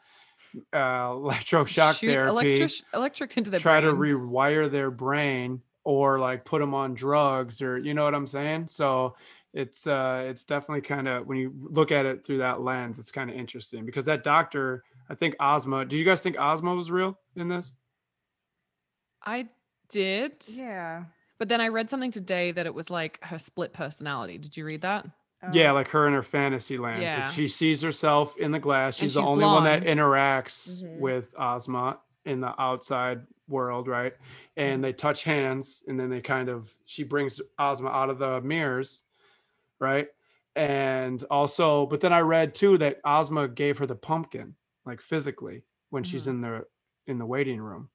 uh, 0.72 0.76
electroshock 1.12 1.98
shoot 1.98 2.08
therapy, 2.08 2.28
electric 2.28 2.70
electric 2.94 3.36
into 3.36 3.50
their 3.50 3.60
try 3.60 3.80
to 3.80 3.92
rewire 3.92 4.70
their 4.70 4.90
brain, 4.90 5.62
or 5.84 6.18
like 6.18 6.44
put 6.44 6.60
them 6.60 6.74
on 6.74 6.94
drugs, 6.94 7.62
or 7.62 7.78
you 7.78 7.94
know 7.94 8.04
what 8.04 8.14
I'm 8.14 8.26
saying? 8.26 8.68
So 8.68 9.16
it's 9.58 9.86
uh 9.86 10.24
it's 10.30 10.44
definitely 10.44 10.80
kind 10.82 11.08
of 11.08 11.26
when 11.26 11.36
you 11.36 11.52
look 11.56 11.90
at 11.90 12.06
it 12.06 12.24
through 12.24 12.38
that 12.38 12.60
lens 12.60 12.98
it's 12.98 13.10
kind 13.10 13.28
of 13.28 13.34
interesting 13.36 13.84
because 13.84 14.04
that 14.04 14.22
doctor 14.22 14.84
i 15.10 15.14
think 15.14 15.34
ozma 15.40 15.84
do 15.84 15.96
you 15.96 16.04
guys 16.04 16.20
think 16.22 16.36
ozma 16.38 16.74
was 16.74 16.90
real 16.90 17.18
in 17.36 17.48
this 17.48 17.74
I 19.22 19.48
did, 19.88 20.44
Yeah. 20.46 21.04
but 21.38 21.48
then 21.48 21.60
I 21.60 21.68
read 21.68 21.90
something 21.90 22.10
today 22.12 22.52
that 22.52 22.66
it 22.66 22.72
was 22.74 22.88
like 22.88 23.18
her 23.24 23.38
split 23.38 23.72
personality. 23.72 24.38
Did 24.38 24.56
you 24.56 24.64
read 24.64 24.82
that? 24.82 25.06
yeah 25.52 25.68
Um, 25.70 25.74
like 25.76 25.88
her 25.90 26.06
in 26.08 26.14
her 26.14 26.22
fantasy 26.22 26.78
land 26.78 27.00
Yeah. 27.02 27.28
she 27.28 27.46
sees 27.46 27.80
herself 27.82 28.36
in 28.38 28.50
the 28.52 28.58
glass 28.58 28.96
And 28.98 29.06
she's 29.06 29.14
the 29.14 29.20
she's 29.20 29.28
only 29.28 29.44
one 29.44 29.64
that 29.64 29.84
blonde. 29.84 29.98
interacts 30.00 30.82
Mhm. 30.82 31.00
with 31.00 31.32
ozma 31.38 31.98
in 32.24 32.40
the 32.40 32.60
outside 32.60 33.26
world 33.48 33.86
right 33.88 34.14
and 34.56 34.82
they 34.82 34.92
touch 34.92 35.22
hands 35.24 35.84
and 35.86 35.98
then 35.98 36.10
they 36.10 36.20
kind 36.20 36.48
of 36.48 36.74
she 36.86 37.02
brings 37.04 37.40
ozma 37.58 37.88
out 37.88 38.10
of 38.10 38.18
the 38.18 38.40
mirrors 38.40 39.04
right 39.80 40.08
and 40.56 41.22
also 41.30 41.86
but 41.86 42.00
then 42.00 42.12
i 42.12 42.20
read 42.20 42.54
too 42.54 42.76
that 42.78 42.98
ozma 43.04 43.46
gave 43.48 43.78
her 43.78 43.86
the 43.86 43.94
pumpkin 43.94 44.54
like 44.84 45.00
physically 45.00 45.62
when 45.90 46.02
she's 46.04 46.24
Mhm. 46.26 46.30
in 46.30 46.40
the 46.40 46.66
in 47.06 47.18
the 47.18 47.26
waiting 47.26 47.60
room 47.60 47.88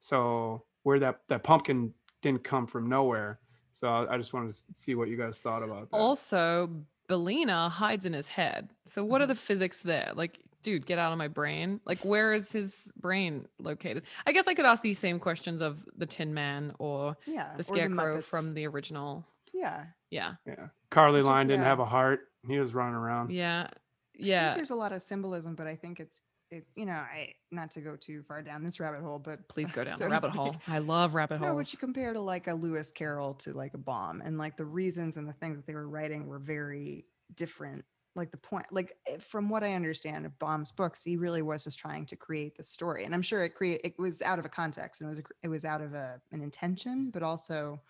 so 0.00 0.64
where 0.82 0.98
that 0.98 1.20
that 1.28 1.42
pumpkin 1.42 1.92
didn't 2.22 2.44
come 2.44 2.66
from 2.66 2.88
nowhere 2.88 3.38
so 3.72 3.88
i, 3.88 4.14
I 4.14 4.16
just 4.18 4.32
wanted 4.32 4.52
to 4.52 4.58
see 4.74 4.94
what 4.94 5.08
you 5.08 5.16
guys 5.16 5.40
thought 5.40 5.62
about 5.62 5.90
that 5.90 5.96
Also, 5.96 6.70
Billina 7.06 7.68
hides 7.68 8.06
in 8.06 8.14
his 8.14 8.28
head. 8.28 8.70
So 8.86 9.04
what 9.04 9.18
Mm-hmm. 9.18 9.24
are 9.24 9.26
the 9.26 9.34
physics 9.34 9.82
there? 9.82 10.10
Like, 10.14 10.38
dude, 10.62 10.86
get 10.86 10.98
out 10.98 11.12
of 11.12 11.18
my 11.18 11.28
brain. 11.28 11.78
Like, 11.84 11.98
where 11.98 12.32
is 12.32 12.50
his 12.50 12.90
brain 12.96 13.46
located? 13.58 14.04
I 14.26 14.32
guess 14.32 14.48
I 14.48 14.54
could 14.54 14.64
ask 14.64 14.82
these 14.82 14.98
same 14.98 15.18
questions 15.18 15.60
of 15.60 15.84
the 15.98 16.06
Tin 16.06 16.32
Man 16.32 16.72
or 16.78 17.18
yeah. 17.26 17.52
the 17.58 17.62
Scarecrow 17.62 18.20
Muppets. 18.20 18.24
from 18.24 18.52
the 18.52 18.66
original. 18.66 19.22
Yeah. 19.54 19.84
Yeah. 20.10 20.34
yeah 20.46 20.68
carly 20.90 21.20
It's 21.20 21.26
just- 21.26 21.34
line 21.34 21.46
didn't 21.46 21.62
yeah. 21.62 21.68
have 21.68 21.80
a 21.80 21.84
heart 21.86 22.20
he 22.46 22.58
was 22.58 22.74
running 22.74 22.94
around 22.94 23.30
Yeah. 23.30 23.62
I 23.62 24.16
think 24.16 24.26
Yeah. 24.28 24.54
there's 24.54 24.70
a 24.70 24.74
lot 24.76 24.92
of 24.92 25.00
symbolism, 25.02 25.54
but 25.54 25.66
I 25.66 25.74
think 25.76 25.98
it's 26.00 26.22
it. 26.50 26.66
You 26.76 26.84
know, 26.86 26.92
I 26.92 27.32
not 27.50 27.70
to 27.72 27.80
go 27.80 27.96
too 27.96 28.22
far 28.22 28.42
down 28.42 28.62
this 28.62 28.78
rabbit 28.78 29.00
hole, 29.00 29.18
but 29.18 29.48
Please 29.48 29.72
go 29.72 29.82
down 29.84 29.94
so 29.94 30.04
the 30.04 30.08
to 30.08 30.12
rabbit 30.12 30.26
speak. 30.30 30.36
hole. 30.36 30.56
I 30.68 30.78
love 30.78 31.14
rabbit 31.14 31.40
No, 31.40 31.48
but 31.48 31.52
holes. 31.54 31.72
you 31.72 31.78
compare 31.78 32.12
to 32.12 32.20
like 32.20 32.46
a 32.46 32.54
Lewis 32.54 32.92
Carroll 32.92 33.34
to 33.34 33.52
like 33.54 33.72
a 33.74 33.78
Baum, 33.78 34.20
and 34.20 34.36
like 34.38 34.56
the 34.58 34.64
reasons 34.66 35.16
and 35.16 35.26
the 35.26 35.32
things 35.32 35.56
that 35.56 35.66
they 35.66 35.74
were 35.74 35.88
writing 35.88 36.26
were 36.26 36.38
very 36.38 37.06
different. 37.34 37.84
Like 38.14 38.30
the 38.30 38.36
point, 38.36 38.66
like 38.70 38.92
eh, 39.08 39.16
from 39.18 39.48
what 39.48 39.64
I 39.64 39.72
understand 39.72 40.26
of 40.26 40.38
Baum's 40.38 40.70
books, 40.70 41.02
he 41.02 41.16
really 41.16 41.42
was 41.42 41.64
just 41.64 41.78
trying 41.80 42.06
to 42.06 42.14
create 42.14 42.56
the 42.56 42.62
story, 42.62 43.04
and 43.06 43.14
I'm 43.14 43.22
sure 43.22 43.42
it 43.42 43.54
create 43.56 43.80
it 43.82 43.98
was 43.98 44.20
out 44.22 44.38
of 44.38 44.44
a 44.44 44.48
context 44.50 45.00
and 45.00 45.08
it 45.08 45.12
was 45.12 45.18
a, 45.18 45.22
cr- 45.22 45.32
it 45.42 45.48
was 45.48 45.64
out 45.64 45.80
of 45.80 45.94
a 45.94 46.20
an 46.30 46.40
intention, 46.42 47.10
but 47.10 47.22
also 47.24 47.80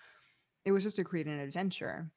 it 0.65 0.73
was 0.73 0.83
just 0.83 0.97
to 0.97 1.05
create 1.05 1.27
an 1.27 1.39
adventure. 1.41 2.11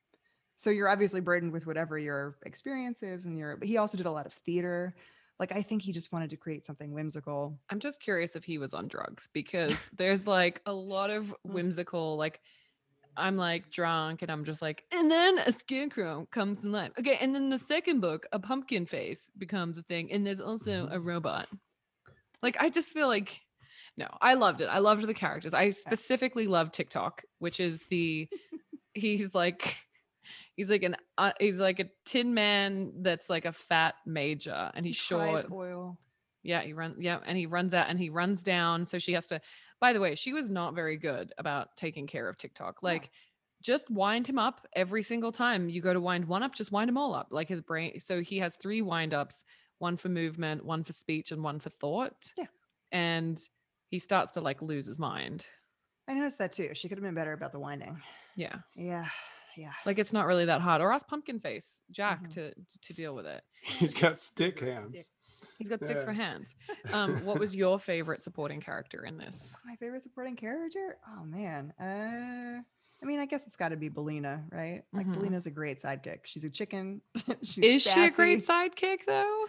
so 0.56 0.70
you're 0.70 0.90
obviously 0.90 1.22
burdened 1.22 1.52
with 1.52 1.68
whatever 1.68 1.98
your 2.00 2.38
experience 2.46 3.04
is 3.04 3.26
and 3.26 3.38
your 3.38 3.58
but 3.58 3.68
he 3.68 3.78
also 3.78 3.98
did 3.98 4.06
a 4.08 4.12
lot 4.12 4.26
of 4.26 4.34
theater 4.34 4.96
like 5.40 5.52
i 5.52 5.62
think 5.62 5.82
he 5.82 5.92
just 5.92 6.12
wanted 6.12 6.30
to 6.32 6.38
create 6.38 6.66
something 6.66 6.92
whimsical 6.94 7.60
I'm 7.70 7.80
just 7.80 8.02
curious 8.02 8.36
if 8.36 8.44
he 8.44 8.58
was 8.58 8.74
on 8.74 8.88
drugs 8.88 9.30
because 9.34 9.90
there's 9.98 10.26
like 10.28 10.62
a 10.66 10.74
lot 10.74 11.10
of 11.10 11.26
Mm. 11.48 11.54
whimsical, 11.54 12.18
like 12.18 12.40
I'm 13.16 13.36
like 13.36 13.72
drunk 13.72 14.22
and 14.22 14.32
I'm 14.32 14.44
just 14.44 14.62
like, 14.62 14.84
and 14.94 15.10
then 15.10 15.40
a 15.40 15.52
scarecrow 15.52 16.28
comes 16.30 16.64
in 16.64 16.72
life. 16.72 16.92
Okay, 17.00 17.18
and 17.20 17.34
then 17.34 17.50
the 17.50 17.58
second 17.58 18.00
book, 18.00 18.28
a 18.32 18.38
pumpkin 18.40 18.86
face 18.86 19.32
becomes 19.38 19.78
a 19.80 19.82
thing, 19.84 20.12
and 20.12 20.26
there's 20.26 20.40
also 20.42 20.88
a 20.92 21.00
robot. 21.00 21.48
Like 22.44 22.58
I 22.62 22.70
just 22.70 22.94
feel 22.94 23.08
like 23.08 23.42
no, 23.98 24.08
I 24.22 24.36
loved 24.36 24.62
it. 24.62 24.68
I 24.68 24.78
loved 24.80 25.08
the 25.08 25.14
characters. 25.14 25.54
I 25.56 25.72
specifically 25.72 26.46
love 26.48 26.72
Tik-Tok, 26.72 27.24
which 27.40 27.60
is 27.60 27.84
the 27.86 28.30
he's 28.94 29.34
like 29.34 29.76
he's 30.56 30.70
like 30.70 30.84
an 30.84 30.96
uh, 31.18 31.32
he's 31.40 31.60
like 31.60 31.80
a 31.80 31.90
tin 32.06 32.34
man 32.34 32.94
that's 33.02 33.30
like 33.30 33.46
a 33.46 33.52
fat 33.52 33.96
major 34.06 34.72
and 34.76 34.86
he's 34.86 34.96
He 34.96 35.00
short. 35.00 35.52
oil 35.52 35.98
Yeah, 36.44 36.62
he 36.62 36.74
runs. 36.74 36.98
Yeah, 37.00 37.20
and 37.26 37.38
he 37.38 37.48
runs 37.48 37.74
out 37.74 37.88
and 37.90 38.00
he 38.00 38.10
runs 38.10 38.44
down. 38.44 38.86
So 38.86 39.00
she 39.00 39.14
has 39.14 39.28
to. 39.28 39.42
By 39.80 39.94
the 39.94 40.00
way, 40.00 40.16
she 40.16 40.34
was 40.34 40.50
not 40.50 40.76
very 40.76 40.98
good 40.98 41.34
about 41.38 41.76
taking 41.76 42.08
care 42.08 42.28
of 42.28 42.38
Tik-Tok. 42.38 42.82
Like, 42.82 43.12
just 43.62 43.92
wind 43.92 44.26
him 44.28 44.40
up 44.40 44.66
every 44.76 45.04
single 45.04 45.32
time 45.32 45.70
you 45.70 45.82
go 45.82 45.94
to 45.94 46.00
wind 46.00 46.26
one 46.26 46.44
up. 46.44 46.56
Just 46.56 46.72
wind 46.72 46.90
him 46.90 46.98
all 46.98 47.14
up. 47.16 47.28
Like 47.32 47.48
his 47.48 47.62
brain. 47.62 48.00
So 48.00 48.22
he 48.22 48.38
has 48.40 48.56
three 48.56 48.82
wind 48.82 49.14
ups: 49.14 49.44
one 49.80 49.98
for 49.98 50.10
movement, 50.10 50.64
one 50.64 50.84
for 50.84 50.94
speech, 50.94 51.32
and 51.32 51.44
one 51.44 51.60
for 51.60 51.72
thought. 51.72 52.32
Yeah. 52.38 52.46
And 52.92 53.40
he 53.90 54.00
starts 54.00 54.32
to 54.34 54.42
like 54.42 54.62
lose 54.62 54.86
his 54.86 55.00
mind. 55.00 55.46
i 56.08 56.14
noticed 56.14 56.38
that 56.40 56.52
too 56.52 56.70
she 56.74 56.88
could 56.90 56.98
have 56.98 57.04
been 57.04 57.16
better 57.16 57.34
about 57.34 57.52
the 57.52 57.60
winding 57.60 58.00
Yeah, 58.36 58.56
yeah 58.76 59.08
yeah 59.56 59.74
like 59.86 59.98
it's 60.00 60.14
not 60.14 60.26
really 60.28 60.46
that 60.46 60.62
hard. 60.62 60.82
Or 60.82 60.92
ask 60.94 61.08
Pumpkin 61.08 61.40
Face 61.40 61.82
Jack 61.92 62.24
Mhm. 62.26 62.30
to 62.32 62.54
to 62.84 62.94
deal 62.94 63.16
with 63.16 63.26
it. 63.26 63.42
He's 63.64 63.94
got 63.94 64.18
stick 64.20 64.60
hands. 64.60 64.92
Sticks. 64.94 65.30
He's 65.58 65.70
got 65.70 65.82
sticks 65.82 66.04
for 66.04 66.14
hands. 66.14 66.56
Um, 66.94 67.26
what 67.26 67.40
was 67.40 67.56
your 67.56 67.80
favorite 67.80 68.22
supporting 68.24 68.62
character 68.62 69.04
in 69.06 69.18
this? 69.18 69.58
my 69.66 69.76
favorite 69.76 70.04
supporting 70.04 70.36
character 70.36 70.98
oh 71.10 71.24
man 71.26 71.74
uh 71.80 72.62
I 73.00 73.06
mean, 73.06 73.20
I 73.20 73.28
guess 73.28 73.46
it's 73.46 73.56
got 73.58 73.70
to 73.70 73.76
be 73.78 73.90
Billina, 73.90 74.44
right? 74.52 74.82
Like 74.92 75.06
Mhm. 75.06 75.14
Billina's 75.14 75.46
a 75.46 75.52
great 75.52 75.78
sidekick. 75.80 76.22
She's 76.26 76.44
a 76.44 76.50
chicken. 76.50 77.02
she's 77.44 77.58
Is 77.60 77.84
she 77.84 78.06
a 78.08 78.12
great 78.12 78.40
sidekick 78.40 79.06
though? 79.06 79.46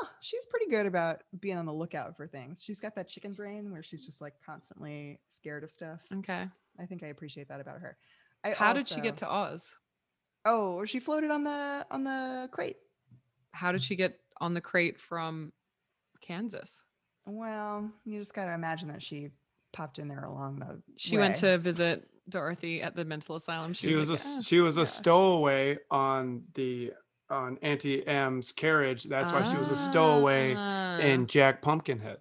Well, 0.00 0.10
she's 0.20 0.46
pretty 0.46 0.66
good 0.66 0.86
about 0.86 1.22
being 1.40 1.56
on 1.56 1.66
the 1.66 1.72
lookout 1.72 2.16
for 2.16 2.26
things. 2.26 2.62
She's 2.62 2.80
got 2.80 2.94
that 2.96 3.08
chicken 3.08 3.32
brain 3.32 3.72
where 3.72 3.82
she's 3.82 4.04
just 4.06 4.20
like 4.20 4.34
constantly 4.44 5.18
scared 5.28 5.64
of 5.64 5.70
stuff. 5.70 6.06
Okay. 6.18 6.46
I 6.78 6.86
think 6.86 7.02
I 7.02 7.08
appreciate 7.08 7.48
that 7.48 7.60
about 7.60 7.80
her. 7.80 7.96
I 8.44 8.50
How 8.50 8.72
did 8.72 8.86
she 8.86 9.00
get 9.00 9.16
to 9.18 9.28
Oz? 9.28 9.74
Oh, 10.44 10.84
she 10.84 11.00
floated 11.00 11.30
on 11.30 11.44
the 11.44 11.86
on 11.90 12.04
the 12.04 12.48
crate. 12.52 12.76
How 13.52 13.72
did 13.72 13.82
she 13.82 13.96
get 13.96 14.20
on 14.40 14.54
the 14.54 14.60
crate 14.60 15.00
from 15.00 15.52
Kansas? 16.20 16.80
Well, 17.26 17.90
you 18.04 18.18
just 18.20 18.34
got 18.34 18.46
to 18.46 18.54
imagine 18.54 18.88
that 18.88 19.02
she 19.02 19.30
popped 19.72 19.98
in 19.98 20.08
there 20.08 20.24
along 20.24 20.60
the. 20.60 20.80
She 20.96 21.18
went 21.18 21.36
to 21.36 21.58
visit 21.58 22.08
Dorothy 22.28 22.82
at 22.82 22.94
the 22.94 23.04
mental 23.04 23.34
asylum. 23.36 23.72
She, 23.72 23.90
She 23.90 23.96
was 23.96 24.08
a 24.08 24.12
like, 24.12 24.20
s- 24.20 24.36
"Ah, 24.38 24.42
she 24.42 24.60
was 24.60 24.76
a 24.76 24.86
stowaway 24.86 25.78
on 25.90 26.44
the 26.54 26.92
on 27.30 27.58
Auntie 27.62 28.06
Em's 28.06 28.52
carriage. 28.52 29.04
That's 29.04 29.32
why 29.32 29.42
she 29.50 29.56
was 29.56 29.68
a 29.70 29.76
stowaway 29.76 30.54
Ah, 30.56 30.98
in 30.98 31.26
Jack 31.26 31.62
Pumpkinhead. 31.62 32.18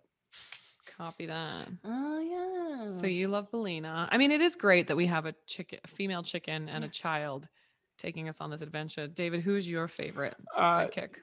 Copy 0.98 1.28
that. 1.28 1.67
Oh 1.86 2.20
yeah. 2.20 2.88
So 2.88 3.06
you 3.08 3.28
love 3.28 3.52
Billina. 3.52 4.08
I 4.12 4.17
mean, 4.17 4.32
it 4.32 4.41
is 4.41 4.56
great 4.56 4.88
that 4.88 4.98
we 4.98 5.06
have 5.06 5.26
a 5.26 5.36
chicken, 5.46 5.80
a 5.84 5.88
female 5.88 6.24
chicken, 6.24 6.70
and 6.70 6.84
a 6.84 6.88
child 6.88 7.48
taking 7.98 8.28
us 8.30 8.41
on 8.41 8.50
this 8.50 8.62
adventure. 8.62 9.08
David, 9.08 9.41
who's 9.41 9.67
your 9.67 9.88
favorite 9.88 10.36
Uh, 10.56 10.76
sidekick? 10.86 11.15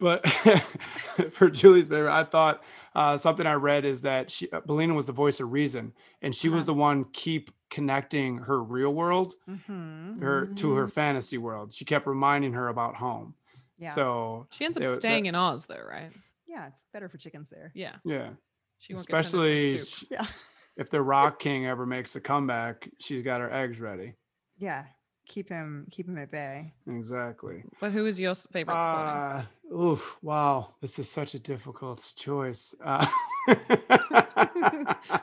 But 0.00 0.26
for 1.32 1.50
Julie's 1.50 1.88
favorite, 1.88 2.10
I 2.12 2.24
thought 2.24 2.62
uh, 2.94 3.16
something 3.16 3.46
I 3.46 3.52
read 3.52 3.84
is 3.84 4.00
that 4.02 4.30
she, 4.30 4.50
uh, 4.50 4.60
Billina 4.60 4.94
was 4.94 5.06
the 5.06 5.12
voice 5.12 5.40
of 5.40 5.52
reason, 5.52 5.92
and 6.22 6.34
she 6.34 6.48
was 6.48 6.60
Uh-huh. 6.62 6.66
the 6.66 6.74
one 6.74 7.04
keep 7.12 7.50
connecting 7.70 8.38
her 8.38 8.62
real 8.62 8.92
world 8.94 9.34
Mm-hmm. 9.48 10.20
her 10.20 10.46
to 10.46 10.72
her 10.74 10.88
fantasy 10.88 11.38
world. 11.38 11.72
She 11.72 11.84
kept 11.84 12.06
reminding 12.06 12.54
her 12.54 12.68
about 12.68 12.96
home. 12.96 13.34
Yeah. 13.78 13.90
So 13.90 14.46
She 14.50 14.64
ends 14.64 14.76
up 14.76 14.82
they 14.82 14.88
were- 14.88 14.96
staying 14.96 15.26
in 15.26 15.34
Oz, 15.34 15.66
though, 15.66 15.82
right? 15.88 16.10
yeah, 16.46 16.66
it's 16.66 16.84
better 16.92 17.08
for 17.08 17.16
chickens 17.16 17.48
there. 17.50 17.70
Yeah. 17.74 17.96
yeah, 18.04 18.30
She 18.78 18.92
won't 18.94 19.06
get 19.06 19.12
turned 19.12 19.24
into 19.24 19.38
especially 19.38 19.78
soup. 19.78 19.88
sh- 19.88 20.04
Yeah. 20.10 20.26
if 20.76 20.90
the 20.90 21.00
Rock 21.00 21.38
King 21.38 21.66
ever 21.66 21.86
makes 21.86 22.16
a 22.16 22.20
comeback, 22.20 22.88
she's 22.98 23.22
got 23.22 23.40
her 23.40 23.52
eggs 23.52 23.78
ready. 23.78 24.14
Yeah. 24.58 24.84
Keep 25.30 25.48
him 25.48 25.86
keep 25.92 26.08
him 26.08 26.18
at 26.18 26.28
bay. 26.32 26.72
Exactly. 26.88 27.62
But 27.80 27.92
who 27.92 28.04
is 28.06 28.18
your 28.18 28.34
favorite 28.34 28.80
supporting? 28.80 29.14
Uh, 29.14 29.44
oof, 29.72 30.18
wow, 30.22 30.74
this 30.80 30.98
is 30.98 31.08
such 31.08 31.36
a 31.36 31.38
difficult 31.38 32.02
choice. 32.16 32.74
Uh, 32.84 33.06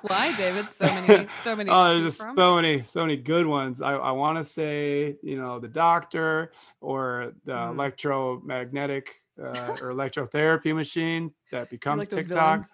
Why, 0.01 0.33
David? 0.37 0.71
So 0.71 0.85
many, 0.85 1.27
so 1.43 1.55
many. 1.57 1.69
Oh, 1.69 1.89
there's 1.89 2.03
just 2.05 2.21
from? 2.21 2.37
so 2.37 2.55
many, 2.55 2.83
so 2.83 3.01
many 3.01 3.17
good 3.17 3.45
ones. 3.47 3.81
I, 3.81 3.95
I 3.95 4.11
want 4.11 4.37
to 4.37 4.45
say, 4.45 5.17
you 5.21 5.35
know, 5.37 5.59
the 5.59 5.67
doctor 5.67 6.51
or 6.79 7.33
the 7.43 7.51
Mm. 7.51 7.73
electromagnetic 7.73 9.13
uh, 9.37 9.75
or 9.81 9.91
electrotherapy 9.93 10.73
machine 10.73 11.33
that 11.51 11.69
becomes 11.69 11.99
like 12.03 12.09
those 12.09 12.25
Tik-Tok. 12.25 12.65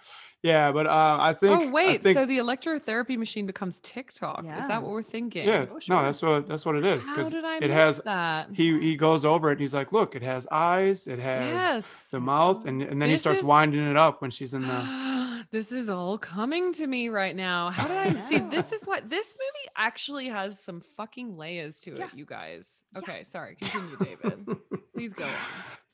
Villains? 0.43 0.53
Yeah, 0.53 0.71
but 0.71 0.87
uh, 0.87 1.17
I 1.19 1.33
think. 1.33 1.61
oh 1.61 1.71
wait, 1.71 2.03
think- 2.03 2.17
so 2.17 2.25
the 2.25 2.37
electrotherapy 2.37 3.17
machine 3.17 3.45
becomes 3.45 3.79
Tik-Tok. 3.79 4.41
Is 4.43 4.67
that 4.67 4.81
what 4.81 4.91
we're 4.91 5.01
thinking? 5.01 5.47
yeah, 5.47 5.65
Oh, 5.71 5.79
no, 5.89 6.03
that's 6.03 6.21
what 6.21 6.47
that's 6.47 6.65
what 6.65 6.75
it 6.75 6.85
is. 6.85 7.07
How 7.07 7.15
'cause 7.15 7.31
did 7.31 7.45
I 7.45 7.57
it 7.57 7.61
miss 7.69 7.71
has 7.71 7.97
that? 7.99 8.49
he 8.53 8.79
he 8.79 8.95
goes 8.95 9.25
over 9.25 9.49
it 9.49 9.53
and 9.53 9.61
he's 9.61 9.73
like, 9.73 9.91
look, 9.91 10.15
it 10.15 10.23
has 10.23 10.45
eyes, 10.51 11.07
it 11.07 11.19
has 11.19 11.45
yes. 11.47 12.07
the 12.11 12.19
mouth, 12.19 12.65
and 12.65 12.81
and 12.81 13.01
then 13.01 13.09
he 13.09 13.17
starts 13.17 13.39
is- 13.39 13.45
winding 13.45 13.87
it 13.89 13.97
up 13.97 14.21
when 14.21 14.31
she's 14.31 14.53
in 14.53 14.61
the. 14.63 15.43
this 15.51 15.71
is 15.71 15.89
all 15.89 16.17
coming 16.17 16.73
to 16.73 16.87
me 16.87 17.09
right 17.09 17.35
now. 17.35 17.69
How 17.71 17.87
did 17.87 17.97
I 18.17 18.19
see? 18.29 18.39
This 18.39 18.71
is 18.71 18.85
what 18.85 19.09
this 19.09 19.33
movie 19.35 19.69
actually 19.75 20.27
has 20.27 20.59
some 20.59 20.81
fucking 20.97 21.37
layers 21.37 21.79
to 21.81 21.91
it, 21.93 21.99
Yeah. 21.99 22.05
you 22.13 22.25
guys. 22.25 22.83
Yeah. 22.93 22.99
Okay, 22.99 23.23
sorry. 23.23 23.55
Continue, 23.61 23.97
David. 23.97 24.45
Please 24.93 25.13
go 25.13 25.23
on. 25.25 25.29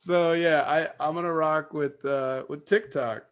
So 0.02 0.32
yeah, 0.32 0.62
I 0.62 0.88
I'm 1.06 1.14
gonna 1.14 1.34
rock 1.34 1.74
with 1.74 2.06
uh 2.06 2.46
with 2.48 2.66
Tik-Tok. 2.66 3.24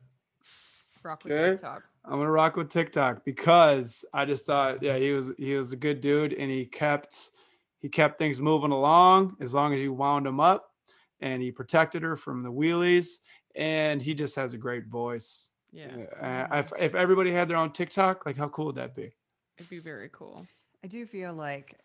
Rock 1.03 1.23
with 1.23 1.33
Okay. 1.33 1.51
Tik-Tok. 1.51 1.83
I'm 2.05 2.12
gonna 2.19 2.31
rock 2.31 2.55
with 2.55 2.69
Tik-Tok 2.69 3.25
because 3.25 4.05
I 4.13 4.25
just 4.25 4.45
thought, 4.45 4.81
yeah, 4.81 4.97
he 4.97 5.12
was 5.12 5.31
he 5.38 5.55
was 5.55 5.71
a 5.73 5.75
good 5.75 5.99
dude, 6.01 6.33
and 6.33 6.49
he 6.49 6.65
kept 6.65 7.31
he 7.79 7.89
kept 7.89 8.17
things 8.17 8.39
moving 8.41 8.71
along 8.71 9.36
as 9.39 9.53
long 9.53 9.73
as 9.73 9.81
you 9.81 9.93
wound 9.93 10.25
him 10.25 10.39
up, 10.39 10.71
and 11.19 11.41
he 11.41 11.51
protected 11.51 12.03
her 12.03 12.15
from 12.15 12.43
the 12.43 12.51
wheelies, 12.51 13.19
and 13.55 14.01
he 14.01 14.13
just 14.13 14.36
has 14.36 14.53
a 14.53 14.57
great 14.57 14.86
voice. 14.88 15.51
Yeah, 15.71 16.05
Uh, 16.21 16.60
if 16.60 16.71
if 16.79 16.95
everybody 16.95 17.31
had 17.31 17.47
their 17.49 17.57
own 17.57 17.71
Tik-Tok, 17.71 18.25
like 18.25 18.38
how 18.38 18.47
cool 18.49 18.67
would 18.67 18.75
that 18.75 18.95
be? 18.95 19.12
it'd 19.57 19.69
be 19.69 19.79
very 19.79 20.10
cool. 20.13 20.45
I 20.83 20.88
do 20.88 21.05
feel 21.05 21.33
like 21.33 21.75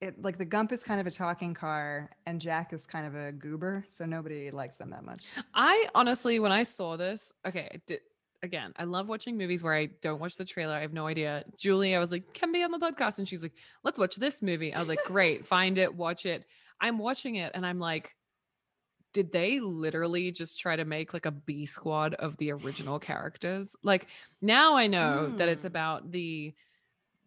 it 0.00 0.20
like 0.22 0.36
the 0.38 0.44
Gump 0.44 0.70
is 0.72 0.84
kind 0.84 1.00
of 1.00 1.06
a 1.06 1.10
talking 1.10 1.54
car 1.54 2.10
and 2.26 2.40
Jack 2.40 2.72
is 2.72 2.86
kind 2.86 3.06
of 3.06 3.14
a 3.16 3.32
goober, 3.32 3.82
so 3.88 4.04
nobody 4.06 4.50
likes 4.50 4.76
them 4.76 4.90
that 4.90 5.04
much. 5.04 5.26
I 5.54 5.88
honestly, 5.94 6.38
when 6.38 6.52
I 6.52 6.62
saw 6.62 6.96
this, 6.96 7.32
okay, 7.46 7.80
did, 7.86 8.00
again, 8.44 8.72
I 8.76 8.84
love 8.84 9.08
watching 9.08 9.36
movies 9.36 9.62
where 9.62 9.74
I 9.74 9.86
don't 10.00 10.20
watch 10.20 10.36
the 10.36 10.44
trailer. 10.44 10.74
I 10.74 10.82
have 10.82 10.92
no 10.92 11.06
idea. 11.06 11.44
Julie, 11.56 11.96
I 11.96 11.98
was 11.98 12.12
like, 12.12 12.32
can 12.34 12.52
be 12.52 12.62
on 12.62 12.70
the 12.70 12.78
podcast. 12.78 13.18
And 13.18 13.26
she's 13.26 13.42
like, 13.42 13.54
let's 13.82 13.98
watch 13.98 14.16
this 14.16 14.42
movie. 14.42 14.72
I 14.72 14.78
was 14.78 14.88
like, 14.88 15.02
great, 15.04 15.46
find 15.54 15.78
it, 15.78 15.92
watch 15.94 16.26
it. 16.26 16.44
I'm 16.80 16.98
watching 16.98 17.36
it 17.36 17.52
and 17.54 17.66
I'm 17.66 17.78
like, 17.78 18.14
did 19.12 19.32
they 19.32 19.60
literally 19.60 20.30
just 20.32 20.58
try 20.60 20.76
to 20.76 20.84
make 20.84 21.14
like 21.14 21.26
a 21.26 21.30
B 21.30 21.66
squad 21.66 22.14
of 22.14 22.36
the 22.36 22.52
original 22.52 22.98
characters? 22.98 23.74
Like 23.82 24.08
now 24.42 24.74
I 24.76 24.86
know 24.88 25.30
that 25.38 25.48
it's 25.48 25.64
Mm. 25.64 25.68
about 25.68 26.10
the 26.10 26.52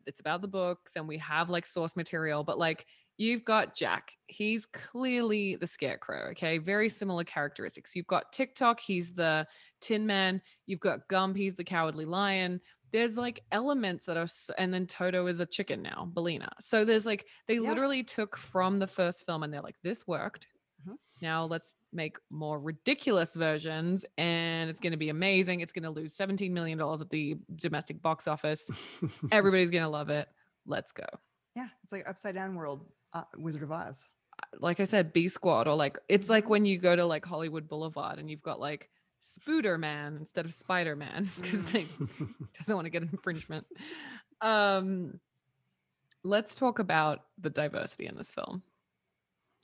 it's 0.05 0.19
about 0.21 0.41
the 0.41 0.47
books 0.47 0.95
and 0.95 1.07
we 1.07 1.17
have 1.17 1.49
like 1.49 1.65
source 1.65 1.95
material, 1.95 2.43
but 2.43 2.57
like 2.57 2.85
you've 3.17 3.43
got 3.45 3.75
Jack. 3.75 4.13
He's 4.27 4.65
clearly 4.65 5.55
the 5.55 5.67
scarecrow. 5.67 6.29
Okay. 6.31 6.57
Very 6.57 6.89
similar 6.89 7.23
characteristics. 7.23 7.95
You've 7.95 8.07
got 8.07 8.31
Tik-Tok. 8.31 8.79
He's 8.79 9.11
the 9.13 9.47
Tin 9.81 10.05
Man. 10.05 10.41
You've 10.65 10.79
got 10.79 11.07
Gump. 11.07 11.35
He's 11.37 11.55
the 11.55 11.63
cowardly 11.63 12.05
lion. 12.05 12.61
There's 12.93 13.17
like 13.17 13.41
elements 13.51 14.05
that 14.05 14.15
are, 14.17 14.27
and 14.57 14.73
then 14.73 14.85
Toto 14.87 15.27
is 15.27 15.39
a 15.39 15.45
chicken 15.45 15.81
now, 15.81 16.09
Billina. 16.13 16.49
So 16.59 16.85
there's 16.85 17.05
like, 17.05 17.27
they 17.47 17.55
Yeah. 17.55 17.61
literally 17.61 18.03
took 18.03 18.37
from 18.37 18.77
the 18.77 18.87
first 18.87 19.25
film 19.25 19.43
and 19.43 19.53
they're 19.53 19.61
like, 19.61 19.75
this 19.83 20.07
worked. 20.07 20.47
Mhm. 20.87 20.95
Now 21.21 21.45
let's 21.45 21.75
make 21.91 22.17
more 22.29 22.59
ridiculous 22.59 23.35
versions 23.35 24.05
and 24.17 24.69
it's 24.69 24.79
going 24.79 24.91
to 24.91 24.97
be 24.97 25.09
amazing. 25.09 25.59
It's 25.61 25.73
going 25.73 25.83
to 25.83 25.89
lose 25.89 26.15
$17 26.15 26.51
million 26.51 26.79
at 26.79 27.09
the 27.09 27.35
domestic 27.55 28.01
box 28.01 28.27
office. 28.27 28.69
Everybody's 29.31 29.69
going 29.71 29.83
to 29.83 29.89
love 29.89 30.09
it. 30.09 30.27
Let's 30.65 30.91
go. 30.91 31.05
Yeah, 31.55 31.67
it's 31.83 31.91
like 31.91 32.07
upside 32.07 32.35
down 32.35 32.53
world 32.55 32.85
uh, 33.13 33.23
Wizard 33.37 33.63
of 33.63 33.71
Oz. 33.71 34.05
like 34.59 34.79
I 34.79 34.83
said, 34.83 35.13
B 35.13 35.27
Squad, 35.27 35.67
or 35.67 35.75
like 35.75 35.97
it's 36.09 36.29
like 36.29 36.49
when 36.49 36.65
you 36.65 36.77
go 36.77 36.95
to 36.95 37.05
like 37.05 37.25
Hollywood 37.25 37.67
Boulevard 37.67 38.19
and 38.19 38.29
you've 38.29 38.41
got 38.43 38.59
like 38.59 38.89
Spooder 39.21 39.79
Man 39.79 40.15
instead 40.17 40.45
of 40.45 40.53
Spider 40.53 40.95
Man 40.95 41.29
because 41.35 41.65
they 41.65 41.87
doesn't 42.57 42.75
want 42.75 42.85
to 42.85 42.89
get 42.91 43.01
infringement. 43.01 43.65
Um, 44.41 45.19
let's 46.23 46.55
talk 46.55 46.79
about 46.79 47.21
the 47.39 47.49
diversity 47.49 48.05
in 48.07 48.15
this 48.15 48.31
film. 48.31 48.61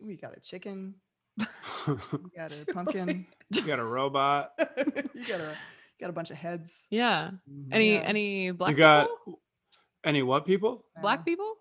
We 0.01 0.15
got 0.15 0.35
a 0.35 0.39
chicken. 0.39 0.95
You 1.85 1.99
got 2.37 2.57
a 2.67 2.73
pumpkin. 2.73 3.25
you 3.51 3.61
got 3.63 3.77
a 3.79 3.83
robot. 3.83 4.53
you 4.77 5.25
got 5.27 5.41
a 5.41 5.49
you 5.49 5.99
got 5.99 6.09
a 6.09 6.13
bunch 6.13 6.31
of 6.31 6.37
heads. 6.37 6.85
Yeah. 6.89 7.31
Any 7.73 7.95
Yeah. 7.95 7.99
any 8.01 8.51
black 8.51 8.71
you 8.71 8.77
got 8.77 9.09
people? 9.25 9.41
any 10.05 10.23
what 10.23 10.45
people? 10.45 10.85
Black 11.01 11.19
Uh, 11.19 11.23
people? 11.23 11.53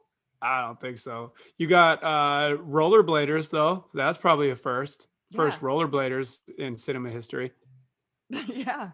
I 0.42 0.62
don't 0.62 0.80
think 0.80 0.98
so. 0.98 1.32
You 1.56 1.68
got 1.68 2.02
uh 2.02 2.56
rollerbladers 2.58 3.50
though. 3.50 3.86
That's 3.94 4.18
probably 4.18 4.50
a 4.50 4.56
first. 4.56 5.06
First 5.34 5.62
Yeah. 5.62 5.68
rollerbladers 5.68 6.38
in 6.58 6.76
cinema 6.76 7.10
history. 7.10 7.52
yeah. 8.46 8.90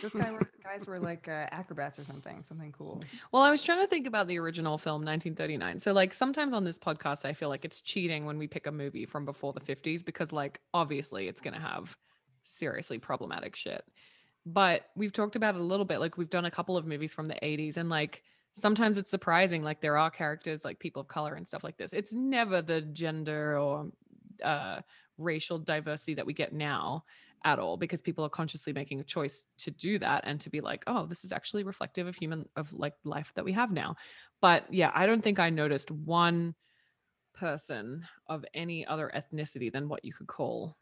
Those 0.00 0.14
guy 0.14 0.30
were, 0.30 0.48
guys 0.62 0.86
were 0.86 1.00
like 1.00 1.26
uh, 1.26 1.48
acrobats 1.50 1.98
or 1.98 2.04
something. 2.04 2.44
Something 2.44 2.70
cool. 2.70 3.02
Well, 3.32 3.42
I 3.42 3.50
was 3.50 3.62
trying 3.62 3.80
to 3.80 3.88
think 3.88 4.06
about 4.06 4.28
the 4.28 4.38
original 4.38 4.78
film 4.78 5.04
1939. 5.04 5.80
So 5.80 5.92
like 5.92 6.14
sometimes 6.14 6.54
on 6.54 6.62
this 6.64 6.78
podcast 6.78 7.24
I 7.24 7.32
feel 7.32 7.48
like 7.48 7.64
it's 7.64 7.80
cheating 7.80 8.24
when 8.24 8.38
we 8.38 8.46
pick 8.46 8.66
a 8.68 8.72
movie 8.72 9.04
from 9.04 9.24
before 9.24 9.52
the 9.52 9.60
50s 9.60 10.04
because 10.04 10.32
like 10.32 10.60
obviously 10.72 11.26
it's 11.26 11.40
going 11.40 11.54
to 11.54 11.60
have 11.60 11.96
seriously 12.44 12.98
problematic 12.98 13.56
shit. 13.56 13.84
But 14.46 14.86
we've 14.94 15.12
talked 15.12 15.36
about 15.36 15.54
it 15.56 15.60
a 15.60 15.64
little 15.64 15.86
bit 15.86 15.98
like 15.98 16.16
we've 16.16 16.30
done 16.30 16.44
a 16.44 16.50
couple 16.50 16.76
of 16.76 16.86
movies 16.86 17.12
from 17.12 17.26
the 17.26 17.34
80s 17.42 17.76
and 17.76 17.88
like 17.88 18.22
sometimes 18.54 18.96
it's 18.98 19.10
surprising 19.10 19.62
like 19.62 19.80
there 19.80 19.98
are 19.98 20.10
characters 20.10 20.64
like 20.64 20.78
people 20.78 21.02
of 21.02 21.08
color 21.08 21.34
and 21.34 21.46
stuff 21.46 21.64
like 21.64 21.76
this. 21.76 21.92
It's 21.92 22.14
never 22.14 22.62
the 22.62 22.80
gender 22.80 23.58
or 23.58 23.90
uh 24.42 24.80
racial 25.18 25.58
diversity 25.58 26.14
that 26.14 26.26
we 26.26 26.32
get 26.32 26.52
now 26.52 27.04
at 27.44 27.58
all 27.58 27.76
because 27.76 28.00
people 28.00 28.24
are 28.24 28.30
consciously 28.30 28.72
making 28.72 29.00
a 29.00 29.04
choice 29.04 29.46
to 29.58 29.70
do 29.70 29.98
that 29.98 30.24
and 30.26 30.40
to 30.40 30.50
be 30.50 30.60
like 30.60 30.82
oh 30.86 31.06
this 31.06 31.24
is 31.24 31.32
actually 31.32 31.62
reflective 31.62 32.06
of 32.06 32.16
human 32.16 32.48
of 32.56 32.72
like 32.72 32.94
life 33.04 33.32
that 33.34 33.44
we 33.44 33.52
have 33.52 33.70
now 33.70 33.94
but 34.40 34.64
yeah 34.72 34.90
i 34.94 35.06
don't 35.06 35.22
think 35.22 35.38
i 35.38 35.50
noticed 35.50 35.90
one 35.90 36.54
person 37.34 38.04
of 38.28 38.44
any 38.54 38.86
other 38.86 39.10
ethnicity 39.14 39.70
than 39.70 39.88
what 39.88 40.04
you 40.04 40.12
could 40.12 40.26
call 40.26 40.76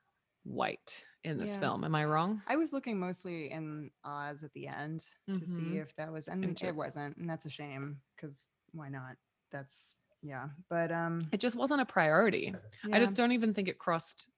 white 0.44 1.04
in 1.24 1.38
this 1.38 1.54
Yeah. 1.54 1.60
film 1.60 1.84
am 1.84 1.94
i 1.94 2.04
wrong 2.04 2.40
I 2.48 2.56
was 2.56 2.72
looking 2.72 2.98
mostly 2.98 3.50
in 3.50 3.90
Oz 4.04 4.42
at 4.42 4.52
the 4.52 4.66
end 4.66 5.06
to 5.34 5.46
see 5.46 5.76
Mhm. 5.76 5.82
if 5.82 5.94
that 5.96 6.12
was, 6.12 6.28
and 6.28 6.60
it 6.62 6.74
wasn't, 6.74 7.16
and 7.16 7.30
that's 7.30 7.46
a 7.46 7.50
shame 7.50 8.00
because 8.16 8.48
why 8.72 8.88
not? 8.88 9.16
That's 9.50 9.96
yeah, 10.22 10.48
but 10.68 10.90
um, 10.92 11.28
it 11.32 11.40
just 11.40 11.56
wasn't 11.56 11.80
a 11.80 11.84
priority 11.84 12.54
i 12.92 12.98
just 12.98 13.16
don't 13.16 13.32
even 13.32 13.52
think 13.52 13.68
it 13.68 13.78
crossed 13.78 14.30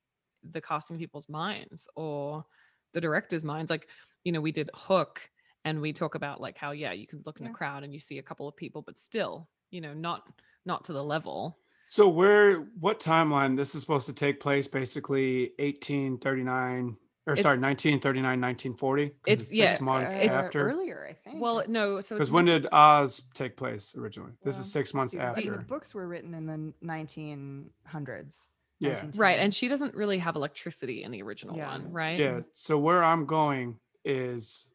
the 0.50 0.60
casting 0.60 0.98
people's 0.98 1.28
minds 1.28 1.86
or 1.96 2.44
the 2.92 3.00
director's 3.00 3.44
minds 3.44 3.70
like 3.70 3.88
you 4.24 4.32
know 4.32 4.40
we 4.40 4.52
did 4.52 4.70
hook 4.74 5.30
and 5.64 5.80
we 5.80 5.92
talk 5.92 6.14
about 6.14 6.40
like 6.40 6.56
how 6.58 6.70
yeah 6.72 6.92
you 6.92 7.06
can 7.06 7.22
look 7.24 7.38
in 7.40 7.44
Yeah. 7.44 7.50
the 7.50 7.54
crowd 7.54 7.82
and 7.84 7.92
you 7.92 7.98
see 7.98 8.18
a 8.18 8.22
couple 8.22 8.46
of 8.48 8.56
people 8.56 8.82
but 8.82 8.98
still 8.98 9.48
you 9.70 9.80
know 9.80 9.94
not 9.94 10.28
not 10.66 10.84
to 10.84 10.92
the 10.92 11.02
level 11.04 11.58
So 11.86 12.08
where 12.08 12.60
what 12.80 13.00
timeline 13.00 13.56
this 13.56 13.74
is 13.74 13.80
supposed 13.82 14.06
to 14.06 14.12
take 14.12 14.40
place 14.40 14.66
basically 14.68 15.52
1839 15.58 16.96
or 17.26 17.32
It's- 17.34 17.42
sorry 17.42 17.58
1939 17.58 18.40
1940 18.40 19.08
'Cause 19.08 19.16
It's- 19.26 19.46
six 19.48 19.56
yeah, 19.58 19.76
uh, 19.80 19.82
months 19.84 20.14
it's- 20.16 20.34
after. 20.34 20.68
Earlier, 20.68 21.06
I 21.08 21.12
think. 21.14 21.40
well 21.40 21.62
no 21.68 22.00
so 22.00 22.16
because 22.16 22.30
when 22.30 22.44
did 22.46 22.66
Oz 22.72 23.22
take 23.34 23.56
place 23.56 23.94
originally? 23.96 24.32
This 24.42 24.54
Well, 24.56 24.60
is 24.62 24.72
six 24.72 24.92
months 24.94 25.12
see, 25.12 25.18
after 25.18 25.50
The 25.52 25.58
books 25.60 25.94
were 25.94 26.06
written 26.06 26.34
in 26.34 26.46
the 26.46 26.72
1900s. 26.82 28.48
yeah. 28.80 29.06
right 29.16 29.38
and 29.38 29.54
she 29.54 29.68
doesn't 29.68 29.94
really 29.94 30.18
have 30.18 30.36
electricity 30.36 31.02
in 31.04 31.10
the 31.12 31.22
original 31.22 31.56
Yeah. 31.56 31.68
one 31.70 31.92
right? 31.92 32.18
Yeah 32.18 32.40
so 32.54 32.76
where 32.78 33.02
i'm 33.04 33.24
going 33.24 33.78
is 34.04 34.68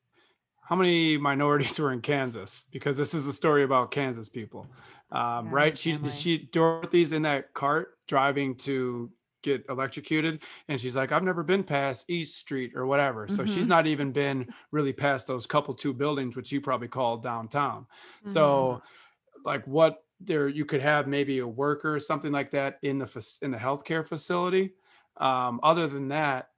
how 0.62 0.76
many 0.76 1.18
minorities 1.18 1.78
were 1.80 1.92
in 1.92 2.02
kansas? 2.02 2.66
Because 2.72 2.98
this 2.98 3.14
is 3.14 3.28
a 3.28 3.34
story 3.34 3.64
about 3.64 3.92
kansas 3.92 4.30
people 4.30 4.66
um, 5.12 5.50
Yeah, 5.50 5.54
right 5.54 5.78
she 5.78 5.98
family. 5.98 6.10
she 6.10 6.38
dorothy's 6.38 7.12
in 7.12 7.24
that 7.24 7.54
cart 7.54 7.98
driving 8.08 8.56
to 8.56 9.12
get 9.42 9.66
electrocuted 9.70 10.44
and 10.68 10.82
she's 10.82 10.96
like 10.98 11.12
i've 11.14 11.24
never 11.24 11.44
been 11.44 11.64
past 11.64 12.10
east 12.10 12.38
street 12.38 12.74
or 12.76 12.86
whatever 12.86 13.28
so 13.30 13.46
she's 13.46 13.68
Mhm. 13.68 13.70
not 13.70 13.88
even 13.88 14.12
been 14.12 14.46
really 14.72 14.92
past 14.92 15.28
those 15.28 15.48
couple 15.48 15.74
two 15.74 15.94
buildings 15.94 16.36
which 16.36 16.52
you 16.52 16.60
probably 16.60 16.90
call 16.90 17.18
downtown 17.18 17.88
Mm-hmm. 18.26 18.76
so 18.76 18.82
like 19.46 19.66
what 19.68 20.06
there 20.20 20.48
you 20.48 20.66
could 20.66 20.82
have 20.82 21.08
maybe 21.08 21.40
a 21.40 21.48
worker 21.48 21.96
or 21.96 22.00
something 22.00 22.32
like 22.32 22.52
that 22.52 22.78
in 22.84 22.98
the 22.98 23.38
in 23.42 23.52
the 23.52 23.58
healthcare 23.58 24.06
facility 24.06 24.74
um 25.18 25.60
other 25.64 25.88
than 25.88 26.10
that 26.10 26.49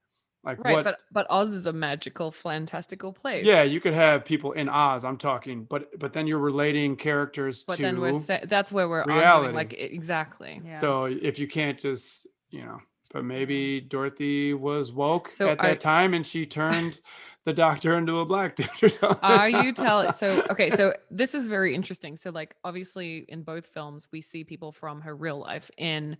like 0.44 0.64
right 0.64 0.74
what 0.74 0.84
but 0.84 1.00
but 1.12 1.28
oz 1.30 1.54
is 1.54 1.68
a 1.68 1.74
magical 1.74 2.32
fantastical 2.32 3.14
place. 3.14 3.46
Yeah 3.46 3.64
you 3.64 3.80
could 3.80 3.94
have 3.94 4.26
people 4.26 4.52
in 4.54 4.68
oz 4.70 5.04
i'm 5.06 5.18
talking 5.18 5.64
but 5.66 5.98
but 6.00 6.14
then 6.14 6.28
you're 6.28 6.40
relating 6.40 6.96
characters 6.96 7.64
but 7.64 7.76
to 7.76 7.82
then 7.84 8.00
we're 8.00 8.14
sa- 8.14 8.40
that's 8.46 8.72
where 8.72 8.90
we're 8.90 9.02
arguing 9.02 9.20
reality. 9.20 9.54
like 9.54 9.74
e- 9.74 9.78
exactly. 9.78 10.62
Yeah. 10.66 10.80
so 10.80 11.06
if 11.06 11.38
you 11.40 11.48
can't 11.48 11.78
just 11.80 12.26
you 12.50 12.62
know 12.64 12.80
but 13.14 13.26
maybe 13.26 13.82
dorothy 13.82 14.54
was 14.54 14.94
woke 14.94 15.32
So 15.32 15.50
at 15.50 15.60
that 15.60 15.80
time 15.82 16.14
and 16.14 16.26
she 16.26 16.46
turned 16.46 17.00
the 17.46 17.54
doctor 17.54 17.98
into 17.98 18.20
a 18.20 18.26
black 18.26 18.56
dude 18.58 18.70
or 18.82 18.90
something. 18.90 19.20
Are 19.22 19.50
you 19.50 19.74
telling 19.74 20.12
so 20.12 20.44
okay 20.52 20.70
so 20.70 20.94
this 21.10 21.36
is 21.36 21.48
very 21.48 21.76
interesting. 21.76 22.16
So 22.18 22.30
like 22.30 22.56
obviously 22.64 23.26
in 23.28 23.44
both 23.44 23.66
films 23.68 24.08
we 24.12 24.22
see 24.22 24.44
people 24.44 24.72
from 24.72 25.02
her 25.02 25.16
real 25.16 25.40
life 25.40 25.70
in 25.78 26.18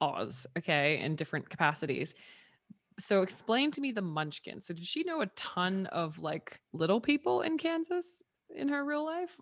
oz 0.00 0.46
okay 0.58 0.98
in 0.98 1.14
different 1.16 1.48
capacities 1.48 2.14
so 2.98 3.22
explain 3.22 3.70
to 3.70 3.80
me 3.80 3.92
the 3.92 4.02
munchkin 4.02 4.60
so 4.60 4.74
did 4.74 4.84
she 4.86 5.02
know 5.04 5.20
a 5.20 5.26
ton 5.28 5.86
of 5.86 6.18
like 6.20 6.60
little 6.72 7.00
people 7.00 7.42
in 7.42 7.58
kansas 7.58 8.22
in 8.54 8.68
her 8.68 8.84
real 8.84 9.04
life 9.04 9.36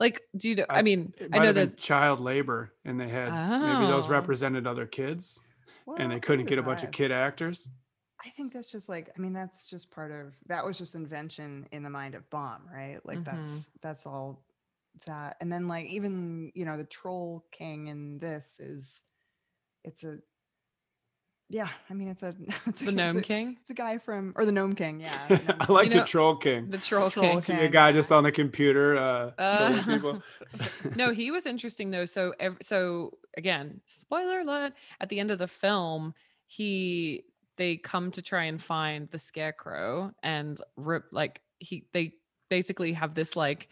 like 0.00 0.22
do 0.36 0.50
you 0.50 0.56
know 0.56 0.66
i, 0.70 0.78
I- 0.80 0.82
mean 0.82 1.12
i 1.32 1.38
know 1.38 1.46
have 1.46 1.54
been 1.54 1.68
there's 1.68 1.74
child 1.76 2.20
labor 2.20 2.74
and 2.84 3.00
they 3.00 3.08
had 3.08 3.32
maybe 3.60 3.86
those 3.86 4.08
Oh. 4.08 4.12
represented 4.12 4.66
other 4.66 4.86
kids 4.86 5.40
Well, 5.86 5.96
and 5.98 6.12
they 6.12 6.20
couldn't 6.20 6.46
get 6.46 6.58
a 6.58 6.62
bunch 6.62 6.82
of 6.82 6.90
kid 6.90 7.12
actors 7.12 7.68
I 8.24 8.30
think 8.30 8.52
that's 8.52 8.70
just 8.70 8.88
like 8.88 9.10
I 9.16 9.20
mean 9.20 9.32
that's 9.32 9.68
just 9.68 9.90
part 9.90 10.12
of 10.12 10.36
that 10.46 10.64
was 10.64 10.78
just 10.78 10.94
invention 10.94 11.66
in 11.72 11.82
the 11.82 11.90
mind 11.90 12.14
of 12.14 12.28
Baum, 12.30 12.68
right? 12.72 13.04
Like 13.04 13.18
Mhm. 13.18 13.24
that's 13.24 13.70
that's 13.80 14.06
all 14.06 14.44
that. 15.06 15.36
And 15.40 15.52
then 15.52 15.66
like 15.66 15.86
even 15.86 16.52
you 16.54 16.64
know 16.64 16.76
the 16.76 16.84
troll 16.84 17.44
king 17.50 17.88
in 17.88 18.18
this 18.20 18.60
is 18.60 19.02
it's 19.84 20.04
a 20.04 20.18
yeah, 21.52 21.68
I 21.90 21.94
mean 21.94 22.08
it's 22.08 22.22
a 22.22 22.34
it's 22.66 22.80
a, 22.80 22.84
the 22.86 22.90
it's 22.90 22.96
gnome 22.96 23.16
a, 23.18 23.22
king 23.22 23.56
It's 23.60 23.70
a 23.70 23.74
guy 23.74 23.98
from 23.98 24.32
or 24.36 24.46
the 24.46 24.52
gnome 24.52 24.74
king, 24.74 25.00
yeah. 25.00 25.12
the 25.28 25.36
gnome 25.36 25.56
i 25.60 25.72
like 25.72 25.86
You 25.86 25.90
the 25.92 25.96
know, 25.98 26.04
troll 26.06 26.36
king 26.36 26.70
the 26.70 26.78
troll, 26.78 27.10
Troll 27.10 27.26
king 27.28 27.40
see 27.40 27.52
a 27.52 27.68
guy 27.68 27.92
just 27.92 28.10
on 28.10 28.24
the 28.24 28.32
computer 28.32 28.96
uh, 28.96 29.30
Uh, 29.38 29.82
people 29.84 30.22
no, 30.96 31.12
he 31.12 31.30
was 31.30 31.44
interesting 31.46 31.90
though. 31.90 32.06
So, 32.06 32.34
ev- 32.40 32.56
so 32.62 33.18
again, 33.36 33.80
spoiler 33.86 34.40
alert: 34.40 34.72
at 35.00 35.08
the 35.10 35.20
end 35.20 35.30
of 35.30 35.38
the 35.38 35.46
film, 35.48 36.14
he 36.46 37.24
they 37.56 37.76
come 37.76 38.10
to 38.12 38.22
try 38.22 38.44
and 38.44 38.60
find 38.60 39.08
the 39.10 39.18
scarecrow, 39.18 40.12
and 40.22 40.58
rip 40.76 41.04
like 41.12 41.40
he 41.58 41.86
they 41.92 42.14
basically 42.48 42.92
have 42.92 43.14
this 43.14 43.36
like, 43.36 43.68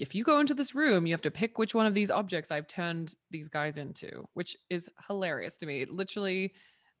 if 0.00 0.14
you 0.14 0.24
go 0.24 0.40
into 0.40 0.54
this 0.54 0.74
room, 0.74 1.06
you 1.06 1.12
have 1.12 1.22
to 1.22 1.30
pick 1.30 1.58
which 1.58 1.74
one 1.74 1.86
of 1.86 1.94
these 1.94 2.10
objects 2.10 2.50
I've 2.50 2.66
turned 2.66 3.14
these 3.30 3.48
guys 3.48 3.76
into, 3.78 4.26
which 4.34 4.56
is 4.70 4.90
hilarious 5.06 5.56
to 5.58 5.66
me. 5.66 5.82
It 5.82 5.90
literally. 5.90 6.52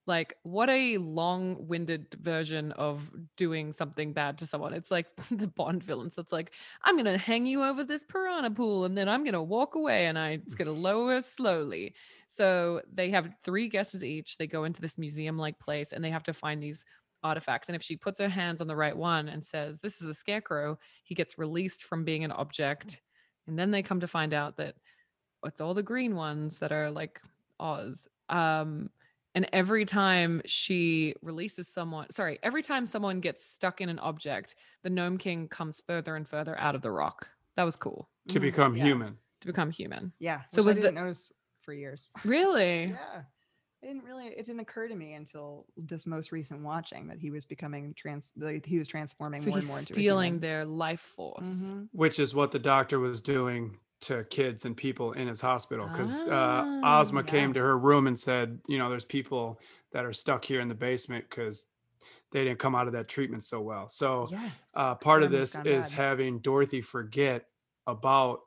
Like, 0.06 0.36
what 0.42 0.68
a 0.68 0.98
long 0.98 1.66
winded 1.66 2.14
version 2.20 2.72
of 2.72 3.10
doing 3.36 3.72
something 3.72 4.12
bad 4.12 4.38
to 4.38 4.46
someone. 4.46 4.74
It's 4.74 4.90
like 4.90 5.06
the 5.30 5.48
Bond 5.48 5.82
villains 5.82 6.14
that's 6.14 6.32
like, 6.32 6.52
I'm 6.82 6.96
gonna 6.96 7.16
hang 7.16 7.46
you 7.46 7.62
over 7.62 7.84
this 7.84 8.04
piranha 8.04 8.50
pool 8.50 8.84
and 8.84 8.96
then 8.96 9.08
I'm 9.08 9.24
gonna 9.24 9.42
walk 9.42 9.74
away 9.74 10.06
and 10.06 10.18
I 10.18 10.30
it's 10.30 10.54
gonna 10.54 10.72
lower 10.88 11.20
slowly. 11.20 11.94
So 12.26 12.82
they 12.92 13.10
have 13.10 13.30
three 13.44 13.68
guesses 13.68 14.04
each. 14.04 14.36
They 14.36 14.46
go 14.46 14.64
into 14.64 14.80
this 14.80 14.98
museum-like 14.98 15.58
place 15.58 15.92
and 15.92 16.04
they 16.04 16.10
have 16.10 16.24
to 16.24 16.34
find 16.34 16.62
these 16.62 16.84
artifacts. 17.22 17.68
And 17.68 17.76
if 17.76 17.82
she 17.82 17.96
puts 17.96 18.20
her 18.20 18.28
hands 18.28 18.60
on 18.60 18.66
the 18.66 18.76
right 18.76 18.96
one 18.96 19.28
and 19.28 19.42
says, 19.42 19.80
This 19.80 20.00
is 20.00 20.06
the 20.06 20.14
scarecrow, 20.14 20.78
he 21.02 21.14
gets 21.14 21.38
released 21.38 21.84
from 21.84 22.04
being 22.04 22.24
an 22.24 22.32
object. 22.32 23.00
And 23.46 23.58
then 23.58 23.70
they 23.70 23.82
come 23.82 24.00
to 24.00 24.06
find 24.06 24.34
out 24.34 24.56
that 24.58 24.74
it's 25.44 25.60
all 25.60 25.74
the 25.74 25.82
green 25.82 26.14
ones 26.14 26.58
that 26.58 26.72
are 26.72 26.90
like 26.90 27.20
Oz. 27.58 28.08
Um, 28.28 28.90
and 29.34 29.48
every 29.52 29.84
time 29.84 30.40
she 30.46 31.14
releases 31.22 31.68
someone, 31.68 32.08
sorry, 32.10 32.38
every 32.42 32.62
time 32.62 32.86
someone 32.86 33.20
gets 33.20 33.44
stuck 33.44 33.80
in 33.80 33.88
an 33.88 33.98
object, 33.98 34.54
the 34.82 34.90
Gnome 34.90 35.18
King 35.18 35.48
comes 35.48 35.82
further 35.86 36.16
and 36.16 36.28
further 36.28 36.58
out 36.58 36.74
of 36.74 36.82
the 36.82 36.90
rock. 36.90 37.28
That 37.56 37.64
was 37.64 37.76
cool 37.76 38.08
to 38.28 38.38
Mhm, 38.38 38.42
become 38.42 38.76
yeah, 38.76 38.84
human 38.84 39.18
to 39.40 39.46
become 39.46 39.70
human. 39.70 40.12
Yeah. 40.18 40.42
So 40.48 40.62
which 40.62 40.66
was 40.66 40.76
I 40.76 40.80
the- 40.80 40.86
didn't 40.88 40.94
notice 41.02 41.32
for 41.60 41.72
years. 41.72 42.10
Really? 42.24 42.86
Yeah. 42.86 43.22
I 43.82 43.86
didn't 43.86 44.04
really 44.04 44.28
it 44.28 44.46
didn't 44.46 44.60
occur 44.60 44.88
to 44.88 44.94
me 44.94 45.12
until 45.12 45.66
this 45.76 46.06
most 46.06 46.32
recent 46.32 46.62
watching 46.62 47.06
that 47.08 47.18
he 47.18 47.30
was 47.30 47.44
becoming 47.44 47.92
trans 47.94 48.30
like, 48.36 48.64
he 48.64 48.78
was 48.78 48.88
transforming 48.88 49.40
So 49.42 49.50
more 49.50 49.58
he's 49.58 49.64
and 49.64 49.68
more 49.72 49.78
into 49.80 49.92
stealing 49.92 50.36
a 50.36 50.38
their 50.38 50.64
life 50.64 51.00
force. 51.00 51.68
human. 51.68 51.88
which 51.92 52.18
is 52.18 52.34
what 52.34 52.50
the 52.50 52.58
doctor 52.58 52.98
was 52.98 53.20
doing 53.20 53.76
to 54.04 54.24
kids 54.24 54.64
and 54.64 54.76
people 54.76 55.12
in 55.12 55.28
his 55.28 55.40
hospital 55.40 55.86
because 55.88 56.26
uh, 56.26 56.30
Ah, 56.84 57.00
Ozma 57.00 57.22
came 57.24 57.52
to 57.54 57.60
her 57.60 57.76
room 57.78 58.06
and 58.06 58.18
said, 58.18 58.58
you 58.68 58.78
know, 58.78 58.88
there's 58.90 59.04
people 59.04 59.60
that 59.92 60.04
are 60.04 60.12
stuck 60.12 60.44
here 60.44 60.60
in 60.60 60.68
the 60.68 60.74
basement 60.74 61.24
because 61.28 61.66
they 62.32 62.44
didn't 62.44 62.58
come 62.58 62.74
out 62.74 62.86
of 62.86 62.92
that 62.94 63.08
treatment 63.08 63.42
so 63.44 63.60
well. 63.60 63.88
So. 63.88 64.26
Yeah. 64.30 64.50
uh, 64.74 64.94
part 64.96 65.22
of 65.22 65.30
this 65.30 65.54
is 65.64 65.88
bad. 65.88 65.90
having 65.92 66.38
Dorothy 66.40 66.80
forget 66.80 67.46
about 67.86 68.40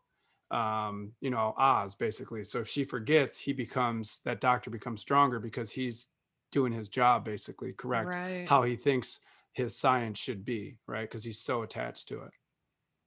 um, 0.50 1.12
you 1.20 1.30
know, 1.30 1.54
Oz 1.58 1.96
basically. 1.96 2.44
So 2.46 2.60
if 2.60 2.70
she 2.70 2.86
forgets, 2.86 3.38
he 3.38 3.52
becomes 3.52 4.20
that 4.24 4.40
doctor 4.40 4.70
becomes 4.70 5.02
stronger 5.02 5.40
because 5.40 5.72
he's 5.74 6.08
doing 6.54 6.72
his 6.72 6.88
job 6.88 7.26
basically 7.26 7.74
correct 7.74 8.08
Right. 8.08 8.46
how 8.48 8.64
he 8.64 8.76
thinks 8.78 9.20
his 9.52 9.78
science 9.78 10.18
should 10.20 10.46
be, 10.46 10.78
right? 10.88 11.02
Because 11.02 11.26
he's 11.26 11.40
so 11.42 11.64
attached 11.64 12.08
to 12.10 12.22
it. 12.22 12.32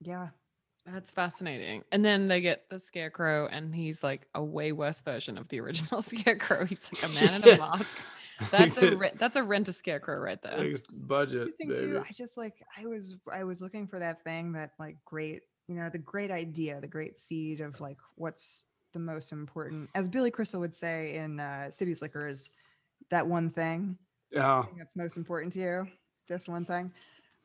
Yeah. 0.01 0.27
That's 0.85 1.11
fascinating. 1.11 1.83
And 1.91 2.03
then 2.03 2.27
they 2.27 2.41
get 2.41 2.69
the 2.69 2.79
scarecrow, 2.79 3.47
and 3.47 3.73
he's 3.73 4.03
like 4.03 4.27
a 4.33 4.43
way 4.43 4.71
worse 4.71 4.99
version 5.01 5.37
of 5.37 5.47
the 5.49 5.59
original 5.59 6.01
scarecrow. 6.01 6.65
He's 6.65 6.91
like 6.93 7.03
a 7.11 7.13
man 7.25 7.41
in 7.41 7.49
a 7.49 7.57
mask. 7.59 7.95
That's 8.49 8.77
a 8.77 8.95
re- 8.95 9.11
that's 9.15 9.35
a 9.35 9.43
rent 9.43 9.67
a 9.67 9.73
scarecrow 9.73 10.17
right 10.17 10.41
there. 10.41 10.57
Biggest 10.57 10.87
budget. 11.07 11.41
Interesting 11.59 11.75
too. 11.75 12.03
I 12.07 12.11
just 12.11 12.37
like 12.37 12.55
I 12.77 12.85
was 12.87 13.15
I 13.31 13.43
was 13.43 13.61
looking 13.61 13.87
for 13.87 13.99
that 13.99 14.23
thing 14.23 14.51
that 14.53 14.71
like 14.79 14.97
great, 15.05 15.43
you 15.67 15.75
know, 15.75 15.87
the 15.89 15.99
great 15.99 16.31
idea, 16.31 16.81
the 16.81 16.87
great 16.87 17.17
seed 17.17 17.61
of 17.61 17.79
like 17.79 17.97
what's 18.15 18.65
the 18.93 18.99
most 18.99 19.31
important. 19.31 19.89
As 19.93 20.09
Billy 20.09 20.31
Crystal 20.31 20.59
would 20.59 20.75
say 20.75 21.15
in 21.15 21.39
uh, 21.39 21.69
City 21.69 21.93
Slickers, 21.93 22.49
that 23.11 23.25
one 23.25 23.49
thing 23.51 23.97
Yeah. 24.31 24.63
thing 24.63 24.77
that's 24.79 24.95
most 24.95 25.15
important 25.15 25.53
to 25.53 25.59
you. 25.59 25.87
This 26.27 26.47
one 26.47 26.65
thing. 26.65 26.91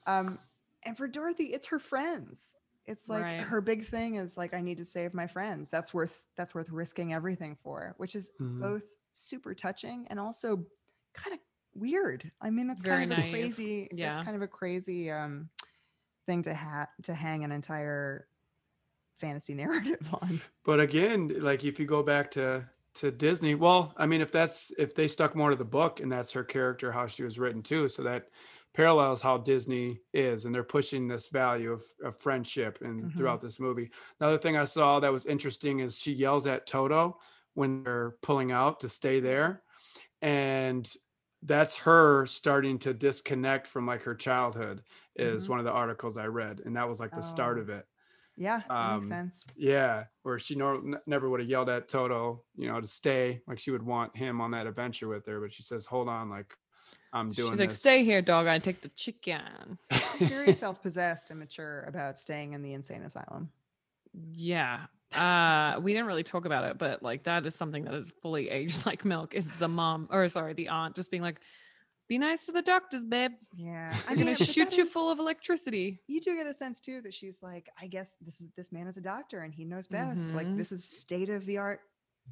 Um, 0.07 0.39
and 0.87 0.97
for 0.97 1.07
Dorothy, 1.07 1.47
it's 1.47 1.67
her 1.67 1.79
friends. 1.79 2.55
It's 2.87 3.09
like 3.09 3.23
Right. 3.23 3.41
her 3.41 3.61
big 3.61 3.87
thing 3.87 4.15
is 4.17 4.37
like 4.37 4.55
I 4.55 4.61
need 4.61 4.79
to 4.79 4.85
save 4.85 5.13
my 5.15 5.27
friends. 5.27 5.71
That's 5.71 5.93
worth 5.93 6.27
that's 6.37 6.55
worth 6.55 6.71
risking 6.71 7.13
everything 7.13 7.57
for, 7.57 7.95
which 7.99 8.15
is 8.15 8.31
Mhm. 8.41 8.61
both 8.61 8.85
super 9.13 9.55
touching 9.55 10.07
and 10.09 10.21
also 10.21 10.67
kind 11.15 11.35
of 11.35 11.41
weird. 11.75 12.31
I 12.41 12.51
mean, 12.51 12.67
that's 12.69 12.83
Very 12.83 13.07
kind 13.07 13.13
of 13.13 13.19
a 13.19 13.31
crazy. 13.31 13.89
Yeah. 13.93 14.07
That's 14.13 14.25
kind 14.25 14.37
of 14.37 14.43
a 14.43 14.49
crazy 14.49 15.11
um, 15.11 15.51
thing 16.27 16.43
to 16.43 16.55
ha- 16.55 16.91
to 17.05 17.15
hang 17.15 17.45
an 17.45 17.53
entire 17.53 18.29
fantasy 19.19 19.55
narrative 19.63 20.15
on. 20.23 20.43
But 20.65 20.81
again, 20.81 21.29
like 21.43 21.65
if 21.65 21.79
you 21.81 21.87
go 21.87 22.03
back 22.03 22.31
to 22.33 22.69
to 22.95 23.11
Disney, 23.11 23.55
well, 23.55 23.93
I 23.97 24.07
mean, 24.07 24.21
if 24.23 24.33
that's 24.33 24.73
if 24.79 24.95
they 24.95 25.09
stuck 25.09 25.35
more 25.37 25.51
to 25.51 25.57
the 25.57 25.65
book 25.65 26.01
and 26.01 26.11
that's 26.11 26.33
her 26.33 26.45
character, 26.45 26.93
how 26.93 27.07
she 27.07 27.23
was 27.25 27.39
written 27.39 27.63
too, 27.63 27.89
so 27.89 28.03
that 28.05 28.29
parallels 28.77 29.23
how 29.23 29.39
Disney 29.39 30.01
is, 30.13 30.45
and 30.45 30.55
they're 30.55 30.65
pushing 30.65 31.09
this 31.09 31.29
value 31.31 31.73
of, 31.73 31.83
of 32.05 32.17
friendship 32.21 32.79
and 32.83 33.13
Mhm. 33.13 33.17
throughout 33.17 33.41
this 33.41 33.59
movie. 33.61 33.91
Another 34.21 34.39
thing 34.39 34.57
I 34.57 34.67
saw 34.67 35.01
that 35.01 35.13
was 35.13 35.27
interesting 35.27 35.81
is 35.81 35.99
she 35.99 36.13
yells 36.13 36.47
at 36.47 36.67
Toto 36.67 37.19
when 37.55 37.83
they're 37.85 38.19
pulling 38.23 38.53
out 38.53 38.81
to 38.81 38.89
stay 38.89 39.21
there, 39.21 39.65
and 40.23 40.91
that's 41.43 41.77
her 41.77 42.27
starting 42.27 42.79
to 42.81 42.95
disconnect 42.95 43.67
from 43.69 43.87
like 43.87 44.03
her 44.05 44.15
childhood 44.17 44.85
is 45.17 45.49
Mhm. 45.49 45.51
one 45.51 45.59
of 45.61 45.65
the 45.67 45.73
articles 45.73 46.17
I 46.19 46.27
read, 46.27 46.61
and 46.65 46.77
that 46.77 46.89
was 46.89 47.01
like 47.01 47.15
the 47.15 47.23
start 47.23 47.59
Oh. 47.59 47.61
of 47.61 47.71
it. 47.71 47.87
Yeah, 48.37 48.63
that 48.79 48.89
makes 48.89 49.07
Um, 49.07 49.09
sense. 49.09 49.47
Yeah, 49.57 50.07
where 50.23 50.39
she 50.39 50.57
nor- 50.57 51.03
never 51.07 51.29
would 51.31 51.41
have 51.41 51.49
yelled 51.49 51.69
at 51.71 51.89
Toto, 51.89 52.45
you 52.57 52.69
know, 52.69 52.81
to 52.81 52.87
stay. 52.89 53.43
Like 53.47 53.59
she 53.59 53.71
would 53.71 53.83
want 53.83 54.17
him 54.17 54.41
on 54.41 54.51
that 54.53 54.67
adventure 54.67 55.09
with 55.09 55.27
her, 55.27 55.41
but 55.41 55.53
she 55.53 55.63
says, 55.63 55.87
"Hold 55.87 56.09
on, 56.09 56.31
like 56.31 56.57
I'm 57.13 57.31
doing." 57.31 57.51
She's 57.51 57.61
like, 57.61 57.69
this." 57.71 57.79
"Stay 57.79 58.05
here, 58.05 58.23
dog. 58.23 58.47
I 58.47 58.59
take 58.59 58.81
the 58.81 58.89
chicken." 58.91 59.79
Very 60.19 60.53
self-possessed 60.53 61.31
and 61.31 61.39
mature 61.41 61.85
about 61.89 62.19
staying 62.19 62.53
in 62.55 62.63
the 62.63 62.73
insane 62.75 63.03
asylum. 63.03 63.51
Yeah. 64.33 64.81
Uh, 65.15 65.79
we 65.81 65.93
didn't 65.93 66.07
really 66.07 66.25
talk 66.25 66.47
about 66.47 66.65
it, 66.65 66.79
but 66.79 67.03
like 67.03 67.23
that 67.25 67.47
is 67.47 67.55
something 67.55 67.85
that 67.85 67.95
is 67.95 68.13
fully 68.23 68.49
aged 68.51 68.87
like 68.87 69.05
milk. 69.05 69.35
Is 69.35 69.57
the 69.57 69.69
mom 69.69 70.09
or 70.11 70.29
sorry, 70.29 70.53
the 70.55 70.69
aunt 70.69 70.97
just 70.97 71.11
being 71.11 71.23
like, 71.23 71.39
"Be 72.09 72.19
nice 72.19 72.47
to 72.47 72.53
the 72.53 72.63
doctors, 72.63 73.05
babe. 73.05 73.33
Yeah, 73.57 73.97
I'm 74.09 74.19
gonna 74.19 74.35
shoot 74.35 74.77
you 74.77 74.85
is- 74.85 74.93
full 74.93 75.11
of 75.11 75.19
electricity." 75.19 76.01
you 76.09 76.21
do 76.21 76.35
get 76.35 76.47
a 76.47 76.55
sense 76.55 76.81
too 76.81 77.01
that 77.03 77.15
she's 77.15 77.43
like, 77.43 77.69
I 77.81 77.87
guess 77.87 78.17
this 78.21 78.41
is 78.41 78.51
this 78.57 78.73
man 78.73 78.89
is 78.89 78.97
a 78.97 79.01
doctor 79.01 79.41
and 79.43 79.55
he 79.55 79.65
knows 79.65 79.87
best. 79.87 80.35
Like 80.35 80.47
Mhm. 80.47 80.57
this 80.57 80.73
is 80.73 80.85
state 80.85 81.29
of 81.31 81.47
the 81.47 81.59
art, 81.59 81.81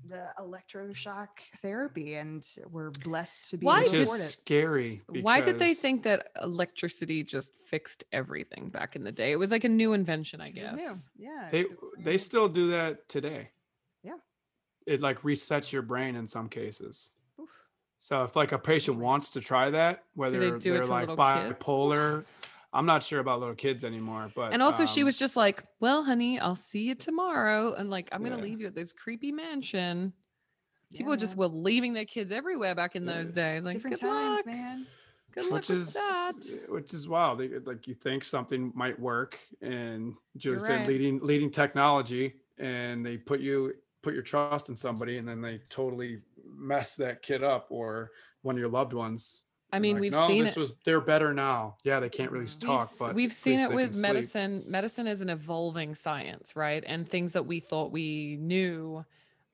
the 0.08 0.28
electroshock 0.38 1.28
therapy, 1.62 2.14
and 2.14 2.46
we're 2.70 2.90
blessed 2.90 3.50
to 3.50 3.56
be 3.56 3.66
Why 3.66 3.80
able 3.80 3.90
Which 3.90 3.96
to 3.96 4.02
is 4.02 4.08
afford 4.08 4.20
it. 4.20 4.24
scary. 4.24 5.02
Why 5.08 5.40
did 5.40 5.58
they 5.58 5.74
think 5.74 6.02
that 6.02 6.28
electricity 6.42 7.22
just 7.22 7.52
fixed 7.66 8.04
everything 8.12 8.68
back 8.68 8.96
in 8.96 9.04
the 9.04 9.12
day? 9.12 9.32
It 9.32 9.36
was 9.36 9.50
like 9.50 9.64
a 9.64 9.68
new 9.68 9.92
invention, 9.92 10.40
I 10.40 10.46
It 10.46 10.62
was 10.62 10.72
new. 10.72 10.78
guess. 10.78 11.10
Yeah, 11.16 11.48
they 11.50 11.64
they 12.00 12.18
still 12.18 12.48
do 12.48 12.70
that 12.72 13.08
today? 13.08 13.50
Yeah. 14.02 14.16
It 14.86 15.00
like 15.00 15.22
resets 15.22 15.72
your 15.72 15.82
brain 15.82 16.16
in 16.16 16.26
some 16.26 16.48
cases. 16.48 17.10
oof. 17.40 17.48
So 17.98 18.22
if 18.24 18.36
like 18.36 18.52
a 18.52 18.58
patient 18.58 18.98
wants 18.98 19.30
to 19.30 19.40
try 19.40 19.70
that, 19.70 20.04
whether 20.14 20.38
they 20.38 20.58
do 20.58 20.74
it 20.74 20.80
are 20.86 20.90
like 20.90 21.08
little 21.08 21.16
kids? 21.24 21.54
bipolar, 21.58 22.24
I'm 22.74 22.86
not 22.86 23.02
sure 23.02 23.20
about 23.20 23.40
little 23.40 23.54
kids 23.54 23.84
anymore. 23.84 24.30
But 24.34 24.52
And 24.52 24.62
also, 24.62 24.84
she 24.84 25.00
um, 25.00 25.06
was 25.06 25.16
just 25.16 25.36
like, 25.36 25.64
"Well, 25.80 26.04
honey, 26.04 26.38
I'll 26.40 26.56
see 26.56 26.82
you 26.82 26.94
tomorrow," 26.94 27.74
and 27.74 27.88
like, 27.90 28.08
"I'm 28.12 28.22
gonna 28.22 28.36
Yeah. 28.36 28.42
leave 28.42 28.60
you 28.60 28.66
at 28.66 28.74
this 28.74 28.92
creepy 28.92 29.32
mansion." 29.32 30.12
People 30.94 31.12
Yeah, 31.12 31.16
just 31.16 31.36
were 31.36 31.48
leaving 31.48 31.92
their 31.94 32.04
kids 32.04 32.32
everywhere 32.32 32.74
back 32.74 32.96
in 32.96 33.04
Yeah. 33.04 33.14
those 33.14 33.32
days. 33.32 33.64
Like, 33.64 33.74
different 33.74 33.98
good 34.00 34.06
times, 34.06 34.36
luck. 34.38 34.46
man. 34.46 34.86
Good 35.32 35.46
luck 35.50 35.52
which 35.52 35.68
with 35.68 35.78
is 35.78 35.94
that. 35.94 36.32
which 36.68 36.94
is 36.94 37.08
wild. 37.08 37.40
Like 37.66 37.86
you 37.88 37.94
think 37.94 38.24
something 38.24 38.72
might 38.74 38.98
work, 38.98 39.40
and 39.60 40.16
Julie 40.36 40.54
You're 40.54 40.60
said 40.60 40.80
right. 40.80 40.88
leading 40.88 41.20
leading 41.20 41.50
technology, 41.50 42.40
and 42.58 43.04
they 43.04 43.18
put 43.18 43.40
you 43.40 43.74
put 44.02 44.14
your 44.14 44.22
trust 44.22 44.68
in 44.68 44.76
somebody, 44.76 45.18
and 45.18 45.26
then 45.26 45.40
they 45.40 45.58
totally 45.70 46.22
mess 46.44 46.96
that 46.96 47.22
kid 47.22 47.42
up 47.42 47.68
or 47.70 48.12
one 48.42 48.54
of 48.54 48.58
your 48.60 48.68
loved 48.68 48.92
ones. 48.92 49.43
I 49.74 49.78
mean, 49.80 49.94
like, 49.94 50.00
we've 50.02 50.12
seen 50.12 50.20
it. 50.20 50.22
no, 50.22 50.28
seen 50.28 50.44
this 50.44 50.56
it. 50.56 50.60
was 50.60 50.72
they're 50.84 51.00
better 51.00 51.34
now. 51.34 51.76
Yeah, 51.84 52.00
they 52.00 52.08
can't 52.08 52.30
really 52.30 52.44
We've 52.44 52.54
We've, 52.60 52.68
talk, 52.68 52.90
but 52.98 53.14
we've 53.14 53.32
seen 53.32 53.58
it 53.58 53.72
with 53.72 53.86
can 53.90 53.92
sleep. 53.94 54.02
medicine. 54.02 54.64
Medicine 54.68 55.06
is 55.06 55.20
an 55.20 55.30
evolving 55.30 55.94
science, 55.94 56.54
right? 56.54 56.84
And 56.86 57.08
things 57.08 57.32
that 57.32 57.44
we 57.44 57.60
thought 57.60 57.90
we 57.90 58.38
knew 58.40 59.04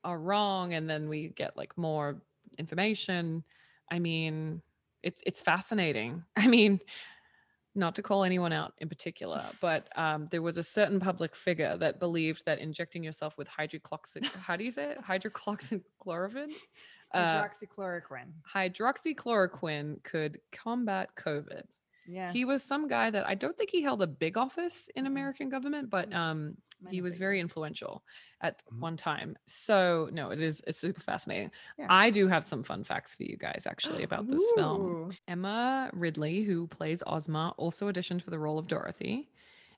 are 0.03 0.19
wrong, 0.19 0.73
and 0.73 0.89
then 0.89 1.09
we 1.09 1.29
get 1.29 1.57
like 1.57 1.77
more 1.77 2.21
information. 2.57 3.43
I 3.91 3.99
mean, 3.99 4.61
it's 5.03 5.21
it's 5.25 5.41
fascinating. 5.41 6.23
I 6.37 6.47
mean, 6.47 6.79
not 7.73 7.95
to 7.95 8.01
call 8.01 8.23
anyone 8.23 8.53
out 8.53 8.73
in 8.79 8.89
particular, 8.89 9.43
but 9.61 9.87
um, 9.97 10.25
there 10.27 10.41
was 10.41 10.57
a 10.57 10.63
certain 10.63 10.99
public 10.99 11.35
figure 11.35 11.77
that 11.77 11.99
believed 11.99 12.45
that 12.45 12.59
injecting 12.59 13.03
yourself 13.03 13.37
with 13.37 13.47
hydroxychloroquine, 13.49 14.33
how 14.43 14.55
do 14.55 14.63
you 14.63 14.71
say 14.71 14.91
it? 14.91 15.01
Hydroxychloroquine? 15.03 16.53
Uh, 17.13 17.43
Hydroxychloroquine. 17.43 18.31
hydroxychloroquine 18.53 20.03
could 20.03 20.39
combat 20.51 21.09
COVID. 21.15 21.63
Yeah, 22.07 22.31
He 22.31 22.45
was 22.45 22.63
some 22.63 22.87
guy 22.87 23.09
that 23.09 23.27
I 23.27 23.35
don't 23.35 23.57
think 23.57 23.69
he 23.69 23.81
held 23.81 24.01
a 24.01 24.07
big 24.07 24.37
office 24.37 24.89
in 24.95 25.03
Mhm. 25.05 25.07
American 25.07 25.49
government, 25.49 25.89
but 25.89 26.11
um, 26.13 26.57
he 26.89 27.01
was 27.01 27.17
very 27.17 27.39
influential 27.39 28.03
at 28.41 28.63
Mhm. 28.65 28.79
one 28.79 28.97
time. 28.97 29.37
So 29.45 30.09
no, 30.11 30.31
it 30.31 30.41
is 30.41 30.63
it's 30.65 30.79
super 30.79 30.99
fascinating. 31.01 31.51
Yeah. 31.77 31.87
I 31.89 32.09
do 32.09 32.27
have 32.27 32.43
some 32.43 32.63
fun 32.63 32.83
facts 32.83 33.15
for 33.15 33.23
you 33.23 33.37
guys 33.37 33.67
actually 33.67 34.03
about 34.03 34.27
this 34.27 34.43
film. 34.55 35.09
Emma 35.27 35.91
Ridley, 35.93 36.41
who 36.43 36.67
plays 36.67 37.03
Ozma, 37.05 37.53
also 37.57 37.91
auditioned 37.91 38.21
for 38.23 38.31
the 38.31 38.39
role 38.39 38.57
of 38.57 38.67
Dorothy. 38.67 39.29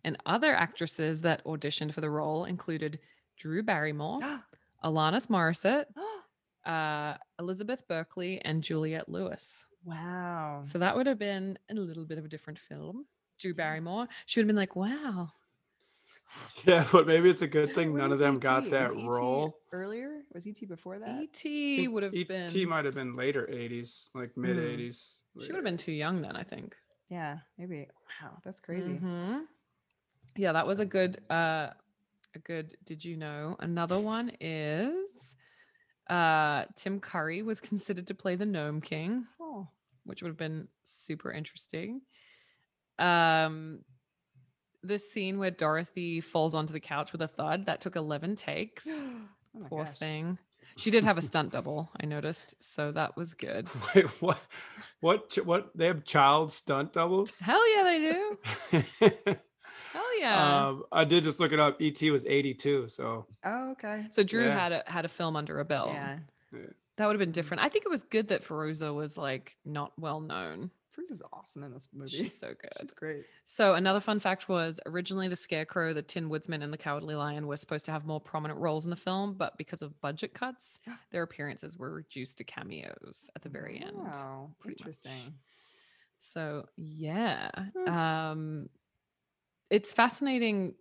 And 0.06 0.18
other 0.26 0.54
actresses 0.54 1.22
that 1.22 1.44
auditioned 1.46 1.94
for 1.94 2.02
the 2.02 2.10
role 2.10 2.46
included 2.46 3.00
Drew 3.38 3.64
Barrymore, 3.64 4.20
Alanis 4.84 5.28
Morissette, 5.28 5.86
uh, 6.66 7.16
Elizabeth 7.40 7.88
Berkley, 7.88 8.40
and 8.44 8.64
Juliette 8.64 9.10
Lewis. 9.10 9.66
wow. 9.86 10.62
So 10.64 10.80
that 10.80 10.96
would 10.96 11.08
have 11.08 11.20
been 11.20 11.58
a 11.70 11.74
little 11.74 12.06
bit 12.06 12.18
of 12.18 12.26
a 12.26 12.30
different 12.30 12.60
film. 12.60 13.06
Drew 13.40 13.54
Barrymore, 13.54 14.08
she 14.26 14.40
would 14.40 14.44
have 14.44 14.48
been 14.48 14.56
like, 14.56 14.76
wow. 14.76 15.32
Yeah, 16.66 16.86
but 16.92 17.06
maybe 17.08 17.30
it's 17.30 17.42
a 17.42 17.48
good 17.48 17.74
thing 17.76 17.92
When 17.94 18.02
none 18.02 18.12
of 18.12 18.20
them 18.20 18.36
ET? 18.36 18.42
got 18.42 18.70
that 18.72 18.94
Was 18.96 19.04
ET 19.04 19.10
role. 19.10 19.58
earlier. 19.72 20.22
Was 20.34 20.48
ET 20.48 20.66
before 20.68 21.00
that? 21.00 21.10
E.T. 21.24 21.88
would 21.88 22.04
have 22.04 22.14
E- 22.14 22.24
been, 22.24 22.48
E.T. 22.50 22.66
might 22.66 22.86
have 22.86 22.96
been 22.96 23.16
later 23.16 23.48
80s, 23.52 24.10
like 24.16 24.36
mid 24.38 24.58
Hmm. 24.58 24.64
80s. 24.64 25.22
she 25.42 25.52
would 25.52 25.58
have 25.58 25.64
been 25.66 25.78
too 25.78 25.92
young 25.92 26.22
then, 26.22 26.36
I 26.36 26.44
think. 26.44 26.76
Yeah, 27.10 27.40
maybe. 27.58 27.88
Wow, 28.22 28.38
that's 28.44 28.60
crazy. 28.60 29.00
Mhm. 29.04 29.44
Yeah, 30.36 30.54
that 30.54 30.66
was 30.66 30.80
a 30.80 30.86
good 30.86 31.22
uh 31.30 31.70
a 32.36 32.40
good 32.40 32.76
did 32.86 33.04
you 33.06 33.18
know? 33.18 33.56
Another 33.60 34.00
one 34.00 34.32
is 34.40 35.36
uh 36.14 36.66
Tim 36.76 37.00
Curry 37.00 37.42
was 37.44 37.60
considered 37.62 38.08
to 38.08 38.14
play 38.16 38.36
the 38.36 38.46
Gnome 38.46 38.82
King, 38.82 39.26
Oh, 39.42 39.68
which 40.06 40.22
would 40.22 40.30
have 40.30 40.38
been 40.38 40.68
super 40.84 41.32
interesting. 41.32 42.02
Um 43.00 43.80
this 44.84 45.10
scene 45.12 45.40
where 45.40 45.52
Dorothy 45.52 46.20
falls 46.20 46.56
onto 46.56 46.74
the 46.74 46.80
couch 46.80 47.14
with 47.14 47.22
a 47.22 47.28
thud, 47.28 47.66
that 47.68 47.80
took 47.82 47.96
11 47.96 48.36
takes. 48.36 48.86
oh 48.90 49.66
Poor 49.70 49.86
gosh. 49.86 49.98
thing. 49.98 50.38
She 50.76 50.92
did 50.92 51.04
have 51.06 51.18
a 51.18 51.22
stunt 51.22 51.52
double, 51.52 51.90
I 52.02 52.06
noticed, 52.08 52.56
so 52.62 52.92
that 52.94 53.16
was 53.16 53.34
good. 53.36 53.70
Wait, 53.96 54.06
what? 54.22 54.40
What? 55.02 55.38
What? 55.46 55.70
They 55.78 55.86
have 55.86 56.04
child 56.04 56.52
stunt 56.52 56.94
doubles? 56.94 57.38
Hell 57.40 57.62
yeah, 57.76 57.84
they 57.84 58.00
do. 59.20 59.36
Hell 60.22 60.32
yeah. 60.32 60.68
um, 60.68 60.84
I 60.92 61.04
did 61.04 61.24
just 61.24 61.40
look 61.40 61.52
it 61.52 61.60
up. 61.60 61.78
ET 61.82 62.02
was 62.12 62.26
82, 62.26 62.90
so 62.90 63.26
Oh, 63.44 63.72
okay. 63.72 64.06
so 64.10 64.24
Drew 64.24 64.46
yeah. 64.46 64.58
had 64.58 64.72
a 64.72 64.84
had 64.88 65.06
a 65.06 65.10
film 65.10 65.36
under 65.36 65.60
a 65.60 65.66
belt. 65.66 65.92
Yeah. 65.94 66.18
That 66.98 67.08
would 67.08 67.14
have 67.14 67.20
been 67.20 67.32
different. 67.32 67.64
I 67.64 67.70
think 67.70 67.86
it 67.86 67.90
was 67.90 68.04
good 68.04 68.28
that 68.28 68.44
Fairuza 68.44 68.94
was 68.94 69.18
like 69.18 69.58
not 69.66 69.92
well 69.98 70.20
known. 70.22 70.70
Freeze 70.92 71.10
is 71.10 71.24
awesome 71.34 71.64
in 71.64 71.74
this 71.74 71.90
movie. 71.92 72.12
She's 72.16 72.38
so 72.38 72.50
good. 72.50 72.70
She's 72.80 72.92
great. 72.92 73.24
So 73.46 73.74
another 73.74 74.00
fun 74.00 74.20
fact 74.20 74.48
was 74.48 74.80
originally 74.86 75.28
the 75.28 75.36
Scarecrow, 75.36 75.92
the 75.92 76.04
Tin 76.04 76.30
Woodsman, 76.30 76.62
and 76.62 76.72
the 76.72 76.78
Cowardly 76.78 77.16
Lion 77.16 77.48
were 77.48 77.56
supposed 77.56 77.86
to 77.86 77.92
have 77.92 78.06
more 78.06 78.22
prominent 78.22 78.60
roles 78.60 78.84
in 78.86 78.92
the 78.92 78.96
film, 78.96 79.34
but 79.34 79.58
because 79.58 79.82
of 79.82 80.00
budget 80.02 80.36
cuts, 80.36 80.80
their 81.12 81.24
appearances 81.24 81.76
were 81.76 81.92
reduced 81.92 82.38
to 82.38 82.44
cameos 82.44 83.28
at 83.36 83.42
the 83.42 83.50
very 83.50 83.82
end. 83.84 83.96
Wow, 83.98 84.52
pretty 84.60 84.74
much. 84.76 84.82
interesting. 84.82 85.34
So 86.18 86.68
yeah, 86.78 87.50
Hmm. 87.76 87.90
um, 87.90 88.70
it's 89.74 89.92
fascinating. 89.94 90.76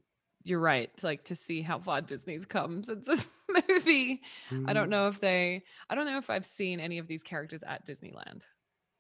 You're 0.45 0.59
right, 0.61 0.95
to, 0.99 1.07
like 1.07 1.25
to 1.25 1.37
see 1.37 1.63
how 1.63 1.79
far 1.79 2.01
Disney's 2.01 2.45
come 2.45 2.83
since 2.83 3.07
this 3.07 3.27
movie. 3.69 4.21
I 4.51 4.55
Mm-hmm. 4.55 4.73
don't 4.73 4.91
know 4.91 5.07
if 5.09 5.21
they. 5.21 5.63
I 5.89 5.95
don't 5.95 6.05
know 6.07 6.19
if 6.19 6.29
I've 6.31 6.45
seen 6.47 6.81
any 6.81 6.99
of 6.99 7.07
these 7.07 7.23
characters 7.23 7.63
at 7.63 7.87
Disneyland 7.87 8.43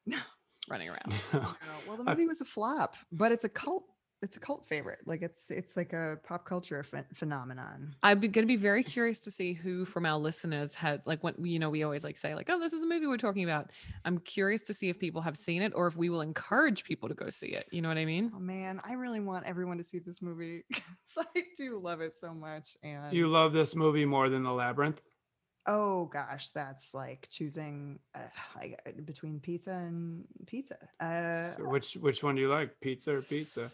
No. 0.07 0.18
running 0.68 0.88
around. 0.88 1.12
No, 1.32 1.47
Well, 1.88 1.97
the 1.97 2.05
I- 2.07 2.14
movie 2.14 2.26
was 2.26 2.40
a 2.40 2.45
flop, 2.45 2.97
but 3.11 3.32
it's 3.32 3.45
a 3.45 3.49
cult. 3.49 3.84
It's 4.23 4.37
a 4.37 4.41
cult 4.41 4.64
favorite. 4.64 5.01
Like 5.05 5.23
it's 5.23 5.51
it's 5.51 5.77
like 5.77 5.93
a 5.93 6.16
pop 6.23 6.45
culture 6.47 6.83
phen- 6.85 7.05
phenomenon. 7.14 7.97
I'm 8.05 8.20
going 8.20 8.33
to 8.33 8.47
be 8.47 8.55
very 8.57 8.85
curious 8.85 9.18
to 9.20 9.33
see 9.33 9.53
who 9.53 9.85
from 9.85 10.07
our 10.07 10.16
listeners 10.16 10.77
has 10.77 11.05
like 11.09 11.25
when 11.25 11.35
you 11.45 11.59
know 11.59 11.70
we 11.70 11.83
always 11.83 12.05
like 12.05 12.16
say 12.16 12.35
like 12.37 12.49
oh 12.49 12.61
this 12.61 12.73
is 12.73 12.81
the 12.81 12.87
movie 12.87 13.07
we're 13.09 13.16
talking 13.16 13.43
about. 13.43 13.70
I'm 14.05 14.18
curious 14.18 14.62
to 14.62 14.75
see 14.75 14.89
if 14.89 14.99
people 15.01 15.20
have 15.23 15.37
seen 15.37 15.61
it 15.61 15.73
or 15.75 15.89
if 15.89 15.97
we 15.97 16.09
will 16.09 16.20
encourage 16.20 16.85
people 16.85 17.09
to 17.09 17.14
go 17.16 17.29
see 17.31 17.49
it. 17.49 17.66
You 17.73 17.83
know 17.83 17.89
what 17.89 17.99
I 17.99 18.05
mean? 18.05 18.31
Oh 18.35 18.39
man, 18.39 18.81
I 18.85 18.93
really 18.93 19.20
want 19.20 19.45
everyone 19.45 19.77
to 19.79 19.85
see 19.85 19.99
this 19.99 20.23
movie. 20.23 20.62
'cause 20.73 21.27
I 21.37 21.43
do 21.57 21.81
love 21.81 22.01
it 22.01 22.14
so 22.16 22.33
much. 22.33 22.77
And 22.85 23.11
Do 23.11 23.16
you 23.16 23.27
love 23.27 23.53
this 23.53 23.75
movie 23.75 24.05
more 24.05 24.29
than 24.29 24.45
The 24.45 24.53
Labyrinth? 24.53 25.01
oh 25.66 26.07
gosh, 26.07 26.51
that's 26.51 26.93
like 26.93 27.29
choosing 27.31 27.99
uh, 28.16 28.20
I, 28.57 28.75
between 29.05 29.39
pizza 29.41 29.70
and 29.70 30.25
pizza. 30.47 30.77
Uh, 31.01 31.51
So 31.57 31.68
which 31.68 31.95
which 31.95 32.23
one 32.25 32.35
do 32.37 32.41
you 32.41 32.49
like, 32.49 32.81
pizza 32.81 33.16
or 33.16 33.23
pizza? 33.23 33.70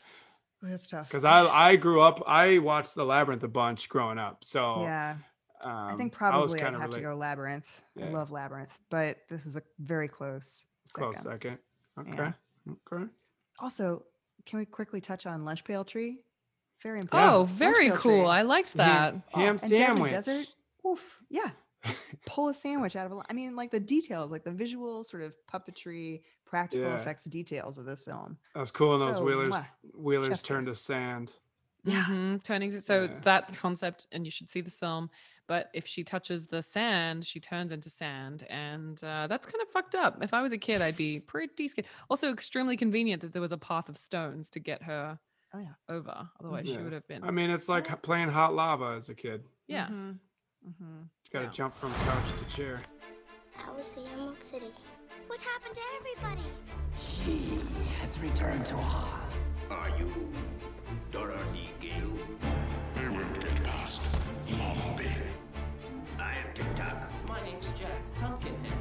That's 0.63 0.89
tough. 0.89 1.09
Because 1.09 1.25
I 1.25 1.47
I 1.47 1.77
grew 1.77 2.01
up, 2.01 2.23
I 2.27 2.59
watched 2.59 2.95
The 2.95 3.05
Labyrinth 3.05 3.43
a 3.45 3.49
bunch 3.49 3.89
growing 3.89 4.19
up. 4.19 4.45
So 4.45 4.83
yeah, 4.83 5.17
um, 5.63 5.73
I 5.73 5.95
think 5.97 6.13
probably 6.13 6.61
I'd 6.61 6.65
kinda 6.65 6.81
have 6.81 6.91
to 6.91 7.01
go 7.01 7.15
Labyrinth. 7.15 7.83
I 8.01 8.09
love 8.09 8.31
Labyrinth, 8.31 8.79
but 8.91 9.19
this 9.29 9.47
is 9.47 9.57
a 9.57 9.63
very 9.79 10.09
close 10.09 10.67
close 10.93 11.17
second. 11.19 11.59
second. 11.97 12.09
Yeah. 12.09 12.13
Okay. 12.13 12.33
Okay. 12.97 13.05
Also, 13.61 14.05
can 14.47 14.59
we 14.61 14.65
quickly 14.67 15.01
touch 15.01 15.27
on 15.27 15.45
Lunch 15.45 15.65
Pail 15.65 15.85
Tree? 15.85 16.23
Very 16.83 17.01
important. 17.01 17.33
Oh, 17.33 17.45
very 17.45 17.89
cool. 17.91 18.21
Tree. 18.23 18.25
I 18.25 18.43
liked 18.43 18.75
that. 18.75 19.13
Ham, 19.15 19.23
Oh, 19.35 19.39
ham 19.41 19.49
and 19.51 19.61
sandwich. 19.61 20.13
Desert. 20.13 20.47
Oof. 20.87 21.19
Yeah. 21.29 21.51
Just 21.85 22.05
pull 22.25 22.49
a 22.49 22.55
sandwich 22.55 22.95
out 22.97 23.07
of 23.07 23.13
a. 23.13 23.17
li- 23.17 23.23
I 23.29 23.33
mean, 23.33 23.57
like 23.57 23.71
the 23.73 23.81
details, 23.81 24.31
like 24.31 24.45
the 24.45 24.51
visual 24.53 25.03
sort 25.05 25.23
of 25.25 25.35
puppetry, 25.53 26.23
practical 26.49 26.89
Yeah. 26.89 26.97
effects 26.97 27.25
details 27.25 27.79
of 27.79 27.85
this 27.85 28.03
film. 28.03 28.39
That's 28.55 28.71
cool. 28.71 28.95
And 28.95 29.03
those 29.03 29.17
So, 29.19 29.25
wheelers 29.25 29.49
mwah, 29.49 29.67
wheelers 29.95 30.29
chef's 30.29 30.43
turned 30.43 30.67
to 30.67 30.75
sand. 30.75 31.33
Yeah. 31.85 32.05
Mhm, 32.05 32.43
turning 32.43 32.71
to- 32.73 32.81
so 32.81 33.05
Yeah. 33.05 33.21
that 33.21 33.55
concept 33.57 34.07
and 34.13 34.25
you 34.27 34.31
should 34.31 34.49
see 34.49 34.61
this 34.61 34.79
film 34.79 35.11
but 35.47 35.71
if 35.73 35.87
she 35.87 36.03
touches 36.05 36.47
the 36.47 36.61
sand 36.63 37.25
she 37.25 37.39
turns 37.41 37.71
into 37.73 37.89
sand 37.89 38.43
and 38.51 39.03
uh, 39.05 39.27
that's 39.29 39.47
kind 39.47 39.63
of 39.63 39.69
fucked 39.71 39.95
up 39.95 40.23
if 40.23 40.35
i 40.35 40.43
was 40.43 40.53
a 40.53 40.59
kid 40.59 40.83
i'd 40.83 40.97
be 40.97 41.21
pretty 41.35 41.69
scared 41.69 41.87
also 42.11 42.33
extremely 42.33 42.77
convenient 42.77 43.23
that 43.23 43.33
there 43.33 43.41
was 43.41 43.53
a 43.53 43.57
path 43.57 43.89
of 43.89 43.97
stones 43.97 44.51
to 44.51 44.59
get 44.61 44.83
her 44.83 45.19
Oh, 45.55 45.61
yeah. 45.61 45.75
over 45.89 46.29
otherwise 46.41 46.67
she 46.69 46.77
would 46.79 46.93
have 46.93 47.07
been 47.07 47.23
I 47.25 47.31
mean, 47.31 47.49
it's 47.49 47.69
like 47.69 48.03
playing 48.03 48.29
hot 48.29 48.55
lava 48.55 48.95
as 48.97 49.09
a 49.09 49.15
kid. 49.15 49.47
yeah 49.69 49.87
Mm-hmm. 49.87 50.11
mhm. 50.69 51.03
You 51.25 51.31
got 51.33 51.39
to 51.41 51.45
Yeah. 51.47 51.53
jump 51.53 51.75
from 51.77 51.95
couch 51.95 52.37
to 52.39 52.45
chair. 52.47 52.81
That 53.57 53.75
was 53.75 53.95
the 53.95 54.03
Emerald 54.05 54.43
City. 54.43 54.67
What 55.29 55.43
happened 55.43 55.75
to 55.75 55.81
everybody? 55.99 56.49
She 56.97 57.61
has 58.01 58.19
returned 58.19 58.65
to 58.65 58.77
Oz. 58.77 59.43
Are 59.71 59.91
you 59.99 60.33
Dorothy 61.13 61.69
Gale? 61.81 62.17
They 62.95 63.09
won't 63.11 63.39
get 63.39 63.63
past 63.63 64.09
Mombi. 64.49 65.13
I 66.19 66.33
am 66.33 66.55
Tik-Tok. 66.55 67.11
My 67.29 67.43
name's 67.43 67.67
Jack 67.79 68.01
Pumpkinhead. 68.19 68.73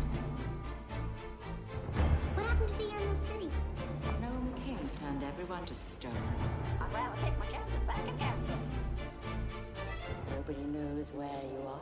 What 2.36 2.46
happened 2.46 2.72
to 2.72 2.78
the 2.78 2.94
Emerald 2.94 3.22
City? 3.24 3.52
Gnome 4.22 4.54
King 4.66 4.90
turned 5.02 5.24
everyone 5.26 5.66
to 5.66 5.76
stone. 5.76 6.14
I'd 6.80 6.94
rather 6.94 7.22
take 7.22 7.38
my 7.40 7.48
chances 7.48 7.84
back 7.86 8.08
in 8.08 8.18
Kansas. 8.18 8.68
Nobody 10.34 10.64
knows 10.64 11.12
where 11.12 11.42
you 11.52 11.68
are. 11.68 11.82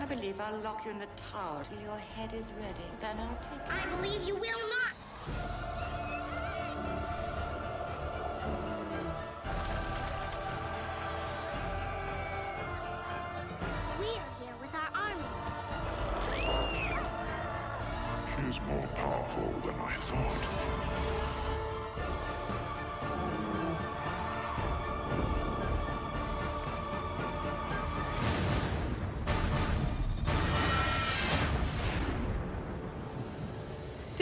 I 0.00 0.04
believe 0.04 0.40
I'll 0.40 0.58
lock 0.60 0.84
you 0.84 0.92
in 0.92 0.98
the 0.98 1.08
tower 1.32 1.64
till 1.64 1.80
your 1.80 1.98
head 1.98 2.32
is 2.32 2.52
ready. 2.52 2.88
Then 3.00 3.18
I'll 3.18 3.38
take 3.50 3.66
you. 3.66 3.74
I 3.74 3.96
believe 3.96 4.22
you 4.22 4.34
will 4.34 4.42
not. 4.42 5.57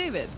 David 0.06 0.30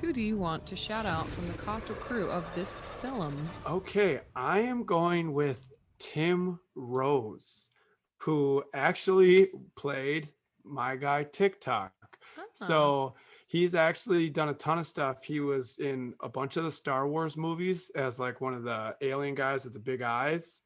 who 0.00 0.12
do 0.12 0.20
you 0.20 0.36
want 0.36 0.66
to 0.66 0.74
shout 0.74 1.06
out 1.06 1.28
from 1.28 1.46
the 1.46 1.54
cast 1.62 1.88
or 1.88 1.94
crew 1.94 2.28
of 2.28 2.44
this 2.56 2.74
film 2.74 3.48
Okay, 3.64 4.18
I 4.34 4.58
am 4.58 4.82
going 4.82 5.32
with 5.32 5.70
Tim 6.00 6.58
Rose, 6.74 7.70
who 8.16 8.64
actually 8.74 9.50
played 9.76 10.30
my 10.64 10.96
guy 10.96 11.22
Tik-Tok. 11.22 11.92
So 12.52 13.14
he's 13.46 13.76
actually 13.76 14.28
done 14.28 14.48
a 14.48 14.54
ton 14.54 14.80
of 14.80 14.88
stuff. 14.88 15.22
He 15.22 15.38
was 15.38 15.78
in 15.78 16.14
a 16.20 16.28
bunch 16.28 16.56
of 16.56 16.64
the 16.64 16.72
Star 16.72 17.06
Wars 17.06 17.36
movies 17.36 17.92
as 17.94 18.18
like 18.18 18.40
one 18.40 18.54
of 18.54 18.64
the 18.64 18.96
alien 19.02 19.36
guys 19.36 19.62
with 19.62 19.72
the 19.72 19.78
big 19.78 20.02
eyes, 20.02 20.62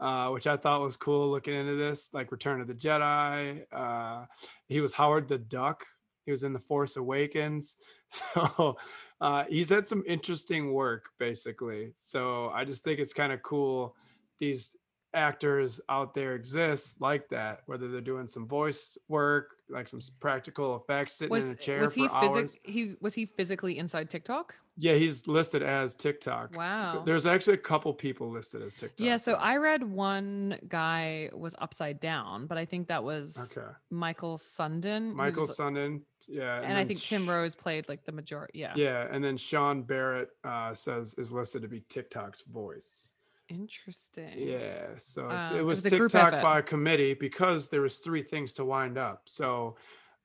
uh, 0.00 0.30
which 0.30 0.46
I 0.46 0.56
thought 0.56 0.80
was 0.80 0.96
cool 0.96 1.30
looking 1.30 1.52
into 1.52 1.74
this, 1.74 2.14
like 2.14 2.32
Return 2.32 2.62
of 2.62 2.68
the 2.68 2.74
Jedi. 2.74 3.64
Uh, 3.70 4.24
he 4.66 4.80
was 4.80 4.94
Howard 4.94 5.28
the 5.28 5.36
Duck. 5.36 5.84
He 6.24 6.32
was 6.32 6.44
in 6.44 6.52
The 6.52 6.58
Force 6.58 6.96
Awakens. 6.96 7.78
So 8.34 8.76
uh, 9.20 9.44
he's 9.48 9.68
had 9.68 9.86
some 9.86 10.04
interesting 10.06 10.72
work, 10.72 11.10
basically. 11.18 11.92
So 11.96 12.50
I 12.50 12.64
just 12.64 12.84
think 12.84 13.00
it's 13.00 13.12
kind 13.12 13.32
of 13.32 13.42
cool. 13.42 13.96
These 14.38 14.76
actors 15.12 15.80
out 15.88 16.14
there 16.14 16.34
exist 16.34 17.00
like 17.00 17.28
that, 17.30 17.62
whether 17.66 17.88
they're 17.88 18.00
doing 18.00 18.28
some 18.28 18.46
voice 18.46 18.96
work, 19.08 19.57
like 19.70 19.88
some 19.88 20.00
practical 20.20 20.76
effects, 20.76 21.14
sitting 21.14 21.30
was, 21.30 21.44
in 21.44 21.50
a 21.52 21.54
chair 21.54 21.80
was 21.80 21.94
for 21.94 22.00
he 22.00 22.08
hours. 22.08 22.32
physic- 22.34 22.60
he 22.64 22.94
was 23.00 23.14
he 23.14 23.26
physically 23.26 23.78
inside 23.78 24.08
Tik-Tok 24.08 24.54
Yeah, 24.76 24.94
he's 24.94 25.26
listed 25.28 25.62
as 25.62 25.94
Tik-Tok. 25.94 26.54
wow 26.56 27.02
There's 27.04 27.26
actually 27.26 27.54
a 27.54 27.58
couple 27.58 27.92
people 27.92 28.30
listed 28.30 28.62
as 28.62 28.74
Tik-Tok. 28.74 29.04
yeah 29.06 29.16
so 29.16 29.34
i 29.34 29.56
read 29.56 29.82
one 29.82 30.58
guy 30.68 31.30
was 31.34 31.54
upside 31.58 32.00
down 32.00 32.46
but 32.46 32.56
i 32.58 32.64
think 32.64 32.88
that 32.88 33.02
was 33.04 33.54
okay. 33.56 33.66
michael 33.90 34.38
sundin 34.38 35.12
Michael 35.14 35.46
who's- 35.46 35.56
Sundin, 35.56 36.00
yeah, 36.28 36.56
and, 36.58 36.66
I 36.72 36.76
then 36.76 36.88
think 36.88 37.00
Tim 37.00 37.24
Sh- 37.24 37.28
Rose 37.28 37.54
played 37.54 37.88
like 37.88 38.04
the 38.04 38.12
majority. 38.12 38.58
Yeah. 38.58 38.72
Yeah, 38.76 39.06
and 39.10 39.22
then 39.24 39.36
Sean 39.36 39.82
Barrett 39.82 40.30
uh, 40.44 40.74
says 40.74 41.14
is 41.16 41.32
listed 41.32 41.62
to 41.62 41.68
be 41.68 41.80
Tik-Tok's 41.88 42.42
voice. 42.42 43.12
Interesting. 43.48 44.34
Yeah, 44.36 44.88
so 44.96 45.28
it's, 45.30 45.50
Um, 45.50 45.56
it 45.56 45.60
it 45.60 45.62
was 45.62 45.84
was 45.84 45.86
a 45.92 45.98
Tik-Tok 45.98 46.32
effort. 46.34 46.42
by 46.42 46.62
committee 46.62 47.14
because 47.14 47.68
there 47.68 47.80
was 47.80 47.98
three 48.00 48.22
things 48.22 48.52
to 48.54 48.64
wind 48.64 48.98
up. 48.98 49.22
So 49.26 49.76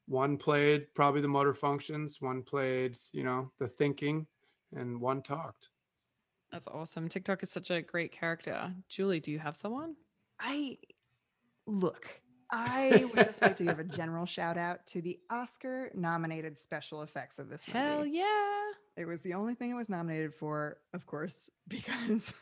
one 0.08 0.38
played 0.38 0.94
probably 0.94 1.22
the 1.22 1.28
motor 1.30 1.54
functions, 1.54 2.22
one 2.22 2.44
played 2.44 2.98
you 3.14 3.24
know 3.24 3.52
the 3.60 3.68
thinking, 3.68 4.28
and 4.76 5.00
one 5.00 5.22
talked. 5.22 5.70
That's 6.52 6.68
awesome. 6.68 7.08
Tik-Tok 7.10 7.42
is 7.44 7.50
such 7.52 7.72
a 7.72 7.82
great 7.82 8.12
character. 8.12 8.74
Julie, 8.90 9.20
do 9.20 9.32
you 9.32 9.40
have 9.40 9.56
someone? 9.56 9.96
I 10.40 10.78
look. 11.66 12.22
I 12.54 13.06
would 13.06 13.26
just 13.26 13.42
like 13.42 13.56
to 13.58 13.64
give 13.64 13.80
a 13.80 13.84
general 14.00 14.26
shout 14.26 14.58
out 14.58 14.86
to 14.88 15.02
the 15.02 15.20
Oscar 15.32 15.90
nominated 15.96 16.56
special 16.56 17.02
effects 17.02 17.40
of 17.40 17.50
this 17.50 17.68
movie. 17.68 17.80
Hell 17.80 18.06
yeah. 18.06 18.62
It 18.96 19.06
was 19.06 19.24
the 19.24 19.34
only 19.34 19.56
thing 19.56 19.72
it 19.72 19.74
was 19.74 19.90
nominated 19.90 20.36
for, 20.36 20.78
of 20.94 21.08
course, 21.08 21.50
because 21.68 22.36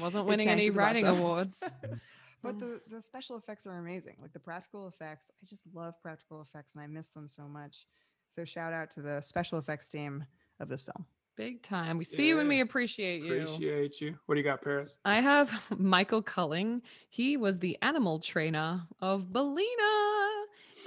Wasn't 0.00 0.24
winning 0.24 0.48
any 0.48 0.68
at 0.68 0.72
the 0.72 0.78
box 0.78 0.78
writing 0.78 1.06
awards. 1.06 1.76
but 2.42 2.56
mm. 2.56 2.60
the, 2.60 2.80
the 2.88 3.02
special 3.02 3.36
effects 3.36 3.66
are 3.66 3.78
amazing. 3.78 4.16
Like 4.22 4.32
the 4.32 4.40
practical 4.40 4.88
effects, 4.88 5.30
I 5.42 5.44
just 5.46 5.64
love 5.74 6.00
practical 6.00 6.40
effects 6.40 6.74
and 6.74 6.82
I 6.82 6.86
miss 6.86 7.10
them 7.10 7.28
so 7.28 7.42
much. 7.42 7.86
So 8.28 8.46
shout 8.46 8.72
out 8.72 8.90
to 8.92 9.02
the 9.02 9.20
special 9.20 9.58
effects 9.58 9.90
team 9.90 10.24
of 10.60 10.70
this 10.70 10.82
film. 10.82 11.04
Big 11.36 11.62
time. 11.62 11.96
We 11.96 12.04
see 12.04 12.28
you 12.28 12.40
and 12.40 12.48
we 12.48 12.60
appreciate 12.60 13.22
you. 13.22 13.42
Appreciate 13.42 14.00
you. 14.00 14.14
What 14.26 14.34
do 14.34 14.40
you 14.40 14.44
got, 14.44 14.62
Paris? 14.62 14.98
I 15.04 15.16
have 15.16 15.50
Michael 15.78 16.22
Culling. 16.22 16.82
He 17.08 17.36
was 17.36 17.58
the 17.58 17.78
animal 17.80 18.18
trainer 18.18 18.82
of 19.00 19.32
Billina 19.32 20.32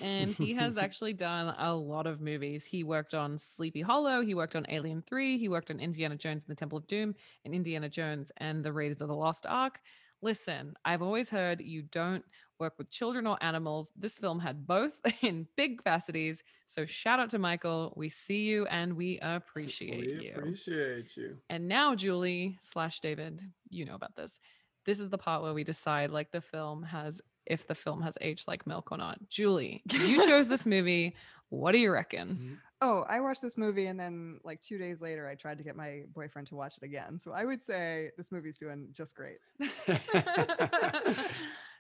and 0.02 0.32
he 0.32 0.54
has 0.54 0.78
actually 0.78 1.14
done 1.14 1.56
a 1.58 1.74
lot 1.74 2.08
of 2.08 2.22
movies. 2.22 2.66
He 2.66 2.84
worked 2.84 3.14
on 3.14 3.38
Sleepy 3.38 3.82
Hollow, 3.82 4.22
he 4.22 4.36
worked 4.36 4.56
on 4.56 4.66
Alien 4.70 5.02
3, 5.02 5.38
he 5.38 5.50
worked 5.50 5.72
on 5.72 5.80
Indiana 5.80 6.16
Jones 6.16 6.44
and 6.48 6.56
the 6.56 6.60
Temple 6.60 6.78
of 6.78 6.88
Doom, 6.88 7.16
and 7.44 7.54
Indiana 7.54 7.90
Jones 7.90 8.32
and 8.38 8.64
the 8.64 8.72
Raiders 8.72 9.02
of 9.02 9.08
the 9.08 9.16
Lost 9.16 9.46
Ark. 9.48 9.80
Listen, 10.22 10.76
I've 10.86 11.02
always 11.02 11.30
heard 11.30 11.62
you 11.62 11.84
don't 11.84 12.24
work 12.60 12.74
with 12.78 12.90
children 12.90 13.28
or 13.28 13.38
animals. 13.42 13.92
This 13.96 14.18
film 14.18 14.40
had 14.40 14.66
both 14.66 15.00
in 15.22 15.48
big 15.56 15.78
capacities. 15.78 16.44
So 16.66 16.86
shout 16.86 17.20
out 17.20 17.30
to 17.32 17.40
Michael. 17.40 17.94
We 17.96 18.10
see 18.10 18.46
you 18.46 18.66
and 18.68 18.96
we 18.96 19.20
appreciate 19.22 20.18
we 20.18 20.26
you. 20.26 20.34
appreciate 20.36 21.16
you. 21.18 21.36
And 21.50 21.68
now, 21.68 21.96
Julie 21.96 22.58
slash 22.60 23.00
David, 23.00 23.42
you 23.70 23.86
know 23.86 23.96
about 23.96 24.16
this. 24.16 24.40
This 24.86 25.00
is 25.00 25.10
the 25.10 25.18
part 25.18 25.42
where 25.42 25.54
we 25.54 25.64
decide 25.64 26.12
like 26.12 26.32
the 26.32 26.42
film 26.42 26.84
has 26.84 27.22
if 27.46 27.68
the 27.68 27.76
film 27.76 28.02
has 28.02 28.18
aged 28.22 28.48
like 28.48 28.66
milk 28.66 28.92
or 28.92 28.98
not. 28.98 29.20
Julie, 29.30 29.84
you 29.92 30.26
chose 30.26 30.48
this 30.48 30.66
movie. 30.66 31.16
What 31.50 31.74
do 31.74 31.78
you 31.78 31.92
reckon? 31.92 32.30
Mm-hmm. 32.30 32.54
Oh, 32.82 33.06
I 33.08 33.20
watched 33.20 33.42
this 33.42 33.58
movie 33.58 33.86
and 33.86 34.00
then 34.00 34.40
like 34.44 34.62
two 34.62 34.78
days 34.78 35.02
later, 35.02 35.28
I 35.28 35.36
tried 35.36 35.58
to 35.60 35.64
get 35.64 35.76
my 35.76 36.04
boyfriend 36.14 36.48
to 36.50 36.56
watch 36.56 36.76
it 36.78 36.84
again. 36.84 37.18
So 37.18 37.32
I 37.32 37.46
would 37.46 37.62
say 37.64 38.12
this 38.18 38.32
movie's 38.32 38.58
doing 38.58 38.90
just 38.92 39.16
great. 39.16 39.38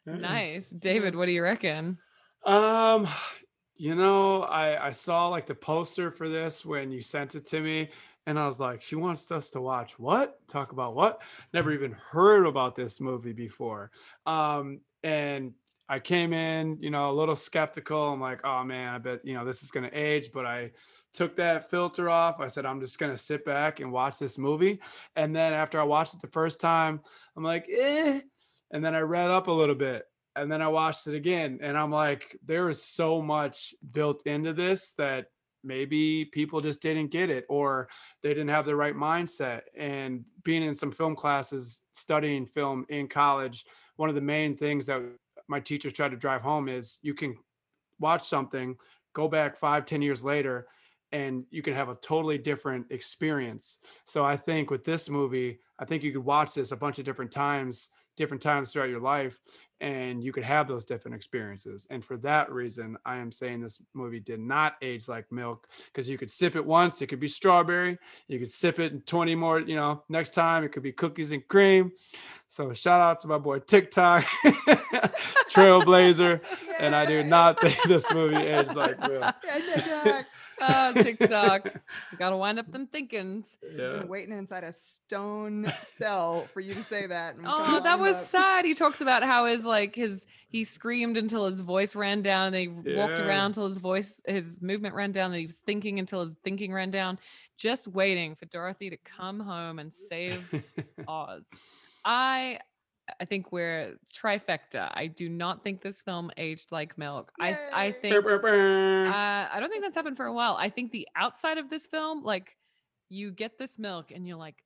Nice. 0.05 0.69
David, 0.69 1.15
what 1.15 1.25
do 1.25 1.31
you 1.31 1.43
reckon? 1.43 1.97
Um, 2.45 3.07
you 3.75 3.95
know, 3.95 4.43
I 4.43 4.87
I 4.87 4.91
saw 4.91 5.27
like 5.27 5.47
the 5.47 5.55
poster 5.55 6.11
for 6.11 6.29
this 6.29 6.65
when 6.65 6.91
you 6.91 7.01
sent 7.01 7.35
it 7.35 7.45
to 7.47 7.61
me, 7.61 7.89
and 8.25 8.39
I 8.39 8.47
was 8.47 8.59
like, 8.59 8.81
she 8.81 8.95
wants 8.95 9.31
us 9.31 9.51
to 9.51 9.61
watch 9.61 9.99
what? 9.99 10.39
Talk 10.47 10.71
about 10.71 10.95
what? 10.95 11.21
Never 11.53 11.71
even 11.71 11.91
heard 11.91 12.45
about 12.45 12.75
this 12.75 13.01
movie 13.01 13.33
before. 13.33 13.91
Um, 14.25 14.81
and 15.03 15.53
I 15.87 15.99
came 15.99 16.33
in, 16.33 16.77
you 16.81 16.89
know, 16.89 17.11
a 17.11 17.13
little 17.13 17.35
skeptical. 17.35 18.13
I'm 18.13 18.21
like, 18.21 18.41
oh 18.43 18.63
man, 18.63 18.93
I 18.93 18.97
bet 18.97 19.25
you 19.25 19.33
know 19.33 19.45
this 19.45 19.63
is 19.63 19.71
gonna 19.71 19.91
age, 19.93 20.29
but 20.33 20.45
I 20.45 20.71
took 21.13 21.35
that 21.35 21.69
filter 21.69 22.09
off. 22.09 22.39
I 22.39 22.47
said, 22.47 22.65
I'm 22.65 22.79
just 22.79 22.97
gonna 22.97 23.17
sit 23.17 23.45
back 23.45 23.79
and 23.79 23.91
watch 23.91 24.17
this 24.19 24.37
movie. 24.37 24.79
And 25.15 25.35
then 25.35 25.53
after 25.53 25.79
I 25.79 25.83
watched 25.83 26.15
it 26.15 26.21
the 26.21 26.27
first 26.27 26.59
time, 26.59 27.01
I'm 27.35 27.43
like, 27.43 27.67
eh. 27.69 28.21
And 28.71 28.83
then 28.83 28.95
I 28.95 29.01
read 29.01 29.31
up 29.31 29.47
a 29.47 29.51
little 29.51 29.75
bit 29.75 30.05
and 30.35 30.51
then 30.51 30.61
I 30.61 30.67
watched 30.67 31.07
it 31.07 31.15
again, 31.15 31.59
and 31.61 31.77
I'm 31.77 31.91
like, 31.91 32.37
there 32.45 32.69
is 32.69 32.83
so 32.83 33.21
much 33.21 33.73
built 33.93 34.27
into 34.27 34.51
this 34.51 34.91
that 34.97 35.27
maybe 35.63 36.25
people 36.25 36.59
just 36.59 36.81
didn't 36.81 37.07
get 37.07 37.29
it 37.29 37.45
or 37.47 37.87
they 38.21 38.29
didn't 38.29 38.49
have 38.49 38.65
the 38.65 38.75
right 38.75 38.95
mindset. 38.95 39.61
And 39.77 40.25
being 40.43 40.61
in 40.61 40.75
some 40.75 40.91
film 40.91 41.15
classes, 41.15 41.83
studying 41.93 42.45
film 42.45 42.85
in 42.89 43.07
college, 43.07 43.65
one 43.95 44.09
of 44.09 44.15
the 44.15 44.21
main 44.21 44.57
things 44.57 44.87
that 44.87 45.01
my 45.47 45.59
teachers 45.59 45.93
try 45.93 46.09
to 46.09 46.17
drive 46.17 46.41
home 46.41 46.67
is 46.67 46.99
you 47.01 47.13
can 47.13 47.37
watch 47.99 48.27
something, 48.27 48.75
go 49.13 49.27
back 49.27 49.57
five, 49.57 49.85
ten 49.85 50.01
years 50.01 50.23
later, 50.23 50.67
and 51.11 51.45
you 51.49 51.61
can 51.61 51.73
have 51.73 51.87
a 51.87 51.95
totally 51.95 52.37
different 52.37 52.87
experience. 52.91 53.79
So 54.05 54.23
I 54.23 54.35
think 54.35 54.69
with 54.69 54.83
this 54.83 55.09
movie, 55.09 55.59
I 55.79 55.85
think 55.85 56.03
you 56.03 56.11
could 56.11 56.25
watch 56.25 56.55
this 56.55 56.73
a 56.73 56.77
bunch 56.77 56.99
of 56.99 57.05
different 57.05 57.31
times, 57.31 57.89
different 58.15 58.41
times 58.41 58.71
throughout 58.71 58.89
your 58.89 59.01
life, 59.01 59.39
and 59.81 60.23
you 60.23 60.31
could 60.31 60.43
have 60.43 60.67
those 60.67 60.85
different 60.85 61.15
experiences. 61.15 61.85
And 61.89 62.03
for 62.03 62.17
that 62.17 62.51
reason, 62.51 62.97
I 63.05 63.17
am 63.17 63.31
saying 63.31 63.61
this 63.61 63.81
movie 63.93 64.19
did 64.19 64.39
not 64.39 64.75
age 64.81 65.07
like 65.07 65.31
milk 65.31 65.67
because 65.87 66.09
you 66.09 66.17
could 66.17 66.31
sip 66.31 66.55
it 66.55 66.65
once, 66.65 67.01
it 67.01 67.07
could 67.07 67.19
be 67.19 67.27
strawberry, 67.27 67.97
you 68.27 68.39
could 68.39 68.51
sip 68.51 68.79
it 68.79 68.93
in 68.93 69.01
20 69.01 69.35
more, 69.35 69.59
you 69.59 69.75
know, 69.75 70.03
next 70.09 70.33
time 70.33 70.63
it 70.63 70.69
could 70.71 70.83
be 70.83 70.91
cookies 70.93 71.31
and 71.31 71.47
cream. 71.47 71.91
So 72.47 72.71
shout 72.73 73.01
out 73.01 73.19
to 73.21 73.27
my 73.27 73.37
boy 73.37 73.59
Tik-Tok, 73.59 74.23
Trailblazer. 75.49 76.41
And 76.79 76.93
I 76.95 77.05
do 77.05 77.23
not 77.23 77.59
think 77.59 77.77
this 77.83 78.11
movie 78.13 78.37
aged 78.37 78.75
like 78.75 78.99
milk. 78.99 79.33
Yeah, 80.57 80.67
ah, 80.69 80.91
Tik-Tok. 80.93 81.63
Tik-Tok. 81.63 81.81
Gotta 82.17 82.37
wind 82.37 82.59
up 82.59 82.71
them 82.71 82.87
thinkings. 82.87 83.57
He's 83.61 83.77
Yeah. 83.77 83.97
been 83.99 84.07
waiting 84.07 84.37
inside 84.37 84.63
a 84.63 84.71
stone 84.71 85.69
cell 85.97 86.47
for 86.53 86.61
you 86.61 86.73
to 86.75 86.83
say 86.83 87.07
that. 87.07 87.35
Oh, 87.45 87.81
that 87.81 87.99
was 87.99 88.15
up. 88.17 88.23
sad. 88.23 88.65
He 88.65 88.73
talks 88.73 89.01
about 89.01 89.21
how 89.23 89.45
his 89.45 89.64
like 89.65 89.95
his 89.95 90.25
he 90.49 90.63
screamed 90.63 91.17
until 91.17 91.45
his 91.45 91.59
voice 91.61 91.95
ran 91.95 92.21
down, 92.21 92.47
and 92.47 92.55
they 92.55 92.67
walked 92.67 93.19
around 93.19 93.53
till 93.53 93.65
his 93.65 93.77
voice 93.77 94.21
his 94.25 94.61
movement 94.61 94.95
ran 94.95 95.11
down, 95.11 95.31
and 95.31 95.39
he 95.39 95.45
was 95.45 95.57
thinking 95.57 95.99
until 95.99 96.21
his 96.21 96.35
thinking 96.43 96.71
ran 96.73 96.91
down, 96.91 97.19
just 97.57 97.87
waiting 97.87 98.35
for 98.35 98.45
Dorothy 98.45 98.89
to 98.89 98.97
come 98.97 99.39
home 99.39 99.79
and 99.79 99.91
save 99.91 100.49
Oz. 101.07 101.47
I 102.03 102.59
I 103.19 103.25
think 103.25 103.51
we're 103.51 103.97
trifecta. 104.13 104.91
I 104.93 105.07
do 105.07 105.29
not 105.29 105.63
think 105.63 105.81
this 105.81 106.01
film 106.01 106.31
aged 106.37 106.71
like 106.71 106.97
milk. 106.97 107.31
I 107.39 107.57
I 107.73 107.85
Yay. 107.85 107.91
think 107.93 108.13
uh, 109.07 109.49
I 109.53 109.57
don't 109.59 109.69
think 109.69 109.83
that's 109.83 109.95
happened 109.95 110.17
for 110.17 110.25
a 110.25 110.33
while. 110.33 110.55
I 110.59 110.69
think 110.69 110.91
the 110.91 111.07
outside 111.15 111.57
of 111.57 111.69
this 111.69 111.85
film, 111.85 112.23
like 112.23 112.55
you 113.09 113.31
get 113.31 113.57
this 113.57 113.77
milk 113.77 114.11
and 114.11 114.27
you're 114.27 114.37
like, 114.37 114.63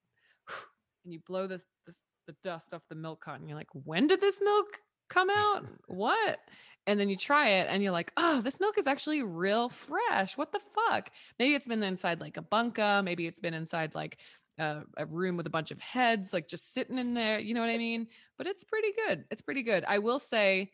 and 1.04 1.14
you 1.14 1.20
blow 1.26 1.48
this, 1.48 1.64
this 1.86 2.00
the 2.28 2.36
dust 2.44 2.74
off 2.74 2.84
the 2.90 2.96
milk 2.96 3.22
carton. 3.24 3.48
You're 3.48 3.58
like, 3.58 3.74
when 3.74 4.08
did 4.08 4.22
this 4.22 4.40
milk 4.42 4.68
come 5.10 5.30
out? 5.30 5.66
what? 5.88 6.40
And 6.88 7.00
then 7.00 7.10
you 7.10 7.18
try 7.18 7.50
it 7.50 7.68
and 7.70 7.84
you're 7.84 7.92
like, 7.92 8.12
oh, 8.18 8.42
this 8.42 8.60
milk 8.60 8.78
is 8.78 8.88
actually 8.88 9.22
real 9.22 9.70
fresh. 9.70 10.38
What 10.38 10.52
the 10.52 10.60
fuck? 10.60 11.12
Maybe 11.38 11.54
it's 11.54 11.68
been 11.68 11.84
inside 11.84 12.20
like 12.20 12.38
a 12.38 12.42
bunker. 12.42 13.02
Maybe 13.04 13.28
it's 13.28 13.40
been 13.40 13.54
inside 13.54 13.94
like 13.94 14.18
a, 14.58 14.82
a 14.98 15.06
room 15.06 15.38
with 15.38 15.46
a 15.46 15.52
bunch 15.52 15.72
of 15.72 15.80
heads, 15.80 16.34
like 16.34 16.48
just 16.48 16.74
sitting 16.74 16.98
in 16.98 17.14
there. 17.14 17.40
You 17.40 17.54
know 17.54 17.62
what 17.62 17.70
I 17.70 17.78
mean? 17.78 18.08
But 18.38 18.48
it's 18.48 18.64
pretty 18.64 18.90
good. 19.06 19.26
It's 19.30 19.42
pretty 19.42 19.62
good. 19.62 19.86
I 19.88 20.00
will 20.00 20.20
say, 20.20 20.72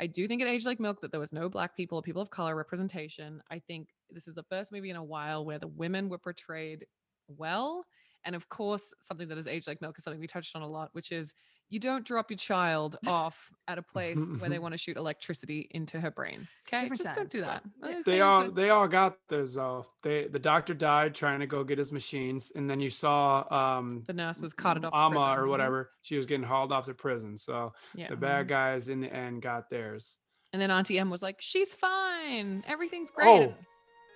I 0.00 0.06
do 0.06 0.26
think 0.26 0.40
it 0.40 0.48
aged 0.48 0.64
like 0.64 0.80
milk 0.80 1.02
that 1.02 1.10
there 1.10 1.20
was 1.20 1.32
no 1.32 1.50
black 1.50 1.76
people 1.76 2.00
people 2.00 2.22
of 2.22 2.30
color 2.30 2.56
representation. 2.56 3.42
I 3.50 3.58
think 3.58 3.88
this 4.10 4.26
is 4.26 4.34
the 4.34 4.44
first 4.44 4.72
movie 4.72 4.90
in 4.90 4.96
a 4.96 5.04
while 5.04 5.44
where 5.44 5.58
the 5.58 5.68
women 5.68 6.08
were 6.08 6.16
portrayed 6.16 6.86
well. 7.28 7.84
And 8.24 8.34
of 8.34 8.48
course, 8.48 8.94
something 9.00 9.28
that 9.28 9.36
has 9.36 9.46
aged 9.46 9.68
like 9.68 9.82
milk 9.82 9.98
is 9.98 10.04
something 10.04 10.20
we 10.20 10.26
touched 10.26 10.56
on 10.56 10.62
a 10.62 10.66
lot, 10.66 10.88
which 10.92 11.12
is 11.12 11.34
you 11.70 11.78
don't 11.80 12.04
drop 12.04 12.30
your 12.30 12.36
child 12.36 12.96
off 13.06 13.50
at 13.68 13.78
a 13.78 13.82
place 13.82 14.18
where 14.38 14.50
they 14.50 14.58
want 14.64 14.72
to 14.74 14.78
shoot 14.78 14.96
electricity 14.96 15.68
into 15.70 15.98
her 16.00 16.10
brain. 16.10 16.46
Okay, 16.68 16.88
Different 16.88 17.02
just 17.02 17.16
don't 17.16 17.30
do 17.30 17.40
that. 17.42 17.62
Yeah. 17.82 18.00
they 18.04 18.20
all 18.20 18.44
so- 18.46 18.50
they 18.50 18.70
all 18.70 18.88
got 18.88 19.16
theirs 19.28 19.54
though. 19.54 19.86
They 20.02 20.26
the 20.26 20.38
doctor 20.38 20.74
died 20.74 21.14
trying 21.14 21.40
to 21.40 21.46
go 21.46 21.64
get 21.64 21.78
his 21.78 21.92
machines, 21.92 22.52
and 22.54 22.68
then 22.68 22.80
you 22.80 22.90
saw 22.90 23.44
um 23.78 24.02
the 24.06 24.12
nurse 24.12 24.40
was 24.40 24.52
carted 24.52 24.84
off. 24.84 24.92
to 24.92 24.98
Amma 24.98 25.40
or 25.40 25.46
Mhm. 25.46 25.48
whatever. 25.48 25.90
She 26.02 26.16
was 26.16 26.26
getting 26.26 26.44
hauled 26.46 26.72
off 26.72 26.84
to 26.86 26.94
prison. 26.94 27.38
So 27.38 27.72
Yeah. 27.94 28.08
the 28.08 28.16
bad 28.16 28.48
guys 28.48 28.88
in 28.88 29.00
the 29.00 29.12
end 29.12 29.40
got 29.42 29.70
theirs. 29.70 30.18
And 30.52 30.60
then 30.60 30.70
Auntie 30.72 30.98
Em 30.98 31.10
was 31.10 31.22
like, 31.22 31.36
"She's 31.40 31.76
fine. 31.76 32.64
Everything's 32.66 33.12
great." 33.12 33.26
Oh, 33.28 33.54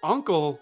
Uncle 0.03 0.59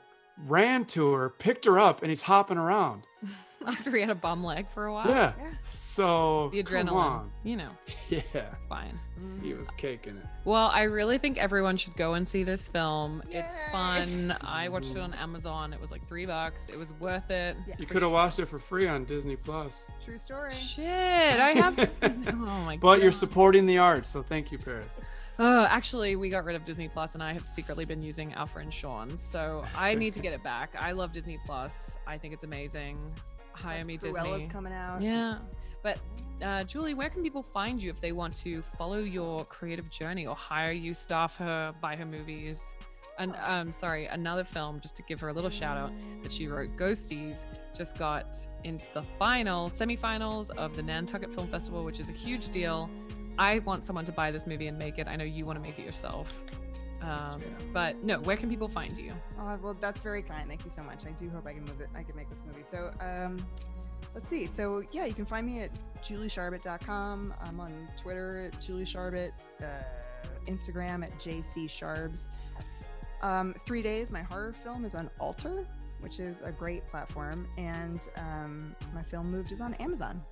ran 0.46 0.84
to 0.86 1.12
her, 1.12 1.30
picked 1.30 1.64
her 1.64 1.78
up, 1.80 2.02
and 2.02 2.10
he's 2.10 2.22
hopping 2.22 2.58
around. 2.58 3.04
After 3.66 3.90
he 3.94 4.00
had 4.00 4.10
a 4.10 4.14
bum 4.14 4.42
leg 4.44 4.68
for 4.70 4.86
a 4.86 4.92
while. 4.92 5.08
Yeah. 5.08 5.32
Yeah. 5.38 5.50
So 5.70 6.48
The 6.52 6.62
come 6.62 6.86
adrenaline. 6.88 6.92
on. 6.92 7.30
You 7.44 7.56
know, 7.56 7.70
Yeah. 8.08 8.20
it's 8.34 8.64
fine. 8.68 8.98
Mm-hmm. 9.20 9.44
He 9.44 9.54
was 9.54 9.68
caking 9.76 10.16
it. 10.16 10.24
Well, 10.44 10.70
I 10.72 10.82
really 10.84 11.18
think 11.18 11.38
everyone 11.38 11.76
should 11.76 11.94
go 11.94 12.14
and 12.14 12.26
see 12.26 12.42
this 12.44 12.68
film. 12.68 13.22
It's 13.30 13.62
fun. 13.70 14.34
I 14.40 14.68
watched 14.68 14.90
it 14.90 14.94
mm-hmm. 14.94 15.12
on 15.12 15.14
Amazon. 15.14 15.72
It 15.72 15.80
was 15.80 15.92
like 15.92 16.04
three 16.06 16.26
bucks. 16.26 16.68
It 16.68 16.76
was 16.78 16.92
worth 16.94 17.30
it. 17.30 17.56
Yeah, 17.66 17.74
You 17.78 17.86
could 17.86 18.02
have 18.02 18.10
sure. 18.10 18.10
watched 18.10 18.38
it 18.38 18.46
for 18.46 18.58
free 18.58 18.88
on 18.88 19.04
Disney 19.04 19.36
Plus. 19.36 19.86
True 20.04 20.18
story. 20.18 20.52
Shit, 20.54 20.86
I 20.86 21.50
have 21.50 21.76
Disney. 22.00 22.26
Oh 22.28 22.34
my 22.34 22.76
god. 22.76 22.80
But 22.80 23.02
you're 23.02 23.12
supporting 23.12 23.66
the 23.66 23.78
arts, 23.78 24.08
so 24.08 24.22
thank 24.22 24.50
you, 24.50 24.58
Paris. 24.58 24.98
Oh, 25.38 25.64
actually, 25.64 26.14
we 26.16 26.28
got 26.28 26.44
rid 26.44 26.56
of 26.56 26.62
Disney 26.64 26.88
Plus, 26.88 27.14
and 27.14 27.22
I 27.22 27.32
have 27.32 27.46
secretly 27.46 27.84
been 27.86 28.02
using 28.02 28.34
our 28.34 28.46
friend 28.46 28.72
Sean. 28.72 29.16
So 29.16 29.64
I 29.76 29.94
need 29.94 30.12
to 30.12 30.20
get 30.20 30.34
it 30.34 30.42
back. 30.42 30.74
I 30.78 30.92
love 30.92 31.10
Disney 31.12 31.38
Plus. 31.46 31.96
I 32.06 32.18
think 32.18 32.34
it's 32.34 32.44
amazing. 32.44 32.98
Me, 33.84 33.96
Cruella's 33.98 34.38
Disney. 34.38 34.48
coming 34.48 34.72
out. 34.72 35.02
Yeah. 35.02 35.38
But 35.82 35.98
uh, 36.42 36.64
Julie, 36.64 36.94
where 36.94 37.10
can 37.10 37.22
people 37.22 37.42
find 37.42 37.82
you 37.82 37.90
if 37.90 38.00
they 38.00 38.12
want 38.12 38.34
to 38.36 38.62
follow 38.62 38.98
your 38.98 39.44
creative 39.44 39.90
journey 39.90 40.26
or 40.26 40.34
hire 40.34 40.72
you, 40.72 40.94
staff 40.94 41.36
her, 41.36 41.72
buy 41.80 41.96
her 41.96 42.06
movies? 42.06 42.74
And 43.18 43.36
um, 43.44 43.72
sorry, 43.72 44.06
another 44.06 44.42
film 44.42 44.80
just 44.80 44.96
to 44.96 45.02
give 45.02 45.20
her 45.20 45.28
a 45.28 45.32
little 45.32 45.50
shout 45.50 45.76
out 45.76 45.92
that 46.22 46.32
she 46.32 46.48
wrote, 46.48 46.76
Ghosties, 46.76 47.44
just 47.76 47.98
got 47.98 48.36
into 48.64 48.86
the 48.94 49.02
final 49.18 49.68
semifinals 49.68 50.50
of 50.56 50.74
the 50.74 50.82
Nantucket 50.82 51.32
Film 51.32 51.46
Festival, 51.48 51.84
which 51.84 52.00
is 52.00 52.08
a 52.08 52.14
huge 52.14 52.48
deal. 52.48 52.88
I 53.38 53.58
want 53.60 53.84
someone 53.84 54.04
to 54.06 54.12
buy 54.12 54.30
this 54.30 54.46
movie 54.46 54.66
and 54.66 54.78
make 54.78 54.98
it. 54.98 55.08
I 55.08 55.16
know 55.16 55.24
you 55.24 55.44
want 55.44 55.56
to 55.56 55.62
make 55.62 55.78
it 55.78 55.84
yourself. 55.84 56.42
Um, 57.02 57.42
but 57.72 58.02
no, 58.04 58.20
where 58.20 58.36
can 58.36 58.48
people 58.48 58.68
find 58.68 58.96
you? 58.96 59.12
Oh, 59.38 59.58
well, 59.62 59.74
that's 59.74 60.00
very 60.00 60.22
kind. 60.22 60.48
Thank 60.48 60.64
you 60.64 60.70
so 60.70 60.82
much. 60.82 61.06
I 61.06 61.10
do 61.10 61.28
hope 61.30 61.46
I 61.46 61.52
can 61.52 61.64
move 61.64 61.80
it. 61.80 61.88
I 61.94 62.02
can 62.02 62.16
make 62.16 62.30
this 62.30 62.42
movie. 62.46 62.62
So, 62.62 62.92
um, 63.00 63.44
let's 64.14 64.28
see. 64.28 64.46
So, 64.46 64.82
yeah, 64.92 65.04
you 65.04 65.14
can 65.14 65.26
find 65.26 65.46
me 65.46 65.60
at 65.60 65.70
juliesharbet.com. 66.02 67.34
I'm 67.42 67.60
on 67.60 67.88
Twitter 67.96 68.50
at 68.52 68.60
juliesharbet, 68.60 69.32
uh, 69.62 69.64
Instagram 70.46 71.02
at 71.02 71.18
jcsharbs. 71.18 72.28
Um, 73.22 73.54
three 73.64 73.82
days. 73.82 74.10
My 74.10 74.22
horror 74.22 74.52
film 74.52 74.84
is 74.84 74.94
on 74.94 75.10
Alter, 75.20 75.66
which 76.00 76.18
is 76.18 76.42
a 76.42 76.50
great 76.50 76.86
platform, 76.88 77.48
and 77.56 78.00
um, 78.16 78.74
my 78.92 79.02
film 79.02 79.30
moved 79.30 79.52
is 79.52 79.60
on 79.60 79.74
Amazon. 79.74 80.22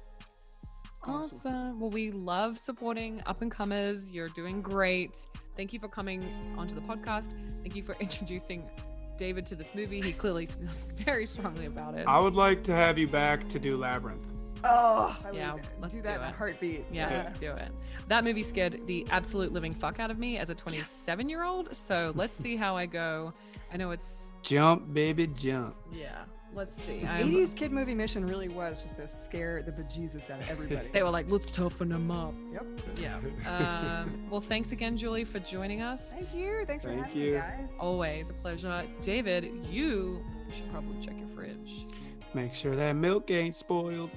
Awesome. 1.05 1.81
Well, 1.81 1.91
we 1.91 2.11
love 2.13 2.59
supporting 2.59 3.23
up 3.27 3.43
and 3.43 3.51
comers. 3.51 4.13
You're 4.13 4.29
doing 4.29 4.61
great. 4.61 5.27
Thank 5.57 5.73
you 5.73 5.79
for 5.79 5.89
coming 5.89 6.23
onto 6.59 6.75
the 6.75 6.81
podcast. 6.81 7.35
Thank 7.63 7.75
you 7.75 7.83
for 7.83 7.97
introducing 8.01 8.69
David 9.17 9.47
to 9.47 9.55
this 9.55 9.75
movie. 9.75 10.01
He 10.01 10.13
clearly 10.13 10.47
feels 10.47 10.91
very 11.05 11.27
strongly 11.27 11.67
about 11.67 11.95
it. 11.97 12.07
I 12.07 12.19
would 12.19 12.35
like 12.37 12.63
to 12.65 12.73
have 12.73 12.99
you 12.99 13.07
back 13.07 13.49
to 13.49 13.59
do 13.59 13.77
Labyrinth. 13.77 14.27
Oh, 14.63 15.19
I 15.25 15.31
Yeah, 15.31 15.55
would 15.55 15.63
let's 15.81 15.95
do 15.95 16.03
that 16.03 16.17
do 16.17 16.21
in 16.21 16.27
a 16.27 16.29
it. 16.29 16.35
heartbeat. 16.35 16.85
Yeah, 16.93 17.09
let's 17.09 17.33
do 17.39 17.51
it. 17.53 17.71
That 18.09 18.25
movie 18.25 18.43
scared 18.43 18.85
the 18.87 19.07
absolute 19.11 19.53
living 19.53 19.73
fuck 19.73 19.99
out 20.01 20.11
of 20.11 20.19
me 20.19 20.37
as 20.37 20.51
a 20.51 20.55
27 20.55 21.31
year 21.31 21.45
old. 21.45 21.75
So 21.75 22.13
let's 22.15 22.37
see 22.37 22.57
how 22.57 22.77
I 22.77 22.85
go. 22.85 23.33
I 23.73 23.79
know 23.79 23.91
it's, 23.93 24.35
Jump, 24.43 24.93
baby, 24.93 25.29
jump. 25.29 25.77
yeah, 25.93 26.25
let's 26.53 26.75
see. 26.81 27.05
I'm- 27.05 27.29
80s 27.29 27.55
kid 27.55 27.73
movie 27.73 27.95
mission 27.95 28.27
really 28.27 28.49
was 28.49 28.83
just 28.83 28.97
to 28.97 29.07
scare 29.09 29.63
the 29.63 29.73
bejesus 29.73 30.31
out 30.31 30.41
of 30.41 30.51
everybody. 30.51 30.89
They 30.93 31.03
were 31.03 31.11
like, 31.11 31.31
let's 31.31 31.49
toughen 31.51 31.89
them 31.89 32.11
up. 32.11 32.35
yep. 32.53 32.67
Yeah. 32.97 33.19
Um, 33.49 34.27
well, 34.31 34.41
thanks 34.41 34.73
again, 34.73 34.97
Julie, 34.97 35.25
for 35.25 35.39
joining 35.39 35.83
us. 35.83 36.13
Thank 36.13 36.35
you. 36.35 36.65
Thanks 36.67 36.85
for 36.85 36.91
Thank 36.91 37.07
having 37.07 37.19
me, 37.21 37.27
you. 37.29 37.35
guys. 37.35 37.69
Always 37.79 38.31
a 38.31 38.35
pleasure. 38.35 38.85
David, 39.03 39.51
you 39.71 40.25
should 40.53 40.71
probably 40.73 41.01
check 41.01 41.19
your 41.19 41.29
fridge. 41.29 41.87
Make 42.35 42.55
sure 42.55 42.75
that 42.77 42.93
milk 42.95 43.31
ain't 43.31 43.57
spoiled. 43.57 44.11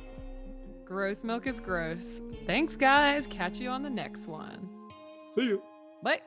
Gross 0.85 1.23
milk 1.23 1.47
is 1.47 1.59
gross. 1.59 2.21
Thanks, 2.45 2.75
guys. 2.75 3.25
Catch 3.27 3.59
you 3.59 3.69
on 3.69 3.81
the 3.83 3.89
next 3.89 4.27
one. 4.27 4.69
See 5.33 5.43
you. 5.45 5.61
Bye. 6.03 6.21